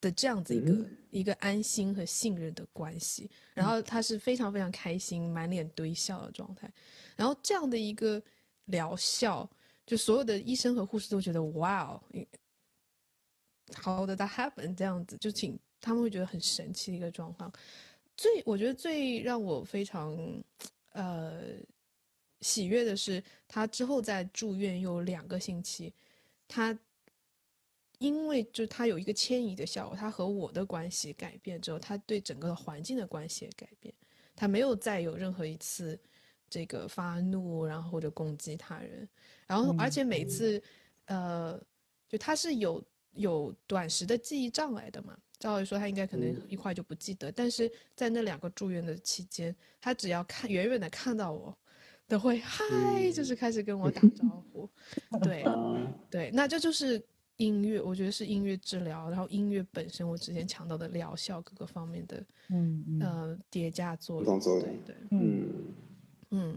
[0.01, 6.73] 的这样子一个一个安心和信任的关系，然后他是非常非常开心，满脸堆笑的状态，
[7.15, 8.23] 然后这样的一个。
[8.69, 9.47] 疗效，
[9.85, 12.03] 就所有的医生和护士都觉得哇哦
[13.83, 14.75] ，How did that happen？
[14.75, 17.53] 这样子就请他们会觉得很神奇的一个状况。
[18.17, 20.17] 最我觉得最让我非常
[20.93, 21.43] 呃
[22.41, 25.93] 喜悦的是，他之后在住院有两个星期，
[26.47, 26.77] 他
[27.99, 33.95] 因为就他有一个迁移的效果，他和我的关系改变之后，他对整个环境的关系也改变，
[34.35, 35.99] 他没有再有任何一次。
[36.51, 39.09] 这个发怒，然后或者攻击他人，
[39.47, 40.63] 然后而且每次，
[41.07, 41.61] 呃，
[42.09, 42.83] 就他是有
[43.15, 51.57] 有短时的记忆障碍的嘛，照理说他应该可能一块就不记得，但是在那两个住院的期间，他只要看远远的看到我，
[52.07, 54.69] 都会嗨，就是开始跟我打招 呼。
[55.23, 55.93] 对嗯。
[56.11, 57.03] 对，那这就是
[57.37, 63.01] 音乐，我觉得是音乐治疗，然后音乐本身，我之前强调的疗效各个方面的嗯嗯。
[63.01, 65.75] 呃叠加作用对对，嗯
[66.31, 66.55] 嗯。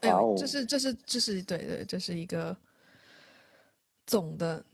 [0.00, 2.56] 哎呦，这是这是这是对对，这是一个
[4.06, 4.64] 总的，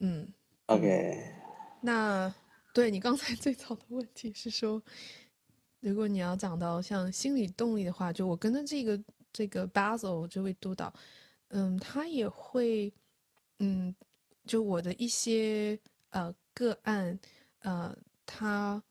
[0.00, 0.32] 嗯。
[0.66, 1.34] OK，
[1.82, 2.34] 那
[2.72, 4.82] 对你刚才最早的问题是说，
[5.80, 8.98] 如果你要讲到像心理动力的话，就我跟着这个
[9.32, 10.92] 这个 Basil 这位督导，
[11.48, 12.92] 嗯，他也会，
[13.58, 13.94] 嗯，
[14.46, 15.78] 就我的一些
[16.10, 17.18] 呃个案，
[17.60, 17.94] 呃，
[18.24, 18.82] 他，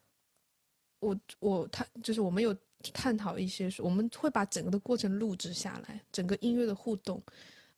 [0.99, 2.55] 我我他就是我们有
[2.91, 7.21] 探讨一些，我们会把整个的过程录制下来，整个音乐的互动，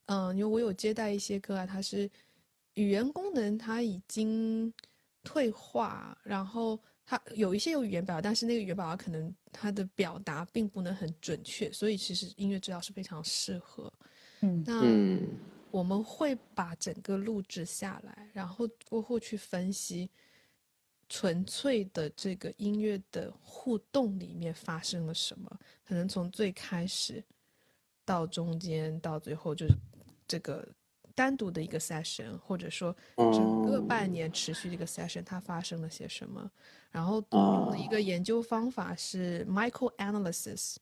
[0.08, 2.10] 嗯，因为我有接待一些歌啊，它是。
[2.76, 4.70] 语言功能它已经
[5.24, 13.90] 退化，然后它有一些有语言表达，但是那个语言表达可能它的表达并不能很准确，所以其实音乐治疗是非常适合。
[14.42, 15.26] 嗯那嗯
[15.72, 20.10] 我们会把整个录制下来，然后过后去分析
[21.10, 27.24] 纯粹的这个音乐的互动里面发生了什么，可能从最开始
[28.04, 29.74] 到中间到最后就是
[30.28, 30.68] 这个。
[31.18, 36.52] 单独的一个 session，或者说整个半年持续这个 session，它发生了些什么？
[36.92, 40.76] 然后用的一个研究方法是 micro analysis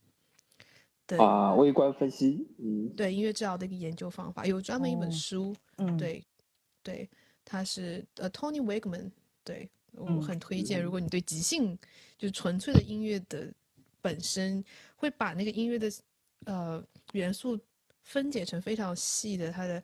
[1.05, 6.25] 的啊，微观分析，嗯，对音乐治疗的一个研究方法，有专门一本书，嗯对
[6.81, 7.07] 对，
[7.45, 9.11] 它是呃 Tony Wigman，
[9.43, 11.77] 对我嗯很推荐，如果你对即兴
[12.17, 13.51] 就是纯粹的音乐的
[14.01, 14.63] 本身，
[14.95, 15.91] 会把那个音乐的
[16.45, 16.83] 呃
[17.13, 17.59] 元素
[18.01, 19.81] 分解成非常细的它的。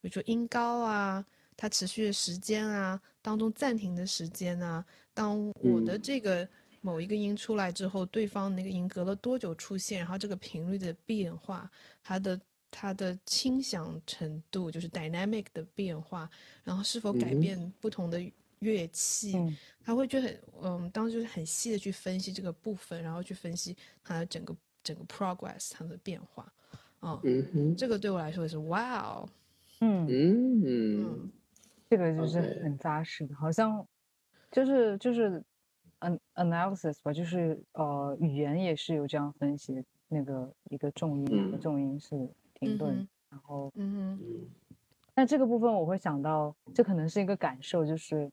[0.00, 1.24] 比如说音高啊，
[1.56, 4.84] 它持续的时间啊，当中暂停的时间啊，
[5.14, 6.48] 当我的这个
[6.80, 11.70] 某一个音出来之后，对方那个音隔了多久出现，然后这个频率的变化，
[12.02, 16.28] 它的它的倾响程度，就是 dynamic 的变化，
[16.64, 18.20] 然后是否改变不同的
[18.62, 19.56] 乐器，嗯。
[19.84, 26.52] 他会觉得很嗯，当时就是很细的去分析这个部分，然后去分析它的整个整个 progress 它的变化，
[27.00, 29.28] 哦，嗯哼，这个对我来说也是哇哦。
[29.80, 30.62] 嗯，嗯。
[30.64, 31.32] 嗯。
[31.90, 33.86] 这个就是很扎实的，好像
[34.50, 35.42] 就是就是
[36.00, 41.60] an analysis 吧，就是呃语言也是有这样分析，那个一个重音，一个嗯。
[41.60, 42.16] 重音是
[42.54, 44.50] 停顿，嗯然后嗯哼，嗯。
[45.14, 48.30] 那这个部分我会想到，这可能是一个感受，就是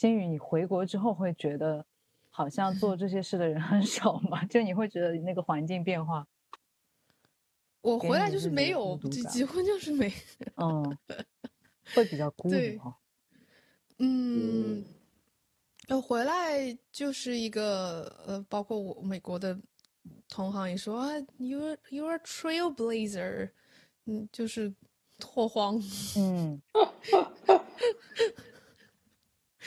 [0.00, 1.84] 金宇，你回国之后会觉得
[2.30, 4.42] 好像做 这些事的人很少吗？
[4.48, 6.26] 就你会觉得那个环境变化，
[7.82, 10.10] 我回来就是没有，几几乎就是没。
[10.56, 10.96] 嗯，
[11.94, 12.96] 会比较孤对独哈。
[13.98, 14.82] 嗯，
[15.88, 19.60] 我回来就是一个呃，包括我美国的
[20.30, 23.50] 同行也说啊，you're you're trailblazer，
[24.06, 24.72] 嗯，就是
[25.18, 25.78] 拓荒，
[26.16, 26.62] 嗯，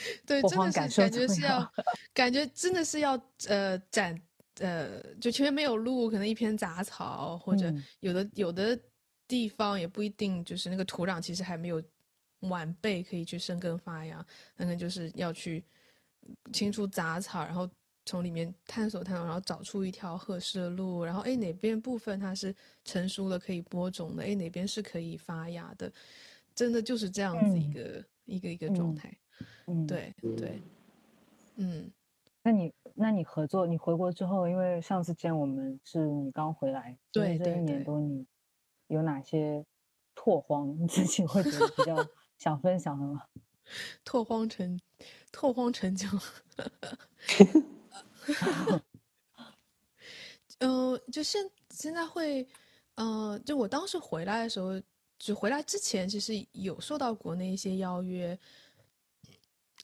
[0.26, 1.72] 对，真的是感觉是要，
[2.14, 4.20] 感觉真的是要呃展
[4.60, 7.86] 呃，就前面没有路，可能一片杂草，或者嗯。
[8.00, 8.78] 有的有的
[9.26, 11.82] 地方也不一定，就是那个土壤其实还没有
[12.40, 14.24] 完备，可以去生根发芽，
[14.56, 15.64] 那能就是要去
[16.52, 17.68] 清除杂草，然后
[18.06, 22.54] 从里面探索探索，然后找出一条合适的路，然后哎哪边部分它是
[22.84, 25.92] 成熟了可以播种的，哎哪边是可以发芽的，
[26.54, 27.74] 真的就是这样子一嗯。
[27.74, 28.94] 个、一个一个状嗯。
[28.94, 29.16] 态。
[29.66, 29.86] 嗯，。
[29.86, 30.62] 对对，
[31.56, 31.90] 嗯
[32.42, 38.26] 那你那你合作，你回国之后，因为上次见我们是你刚回来，其实这一对对对年多你
[38.88, 39.64] 有哪些
[40.14, 42.06] 拓荒， 你自己会觉得比较
[42.38, 43.22] 想分享的吗？
[44.04, 44.78] 拓荒成
[45.32, 46.06] 拓荒成就，
[50.60, 52.46] 呃，就现现在会，
[52.96, 54.78] 呃，就我当时回来的时候，
[55.18, 58.38] 就回来之前，其实有受到国内一些邀约，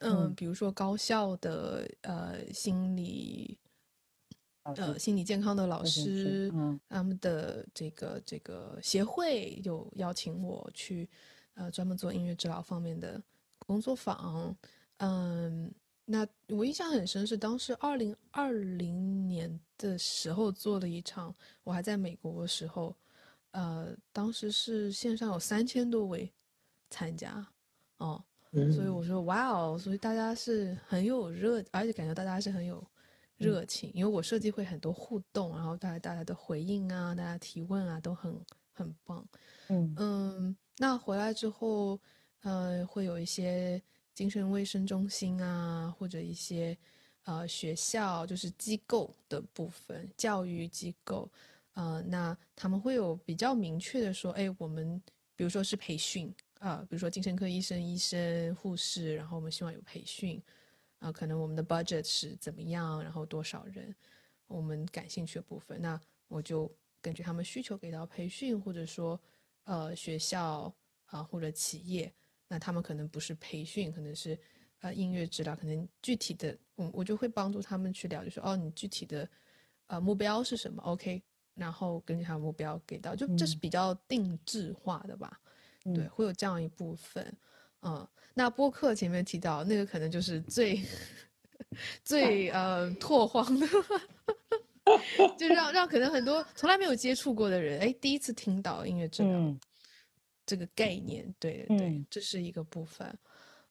[0.01, 3.59] 嗯、嗯比如说高校的呃心理
[4.63, 11.09] 呃心理健康的老师师，嗯他们的这个这个协会有邀请我去，
[11.55, 13.23] 呃，专门做音乐治疗方面的
[13.59, 14.55] 工作坊。
[14.99, 15.73] 嗯，
[16.05, 22.95] 那我印象很深是当时二零二零年的时候做了一场，我还在美国的时候，
[23.53, 26.31] 呃，当时是线上有三千多位
[26.91, 27.47] 参加，
[27.97, 28.23] 哦，
[28.53, 28.95] 所以嗯。
[28.95, 32.85] 我说哇哦，所以大家是很有热，而且感觉大家是很有
[33.37, 38.35] 热情，因为我设计会很多互动，然后大家大家的回应啊，大家提问啊都很
[38.73, 39.27] 很棒。
[39.69, 39.95] 嗯。
[39.99, 41.99] 嗯，那回来之后，
[42.43, 43.81] 呃，会有一些
[44.15, 46.77] 精神卫生中心啊，或者一些
[47.25, 51.31] 呃学校就是机构的部分，教育机构，
[51.75, 55.01] 呃，那他们会有比较明确的说，哎，我们
[55.37, 60.41] 比如说是培训啊、比如说精神科医生、医生、护士，然后我们希望有培训，
[60.99, 63.95] 啊、可能我们的 budget 是怎么样，然后多少人，
[64.47, 66.71] 我们感兴趣的部分，那我就
[67.01, 69.19] 根据他们需求给到培训，或者说
[69.65, 70.71] 呃学校
[71.07, 72.13] 啊、或者企业，
[72.47, 74.39] 那他们可能不是培训，可能是
[74.81, 79.27] 呃音乐治疗，可能具体的我我就会帮助他们去了解说，哦，你具体的
[79.87, 81.23] 呃目标是什么？OK，
[81.55, 85.41] 然后根据他的目标给到，就这是嗯比较定制化的吧。
[85.85, 87.37] 对，嗯会有这样一部分。
[87.83, 90.83] 嗯，那播客前面提到那个可能就是最
[92.05, 93.67] 最呃拓荒的，
[95.39, 99.59] 就让让可能很多从来没有接触过的人，哎，第一次听到音乐治疗嗯
[100.45, 101.33] 这个概念。
[101.39, 103.19] 对对对，嗯这是一个部分。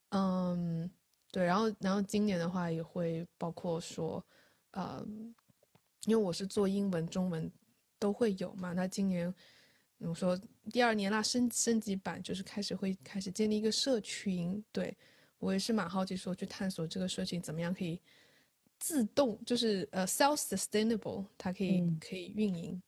[0.10, 0.90] 嗯，
[1.32, 4.26] 对，然后然后今年的话也会包括说，
[4.72, 5.06] 呃，
[6.06, 7.52] 因为我是做英文、中文
[8.00, 9.32] 都会有嘛，那今年
[10.00, 10.40] 我说
[10.72, 14.96] 第二年啦，升升级版就是开始会开始建立一个社群，对
[15.40, 18.00] 我也是蛮好奇说去探索这个社群怎么样可以
[18.78, 21.98] 自动，就是呃 self sustainable，它可以、嗯。
[22.00, 22.82] 可以运营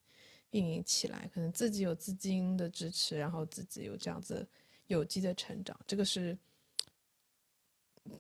[0.52, 4.48] 运营起来，可能自己有资金的支持，然后自己有这样子
[4.88, 6.38] 有机的成长，这个是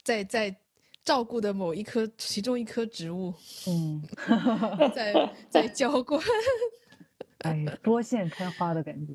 [0.03, 0.53] 在在
[1.03, 3.33] 照顾的某一棵其中一棵植物
[3.67, 4.01] 嗯，
[4.93, 6.21] 在在浇灌。
[7.43, 9.13] 哎，多线开花的感觉，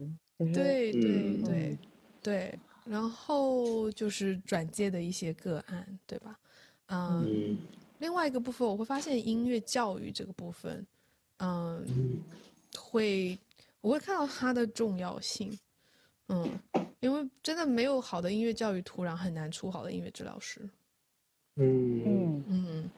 [0.52, 1.78] 对对嗯对嗯
[2.22, 6.38] 对，然后就是转接的一些个案，对吧？
[6.86, 7.58] 嗯，嗯。
[7.98, 10.86] 另外一个部分我会发现音乐教育这个部分，
[11.38, 12.22] 嗯，嗯
[12.76, 13.38] 会
[13.80, 15.56] 我会看到它的重要性，
[16.28, 16.46] 嗯，
[17.00, 20.60] 因为真的没有好的音乐教育土壤，很难出好的音乐治疗师。
[21.56, 22.44] 嗯嗯。
[22.48, 22.90] 嗯，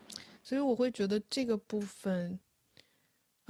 [0.43, 2.39] 所以我会觉得这个部分，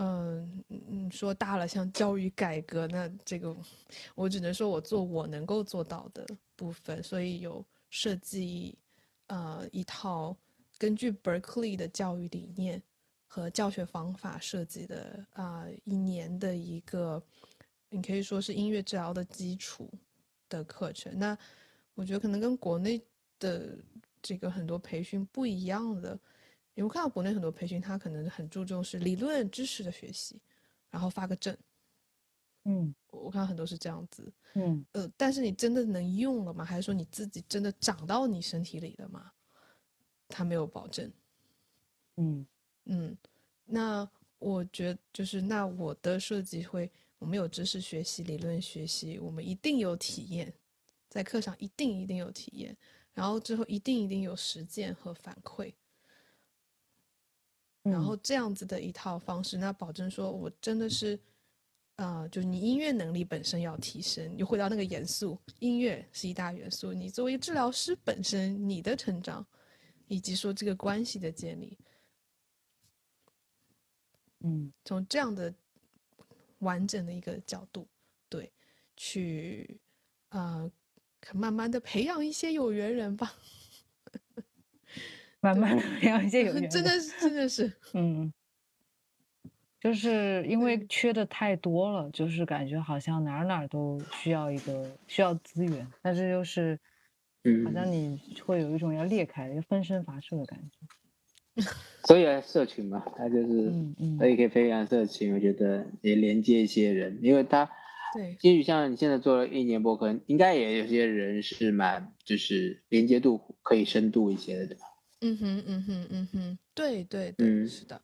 [0.00, 3.54] 嗯，你说大了像教育改革，那这个
[4.14, 8.78] 我只能说我做我能够做到的部分，所以有设计
[9.26, 10.36] 呃一套
[10.78, 12.80] 根据 Berkeley 的教育理念
[13.26, 17.20] 和教学方法设计的啊、一年的一个，
[17.90, 19.90] 你可以说是音乐治疗的基础
[20.48, 21.18] 的课程。
[21.18, 21.36] 那
[21.94, 23.02] 我觉得可能跟国内
[23.40, 23.76] 的
[24.22, 26.16] 这个很多培训不一样的，
[26.78, 30.40] 因为我看到国内很多培训，它可能很注重是理论知识的学习，
[30.88, 31.56] 然后发个证。
[32.66, 36.64] 嗯我我看到很多是这样子，嗯呃，但是你真的能用了吗？
[36.64, 39.32] 还是说你自己真的长到你身体里了吗？
[40.28, 41.12] 它没有保证。
[42.14, 42.46] 嗯
[42.84, 43.18] 嗯，
[43.64, 46.88] 那我觉得就是那我的设计会，
[47.18, 50.54] 我们有知识学习、理论学习，我们一定有体验，
[51.08, 52.76] 在课上一定一定有体验，
[53.14, 55.72] 然后之后一定一定有实践和反馈，
[57.82, 61.18] 然嗯后这样子的一套方式，那保证说我真的是，
[61.96, 69.46] 呃，就是你音乐能力本身要提升，又回到那个元素，音乐是一大元素，你作为治疗师本身你的成长，
[70.06, 71.78] 以及说这个关系的建立。
[74.40, 75.52] 嗯从这样的
[76.58, 77.88] 完整的一个角度，
[78.28, 78.52] 对，
[78.96, 79.80] 去
[80.28, 80.70] 呃，
[81.20, 83.34] 可慢慢的培养一些有缘人吧。
[85.40, 88.32] 慢慢的培养一些有缘真的是，真的是，嗯，
[89.80, 96.78] 就是因为缺的太多了，就是感觉好像哪儿哪儿都需要一个需要资源，但是又是
[97.44, 101.62] 嗯好像嗯，你会有一种要裂开、要分身乏术的感觉。
[102.04, 107.68] 所以啊社群嘛，它就是嗯嗯所以可以培养社群，我觉得也连接一些人，因为他
[108.14, 114.86] 对，也许像你现在做了一年播客，应该也有些人是蛮就是连接度可以深度一些的，对吧？
[115.22, 117.66] 嗯哼，嗯哼，嗯哼，对对对，嗯。
[117.66, 118.00] 是的，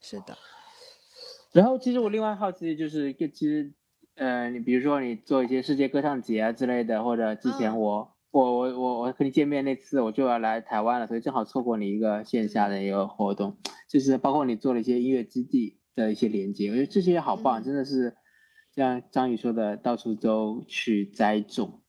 [0.00, 0.36] 是的，
[1.54, 3.72] 然后其实我另外好奇的就是，其实
[4.16, 7.78] 呃，你比如说你做一些世界歌唱节啊之类的，或者之前嗯。
[7.80, 13.56] 我、我我我我和你见面那次我就要来台湾了，所以正好错过你一个线下的一个活动，
[13.88, 17.64] 就是包括你做了一些音乐基地的一些连接，我觉得这些好棒，嗯。
[17.64, 18.14] 真的是
[18.74, 21.83] 像张宇说的，到处都去栽种。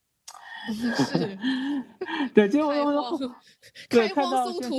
[0.73, 1.37] 是
[2.33, 3.35] 对，结果开我荒说，
[3.89, 4.77] 对，开看到荒松土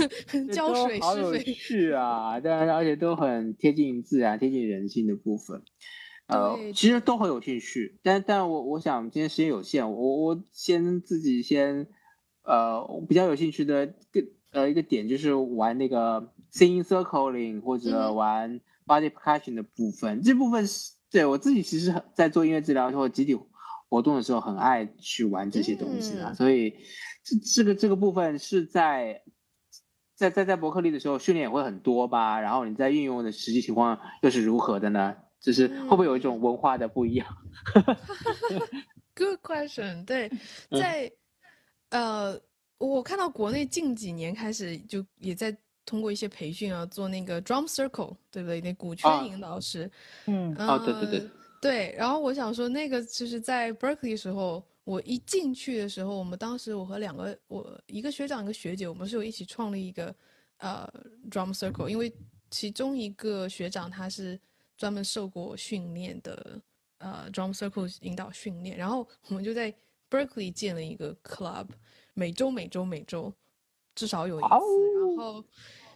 [0.52, 5.62] 浇都好有水施肥，趣啊，但而且都很贴近自然、贴近人性的部分。
[6.28, 11.86] 呃，其实都很有兴趣，但但我我想今天时间有限，我我先自己先，
[12.44, 23.34] 呃，我比较有兴趣的个呃一个点就是玩那个 singing circling 或嗯者玩 body percussion 的部分，这部分是对我自己其实很在做音乐治疗或集体
[23.92, 26.74] 活动的时候很爱去玩这些东西啊，嗯所以
[27.22, 29.20] 这这个这个部分是在
[30.16, 32.40] 在在在伯克利的时候训练也会很多吧？
[32.40, 35.14] 然后你在运用的实际情况又是如何的呢？
[35.42, 37.26] 就是会不会有一种文化的不一样？
[39.14, 40.06] Good question。
[40.06, 40.30] 对，
[40.70, 41.12] 嗯在
[41.90, 42.40] 呃，
[42.78, 45.54] 我看到国内近几年开始就也在
[45.84, 48.58] 通过一些培训啊，做那个 drum circle，对不对？
[48.62, 49.90] 那鼓啊圈引导师。
[50.26, 51.94] 嗯哦对对对呃对。
[51.96, 60.14] 然后我想说，那个就是在 Berkeley 时候，我一进去的时候，我们当时我和两个我一个学长一个学姐，我们是有一起创立一个
[60.58, 60.86] 呃
[61.30, 62.12] drum circle，因为
[62.50, 64.38] 其中一个学长他是
[64.76, 66.60] 专门受过训练的，
[66.98, 69.72] 呃 drum circle 引导训练，然后我们就在
[70.10, 71.68] Berkeley 建了一个 club，
[72.12, 73.32] 每周每周每周
[73.94, 75.44] 至少有一次，然后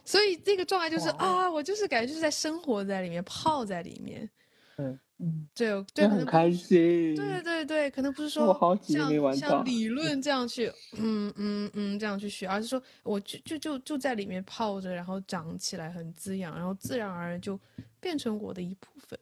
[0.05, 4.29] 所以这个状态就是啊，我就是感觉就是在生活在里面，泡在里面。
[4.77, 7.15] 对，嗯，对对，很开心。
[7.15, 17.59] 对对对，可能不是说我好几年像没玩到像理 论这样去，嗯嗯嗯这样去学，而是说我就就就就在里面泡着，然后长起来很滋养，然后自然而然就
[17.99, 19.19] 变成我的一部分。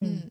[0.00, 0.30] 嗯嗯，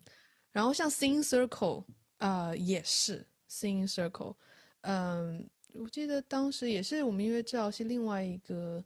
[0.51, 1.83] 然后像 Sing Circle，
[2.17, 4.35] 呃，也是 Sing Circle，
[4.81, 8.83] 嗯，我记得当时也是我们音乐治疗系另外一个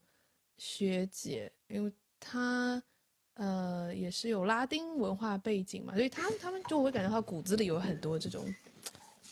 [0.57, 2.83] 学姐，因为她
[3.41, 8.45] 呃也是有拉丁文化背景嘛，所以他他们就会感觉到骨子里有很多这种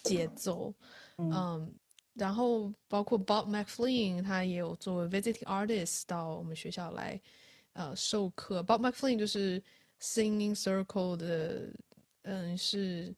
[0.02, 0.74] 节奏，
[1.18, 1.72] 嗯嗯，
[2.16, 7.22] 然后包括 Bob McFlynn，他也有作为 visiting artist 到我们学校来
[7.74, 8.64] 呃授课。
[8.64, 9.62] Bob McFlynn 就是
[10.02, 11.72] Singing Circle 的，
[12.24, 13.14] 嗯，是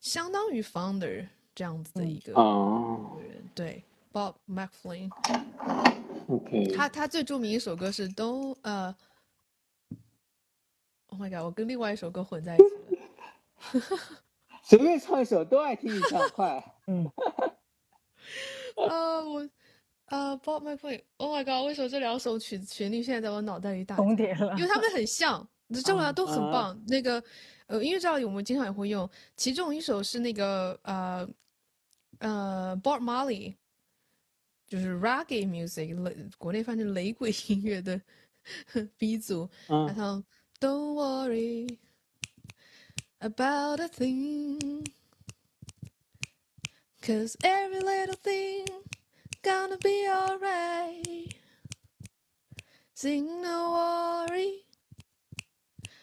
[0.00, 3.48] 相当于 founder 这样子的一个哦人。
[3.54, 8.92] 对，Bob McFlynn，，OK，他他最著名一首歌是 Don't 呃
[11.14, 12.64] ，Oh my god，我跟另外一首歌混在一起
[12.96, 13.80] 了。
[14.64, 16.62] 随便唱一首都爱听你唱，快。
[16.88, 17.04] 嗯，
[18.88, 19.48] 啊，我
[20.06, 25.46] 啊，Bob McFlynn，Oh my god，为什么这两首曲子旋律现在在我脑袋里打重叠了因为他们很像，
[25.84, 26.82] 这两个都很啊棒。
[26.88, 27.22] 那个
[27.66, 31.28] 呃，音乐教里我们经常也会用，其中一首是那个呃
[32.18, 33.54] 呃 Bob Marley，
[34.66, 38.00] 就是 Reggae music，雷国内翻成雷鬼音乐的
[38.98, 40.24] 鼻祖，他嗯，唱
[40.59, 41.79] Don't worry
[43.21, 44.85] about a thing,
[47.01, 48.65] cause every little thing
[49.41, 51.33] gonna be alright.
[52.93, 53.71] Sing no
[54.27, 54.65] worry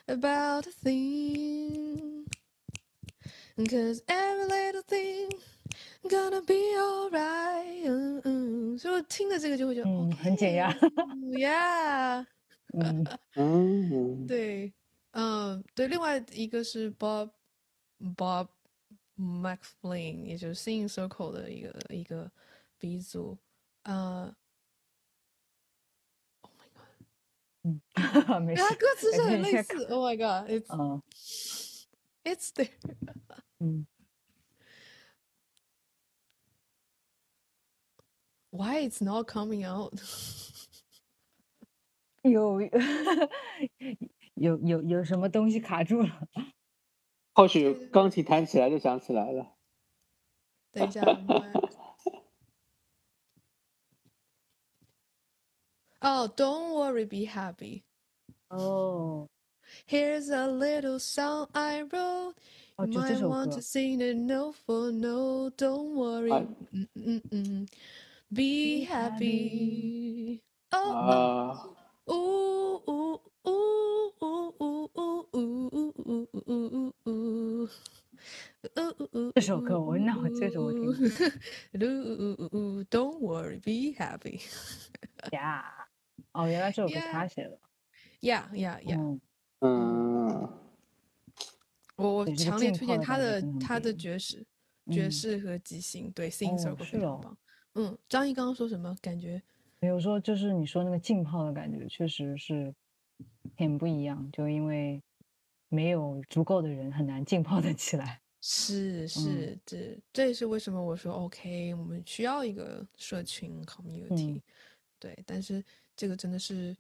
[0.09, 2.25] about a thing,
[3.69, 5.29] cause every little thing
[6.09, 7.85] gonna be alright.
[7.89, 10.73] 嗯嗯，所以我听了这个就会觉得，嗯很解压
[11.39, 12.25] Yeah。
[12.74, 14.74] 嗯嗯，对，
[15.12, 17.32] 嗯，对，另外一个是 Bob
[18.16, 18.48] Bob
[19.18, 22.32] McFlynn，也就是 Singing Circle 的一个一个
[22.78, 23.38] 鼻祖，
[23.84, 24.34] 呃
[26.42, 31.02] ，Oh my god，嗯，没事因为它，歌词是很类似，Oh my god，it's 嗯
[32.24, 32.72] it's there，
[33.60, 33.86] 嗯
[38.52, 39.94] why it's not coming out？
[42.24, 42.62] 有
[44.36, 46.28] 有有有什么东西卡住了？
[47.34, 49.56] 或许钢琴弹起来就想起来了。
[50.74, 51.02] 等一下，
[56.02, 57.84] 哦，Don't worry, be happy。
[58.50, 59.28] 哦
[59.88, 62.36] Here's a little song I wrote.
[62.76, 65.56] 哦，You 就这 might want to，sing it note for note.
[65.56, 66.32] Don't worry.
[66.32, 67.68] 啊 Mm, mm, mm.
[68.34, 70.42] Be happy.
[70.72, 71.76] Oh,
[72.12, 73.14] 呜呜
[73.44, 73.50] 呜
[74.20, 74.26] 呜
[74.60, 77.70] 呜呜呜呜呜呜呜呜。
[78.76, 80.84] 呃呃呃，这首歌我那我这首我听。
[81.74, 84.42] 呜呜呜呜，Don't worry, be happy。
[85.32, 85.88] 呀，
[86.34, 87.58] 哦，原来这首歌他写的。
[88.22, 88.98] 呀呀呀！
[89.62, 90.50] 嗯，
[91.96, 94.46] 我我强烈推荐他的他的爵士
[94.92, 97.38] 爵士和即兴，对，Sing Circle 非常棒。
[97.76, 98.96] 嗯，张毅刚刚说什么？
[99.02, 99.42] 感觉
[99.82, 102.72] 比如说，就是你说那个浸泡的感觉，确实是
[103.58, 105.02] 很不一样，就因为
[105.70, 108.22] 没有足够的人，很难浸泡的起来。
[108.42, 114.42] 是是，这这也是为什么我说 OK，我们需要一个社群 community，、嗯
[115.00, 115.64] 对，但是
[115.96, 116.78] 这个真的是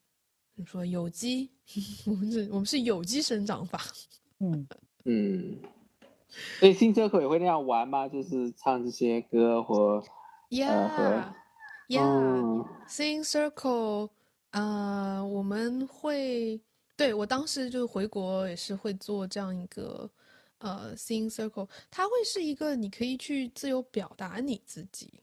[0.53, 1.49] 你说有机，
[2.06, 3.80] 我们是我们是有机生长法。
[4.38, 4.68] 嗯，
[5.06, 5.60] 嗯，
[6.60, 8.07] 所以新车口也会那样玩吗？
[8.07, 10.03] 就是唱这些歌或
[10.49, 11.34] Yeah, yeah,
[11.99, 14.09] 嗯 Sing Circle，
[14.51, 16.59] 呃，我们会，
[16.95, 20.09] 对，我当时就回国也是会做这样一个
[20.59, 25.13] 呃 Sing Circle，它会是一个你可以去自由表达你自己，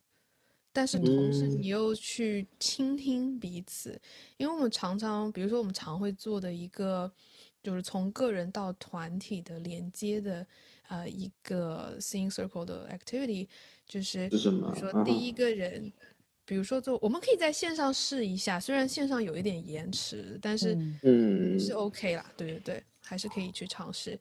[0.72, 1.60] 但是同时嗯。
[1.60, 4.00] 你又去倾听彼此，
[4.36, 7.12] 因为我们常常，比如说我们常会做的一个，
[7.62, 10.46] 就是从个人到团体的连接的，
[10.88, 13.46] 呃，一个 sing circle 的 activity，
[13.86, 15.04] 就是比如说？
[15.04, 15.92] 第一个人，
[16.48, 24.18] 比如说做，我们可以在线上试一下，虽然线上有一点延迟，但是嗯嗯是 OK 啦，对对对，还是可以去尝试。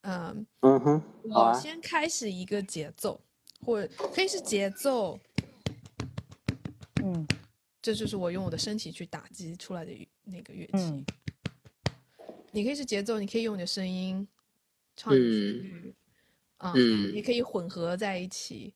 [0.00, 3.20] 嗯，嗯哼，我先开始一个节奏，
[3.60, 5.20] 或者可以是节奏，
[7.02, 7.28] 嗯
[7.82, 9.92] 这就是我用我的身体去打击出来的
[10.24, 10.72] 那个乐器。
[10.72, 11.04] 嗯
[12.52, 14.26] 你可以是节奏，你可以用你的声音
[14.96, 15.94] 唱一句
[16.56, 18.72] 啊、嗯也可以混合在一起。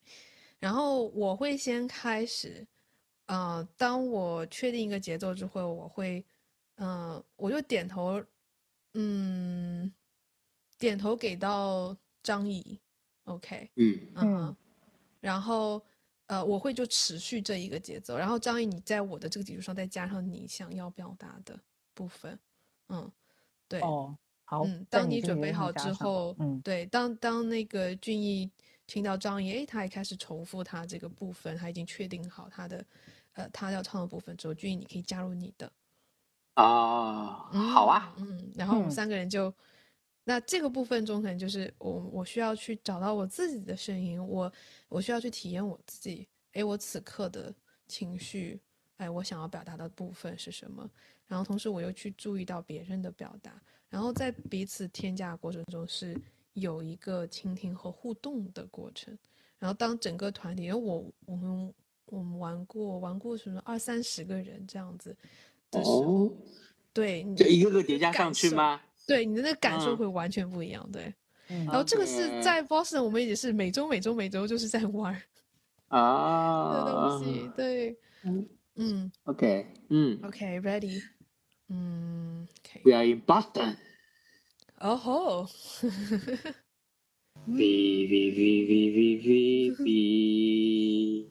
[0.58, 2.66] 然后我会先开始，
[3.30, 6.24] 呃，当我确定一个节奏之后，我会，
[6.78, 8.20] 嗯、我就点头，
[8.94, 9.94] 嗯，
[10.80, 12.80] 点头给到张怡
[13.26, 13.70] ，OK，
[14.16, 14.56] 嗯嗯，
[15.20, 15.80] 然后
[16.26, 21.56] 呃，我会就持续这一个节奏，然后张毅，你在我的这个基础上再加上你想要表达的
[21.94, 22.36] 部分，
[22.88, 23.08] 嗯，
[23.68, 28.50] 对，哦，好，嗯，当你准备好之后，嗯对，当当那个俊逸
[28.88, 32.84] 听到张毅，诶，他也开始重复他这个部分，他已经确定好他的
[33.34, 35.72] 呃他要唱的部分之后，俊逸你可以加入你的，
[36.56, 39.52] 哦，好啊，嗯，嗯然后我们嗯三个人就，
[40.24, 44.52] 那这个部分中可能就是我我需要去找到我自己的声音，我
[44.88, 47.54] 我需要去体验我自己，哎，我此刻的
[47.86, 48.60] 情绪，
[48.96, 50.88] 哎，我想要表达的部分是什么？
[51.26, 56.20] 然后同时我又去注意到别人的表达，然后在彼此添加的过程中是
[56.54, 59.16] 有一个倾听和互动的过程。
[59.58, 61.72] 然后当整个团体，因为我我们
[62.10, 65.16] 我们玩过玩过什么二三十个人这样子
[65.70, 66.32] 的时候，哦，
[66.92, 68.80] 对，你就一个个叠加上去吗？
[69.06, 71.02] 对你的那个感受嗯会完全不一样，对。
[71.52, 75.12] 嗯然后这个是在 Boston，我们也是每周每周每周就是在玩
[75.88, 81.02] 啊的啊东西，对，嗯嗯，OK，嗯，OK，ready，
[81.68, 83.76] 嗯，OK，，We are in Boston。
[84.78, 85.48] 哦吼
[87.46, 87.56] ，V
[88.06, 91.30] V V V V V V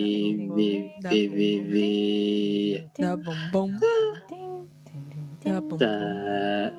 [0.61, 1.91] vi vi vi vi
[2.99, 3.71] da bom bom
[5.45, 6.71] da bom da.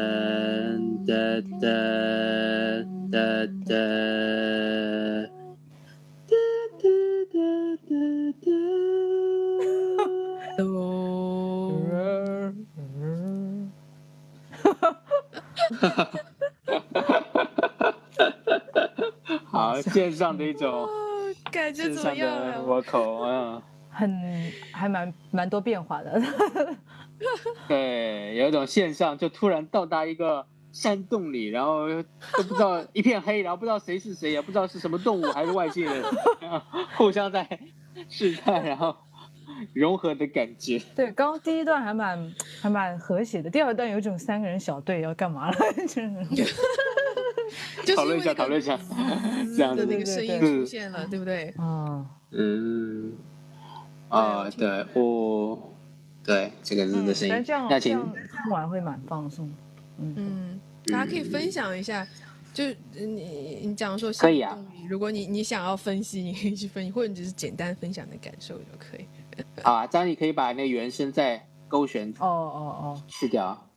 [3.09, 3.77] da da.
[6.29, 6.89] Da da
[7.33, 8.61] da da da.
[10.57, 10.65] Da
[19.45, 20.89] 好，线上的一种哦，
[21.51, 26.21] 感觉怎么样的啊？vocal，嗯，很还蛮蛮多变化的。
[27.69, 32.05] 对，有一种线上就突然到达一个山洞里，然后都
[32.47, 36.05] 不知道一片黑，然后不知道谁是谁，也不知道是什么动物还是外星人，
[36.97, 37.49] 互相在
[38.09, 38.95] 试探，然后
[39.73, 40.81] 融合的感觉。
[40.95, 45.57] 对，刚刚第一段还蛮还蛮和谐的，第二段有一种三个人小队要干嘛了，
[45.89, 46.25] 真的。
[47.85, 51.55] 就是讨论一下，讨论一下，滋这样子的那个声音出现了，对不对？
[51.59, 53.13] 嗯，嗯，
[54.09, 55.57] 啊，对，哦，
[56.25, 58.13] 对，这个字的声音但这样，那请这样
[58.43, 59.49] 听完会蛮放松。
[59.99, 62.05] 嗯，嗯，大家可以分享一下，
[62.53, 62.75] 就呃
[63.07, 64.59] 你你讲说可以啊
[64.89, 69.07] 如果你你想要分析，你可以去分析，或者你只是简单分享你的感受就可以。
[69.63, 73.03] 好 啊，这样你可以把那个原声再勾选哦哦哦。
[73.09, 73.71] 去掉，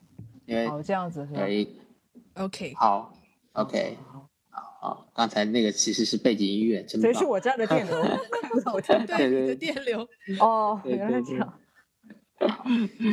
[0.46, 1.42] 因为哦，好，这样子是吧？
[1.42, 1.50] 有？
[1.50, 1.80] 一
[2.36, 3.14] OK，好
[3.54, 3.98] ，OK，
[4.50, 7.26] 好，刚才那个其实是背景音乐，真棒谁是。
[7.26, 8.02] 我家的电流？
[8.74, 10.08] 我听到对，你的电流。
[10.40, 11.38] 哦，对原来对对。
[11.38, 11.54] 这样。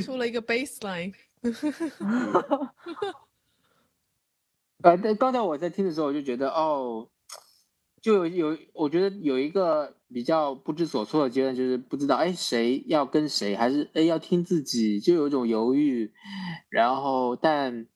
[0.04, 1.12] 出了一个 baseline，
[4.82, 7.08] 呃，但刚才我在听的时候，我就觉得哦，
[8.00, 16.12] 就有有，我觉得有一个比较不知所措的阶段，就是不知道哎谁要跟谁，还是哎要听自己，就有一种犹豫。
[16.68, 17.86] 然后但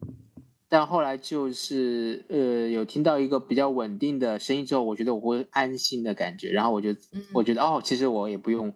[0.69, 6.51] 但后来就是呃有听到一个比较稳定的声音之后，我觉得我会安心的感觉。
[6.51, 8.75] 然后我就嗯我觉得哦，其实我也不用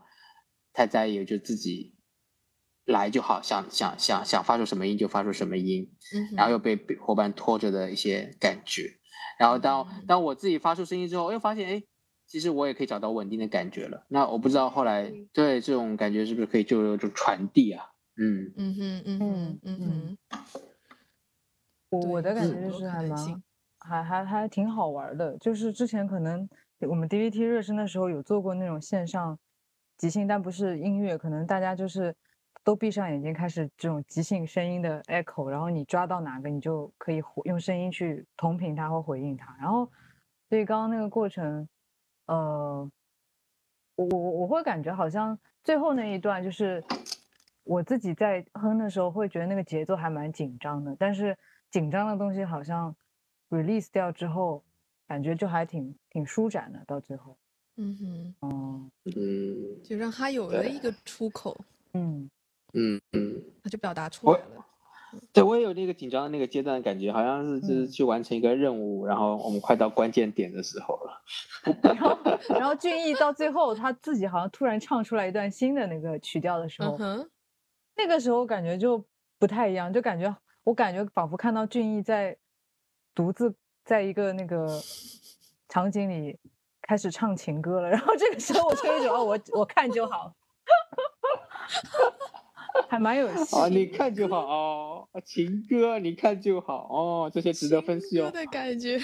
[0.72, 1.94] 太在意，就自己
[2.84, 8.90] 来就好，想想想想发出什么音就发出什么音，嗯，然后又被被伙伴拖着的一些感觉。
[9.38, 11.82] 然后当嗯当我自己发出声音之后，又发现哎，
[12.34, 14.04] 其实我也可以找到稳定的感觉了。
[14.08, 17.88] 那我不知道后来嗯对这种感觉是不是可以就就传递啊？
[18.16, 20.18] 嗯嗯哼，嗯哼，嗯哼，
[21.90, 23.42] 我我的感觉就是还蛮
[23.78, 26.48] 还还还挺好玩儿的，就是之前可能
[26.80, 29.38] 我们 DVT 热身的时候有做过那种线上
[29.96, 32.12] 即兴，但不是音乐，可能大家就是
[32.64, 39.88] 都闭上眼睛开始这种即兴声音的 echo，然后你抓到哪个你就可以回用声音去同频它或回应它，然后
[40.48, 41.68] 所以刚刚那个过程，
[42.26, 42.90] 呃，
[43.96, 46.82] 我我我会感觉好像最后那一段就是
[47.62, 51.36] 我自己在哼的时候会觉得那个节奏还蛮紧张的，但是
[51.70, 52.94] 紧张的东西好像
[53.50, 54.64] release 掉之后，
[55.06, 57.36] 感觉就还挺挺舒展的，到最后，
[57.76, 61.56] 嗯哼，嗯就让他有了一个出口，
[61.92, 62.30] 嗯。
[62.76, 64.66] 嗯嗯，他就表达出来了。
[65.32, 67.90] 对我也有那个紧张的那个阶段的感觉，好像是就是嗯。
[67.90, 71.22] 去完成一个任务，然后我们快到关键点的时候了。
[71.82, 72.18] 然后
[72.48, 77.28] 然后俊逸到最后他自己好像突然唱出来一段新的那个曲调的时候，嗯，
[77.96, 79.02] 那个时候感觉就
[79.38, 82.36] 不太一样，就感觉我感觉仿佛看到俊逸在
[83.14, 83.54] 独自
[83.84, 84.80] 在一个那个
[85.68, 86.38] 场景里
[86.82, 90.34] 开始唱情歌了，然后这个时候我就有一种哦，我我看就好，
[92.88, 93.56] 还蛮有 戏。
[93.56, 98.30] 哦，你看就好哦，情歌你看就好哦，这些值得分析哦。
[98.30, 98.98] 的感觉。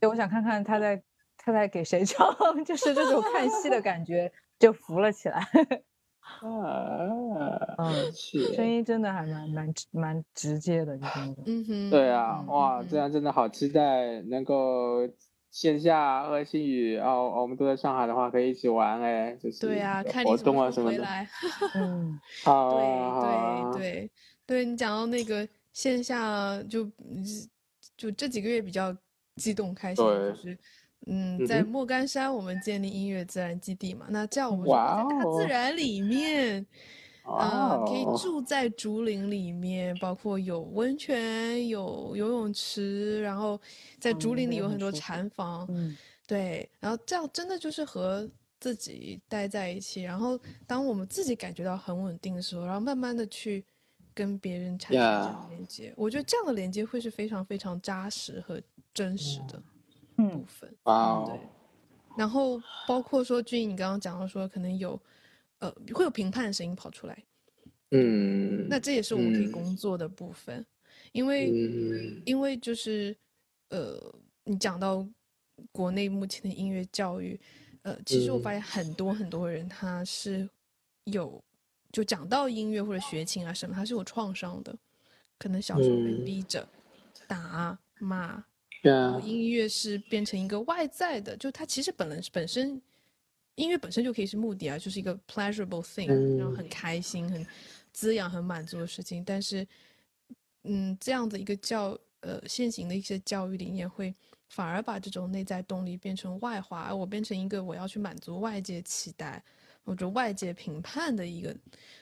[0.00, 1.02] 对，我想看看他在
[1.36, 2.26] 他在给谁唱，
[2.64, 5.40] 就是这种看戏的感觉就浮了起来。
[6.42, 11.44] 啊，嗯，是声音真的还蛮蛮蛮直接的，就是那种。
[11.46, 15.06] 嗯哼，对啊，嗯哇，嗯这样真的好期待能够
[15.56, 20.96] 线下和新宇哦，我们都在上海的话可以一起玩哎，就是对啊，有活看你什么动啊什么的。
[20.96, 21.28] 时候回来。
[21.76, 24.10] 嗯 好啊，好对啊对对
[24.46, 27.24] 对，你讲到那个线下就嗯
[27.96, 28.94] 就这几个月比较
[29.36, 30.58] 激动开心，对就是
[31.06, 36.66] 嗯，在莫干山我们建立音乐自然基地嘛，那这样我们就在大自哦然里面。
[37.26, 38.16] 啊、可以哦。
[38.22, 43.60] 住在竹林里面，包括有温泉、有游泳池，然后
[43.98, 45.96] 在竹嗯林里有很多禅房，嗯。
[46.26, 48.28] 对，然后这样真的就是和
[48.58, 50.36] 自己待在一起，然后
[50.66, 53.64] 当我们自己感觉到很稳定的时候，然后慢慢的去
[54.12, 58.60] 跟别人产生这样连接，我觉得这样的连接会是非常非常扎实和
[58.92, 59.56] 真实的
[60.16, 60.68] 部嗯分。
[61.26, 61.38] 对，
[62.16, 65.00] 然后包括说俊，你刚刚讲到说可能有，
[65.66, 67.24] 呃，会有评判的声音跑出来，
[67.90, 69.50] 嗯，那这也是我们可以嗯。
[69.52, 70.64] 工作的部分，
[71.12, 72.22] 因为、嗯。
[72.24, 73.16] 因为就是
[73.70, 73.98] 呃，
[74.44, 75.06] 你讲到
[75.72, 77.40] 国内目前的音乐教育，
[77.82, 78.52] 呃，其实我发嗯。
[78.52, 80.48] 现很多很多人他是
[81.04, 81.42] 有
[81.90, 84.76] 就讲到音乐或者学琴啊什么，他是有创伤的，
[85.38, 86.24] 可能小时候被嗯。
[86.24, 86.68] 逼着
[87.26, 88.44] 打骂，
[89.24, 92.80] 音乐是变成一个外在的，就他其实本来本身
[93.56, 96.08] 音乐本身就可以是目的啊，就是一个 pleasurable thing，、
[96.38, 97.44] 然后嗯很开心、很
[97.92, 99.24] 滋养、很满足的事情。
[99.24, 99.66] 但是，
[100.64, 104.14] 嗯，这样的一个教呃现行的一些教育理念会
[104.48, 109.42] 反而把这种内在动力变成外化，而我变成一个我要去满足外界期待
[109.84, 111.56] 或者外界评判的一个，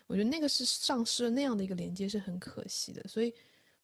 [0.06, 3.02] 我觉得那个是丧失了那样的一个连接是很可惜的。
[3.06, 3.30] 所以，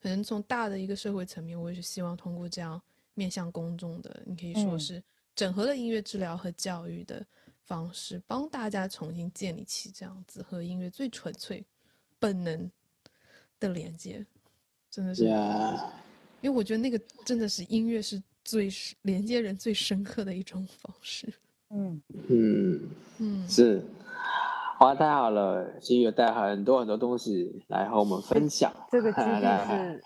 [0.03, 2.81] 可能从大的一个社会层面，我也是希望通过这样
[3.15, 5.03] 面向公众的，你可以说嗯是
[5.37, 7.25] 整合了音乐治疗和教育的
[7.71, 11.65] 方式，帮大家重新建立起这样子和音乐最纯粹、
[12.19, 12.69] 本能
[13.61, 14.27] 的连接，
[14.91, 15.93] 真的是，呀，
[16.41, 18.69] 因为我觉得那个真的是音乐是最
[19.03, 21.33] 连接人最深刻的一种方式。
[21.69, 23.81] 嗯嗯，嗯，是，
[24.81, 28.75] 哇，太好了，新宇有带很多很多东西来和我们分享。
[28.91, 30.03] 这个基地 来是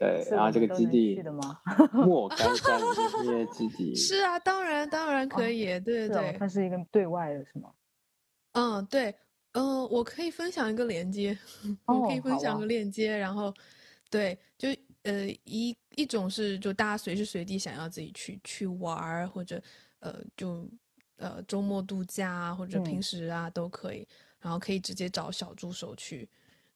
[0.00, 1.60] 对，然后这个基地去的吗？
[1.92, 7.70] 莫干山音乐基地是啊，当然当然可哦以，对对对，它是一个对外的，是吗？
[8.52, 9.14] 嗯，对，
[9.52, 11.38] 嗯，我可以分享一个链接，
[11.84, 13.52] 我可以分享个链接，然后，
[14.08, 14.70] 对，就
[15.02, 19.62] 呃一一种是就大家随时随地想要自己去去玩儿，或者
[19.98, 20.66] 呃就
[21.16, 24.08] 呃周末度假啊，或者平嗯时啊都可以，
[24.40, 26.26] 然后可以直接找小助手去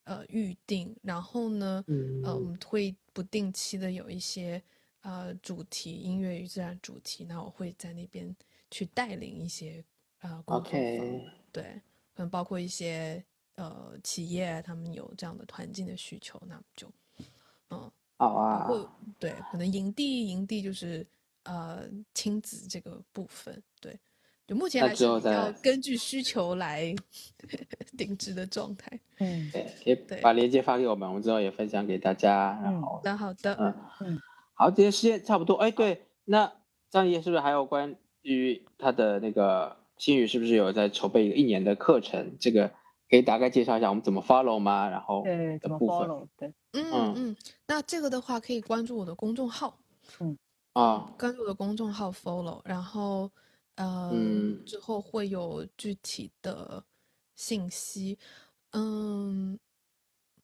[0.04, 1.84] 呃预定，然后呢，
[2.22, 2.46] 呃我嗯。
[2.46, 4.62] 们会不定期的有一些
[5.02, 8.34] 呃主题音乐与自然主题，那我会在那边
[8.70, 9.84] 去带领一些
[10.20, 11.06] 呃工作坊。
[11.52, 11.80] 对，
[12.14, 13.24] 可能包括一些
[13.54, 16.90] 呃企业，他们有这样的团建的需求，那么就
[17.70, 21.06] 嗯，包好啊，括对，可能营地营地就是
[21.44, 23.98] 呃亲子这个部分，对，
[24.46, 26.94] 就目前那还是比较之后再根据需求来
[27.96, 29.00] 定制的状态。
[29.18, 32.58] 嗯，对，可以对把链接发给我们，我们之后也分享给大家。
[32.62, 34.18] 然嗯后好，的好的，嗯嗯
[34.54, 35.54] 好，今天时间差不多。
[35.56, 36.52] 哎，对，那
[36.90, 42.36] 张爷是不是还有关于他的那个新宇是不是有在筹备一个一年的课程？
[42.38, 42.70] 这个
[43.08, 44.88] 可以大概介绍一下我们怎么 follow 吗？
[44.88, 46.26] 然后对，怎么 follow？
[46.36, 49.78] 对，嗯嗯嗯，那这个的话可以关注我的公众号，
[50.20, 50.36] 嗯
[50.74, 53.30] 啊，关注我的公众号 follow，然后
[53.76, 54.64] 呃、嗯。
[54.64, 56.82] 之后会有具体的
[57.34, 58.18] 信息，
[58.72, 59.58] 嗯。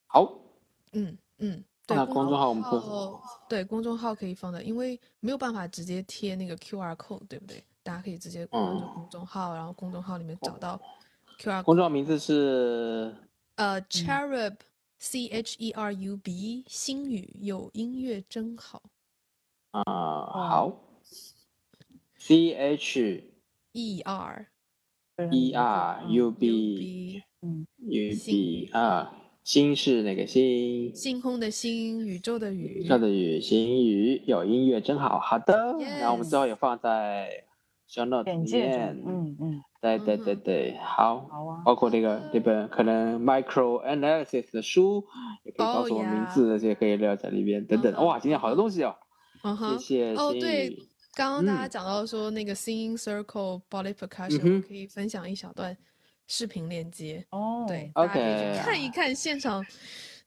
[0.07, 0.33] 好，
[0.93, 2.79] 嗯嗯，对，公众号我们会
[3.49, 7.63] 对公众号可以放的，因为没有办法直接贴那个 QR code，对不对？
[7.83, 8.95] 大家可以直接关注嗯。
[8.95, 10.81] 公众号，然后公众号里面找到
[11.39, 13.15] QR 公众号名字是
[13.55, 14.57] 呃，Cherub
[14.99, 18.83] C H E R U B 星宇有音乐真好。
[19.71, 20.73] 啊，好
[22.21, 23.25] ，C H
[23.73, 24.47] E R
[25.33, 27.23] E R U B
[27.81, 30.95] U 星 B 宇啊，星是哪个星？
[30.95, 35.19] 星空的星，宇宙的宇，跳的宇，星宇，有音乐真好。
[35.19, 37.45] 好的，然后我们最后也放在
[37.89, 39.11] show note 里面中，。
[39.11, 45.05] 嗯嗯，对对对嗯对，好，好啊，包括那个那本可能 micro analysis 的书，
[45.45, 47.93] 也可以告诉我名字，这些可以留在里边等等。
[48.05, 48.95] 哇，今天好多东西哦，
[49.79, 50.87] 谢谢星哦对宇。
[51.15, 51.71] 刚刚大家嗯。
[51.71, 54.57] 讲到说那个 singing circle body percussion，、嗯哼。
[54.57, 55.77] 我可以分享一小段
[56.27, 59.65] 视频链接，哦，对，大家可以去看一看现场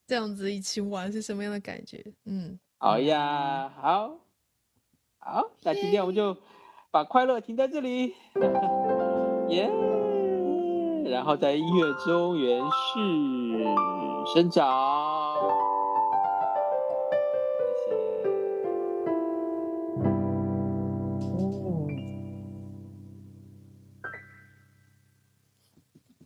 [0.05, 2.03] 这样子一起玩是什么样的感觉。
[2.25, 4.19] 嗯，好呀，好，
[5.19, 6.35] 好，那今天我们就
[6.91, 8.13] 把快乐停在这里，
[9.49, 9.69] 耶、
[11.05, 13.63] 然后在音乐中延续
[14.33, 14.67] 生长，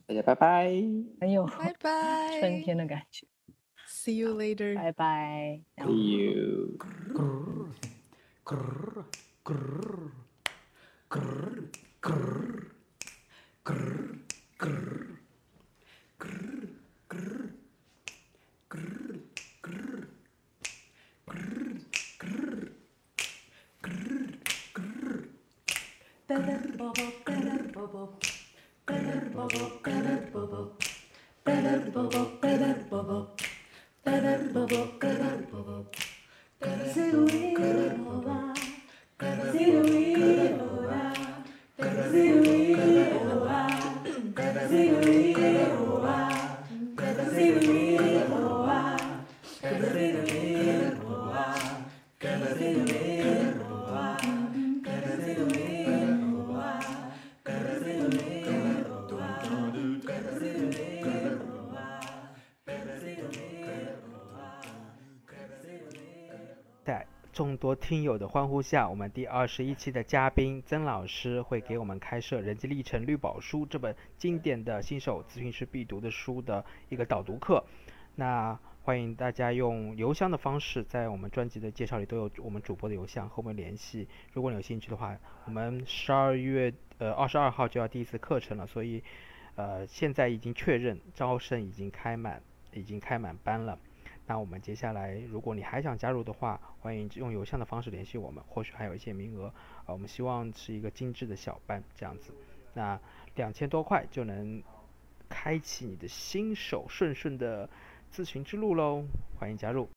[0.08, 0.70] 大家拜拜。
[1.20, 3.28] 很有拜拜，春天的感觉
[3.86, 4.74] ，，See you later。
[4.74, 5.60] 拜拜。
[5.76, 6.78] See you。
[28.88, 29.28] Zero,
[42.12, 42.58] zero, zero,
[46.98, 48.37] zero, zero,
[67.38, 77.64] 众多听友的欢呼下，我们第二十一期的嘉宾曾老师会给我们开设《人际历程绿宝书》这本经典的新手咨询师必读的书的一个导读课。
[78.16, 84.08] 那欢迎大家用邮箱的方式，在我们专辑的介绍里都有我们主播的邮箱和我们联系。
[84.34, 85.16] 如果你有兴趣的话，
[85.46, 89.04] 我们十二月呃二十二号就要第一次课程了，所以
[89.54, 92.42] 呃现在已经确认招生已经开满，
[92.74, 93.78] 已经开满班了。
[94.28, 99.48] 那我们接下来，如果你还想加入的话，欢迎用邮箱的方式联系我们，或许还有一些名额。
[99.48, 102.32] 啊，我们希望是一个精致的小班这样子。
[102.74, 103.00] 那
[103.36, 104.62] 两千多块就能
[105.28, 107.70] 开启你的新手顺顺的
[108.14, 109.04] 咨询之路喽，
[109.38, 109.86] 欢迎加入。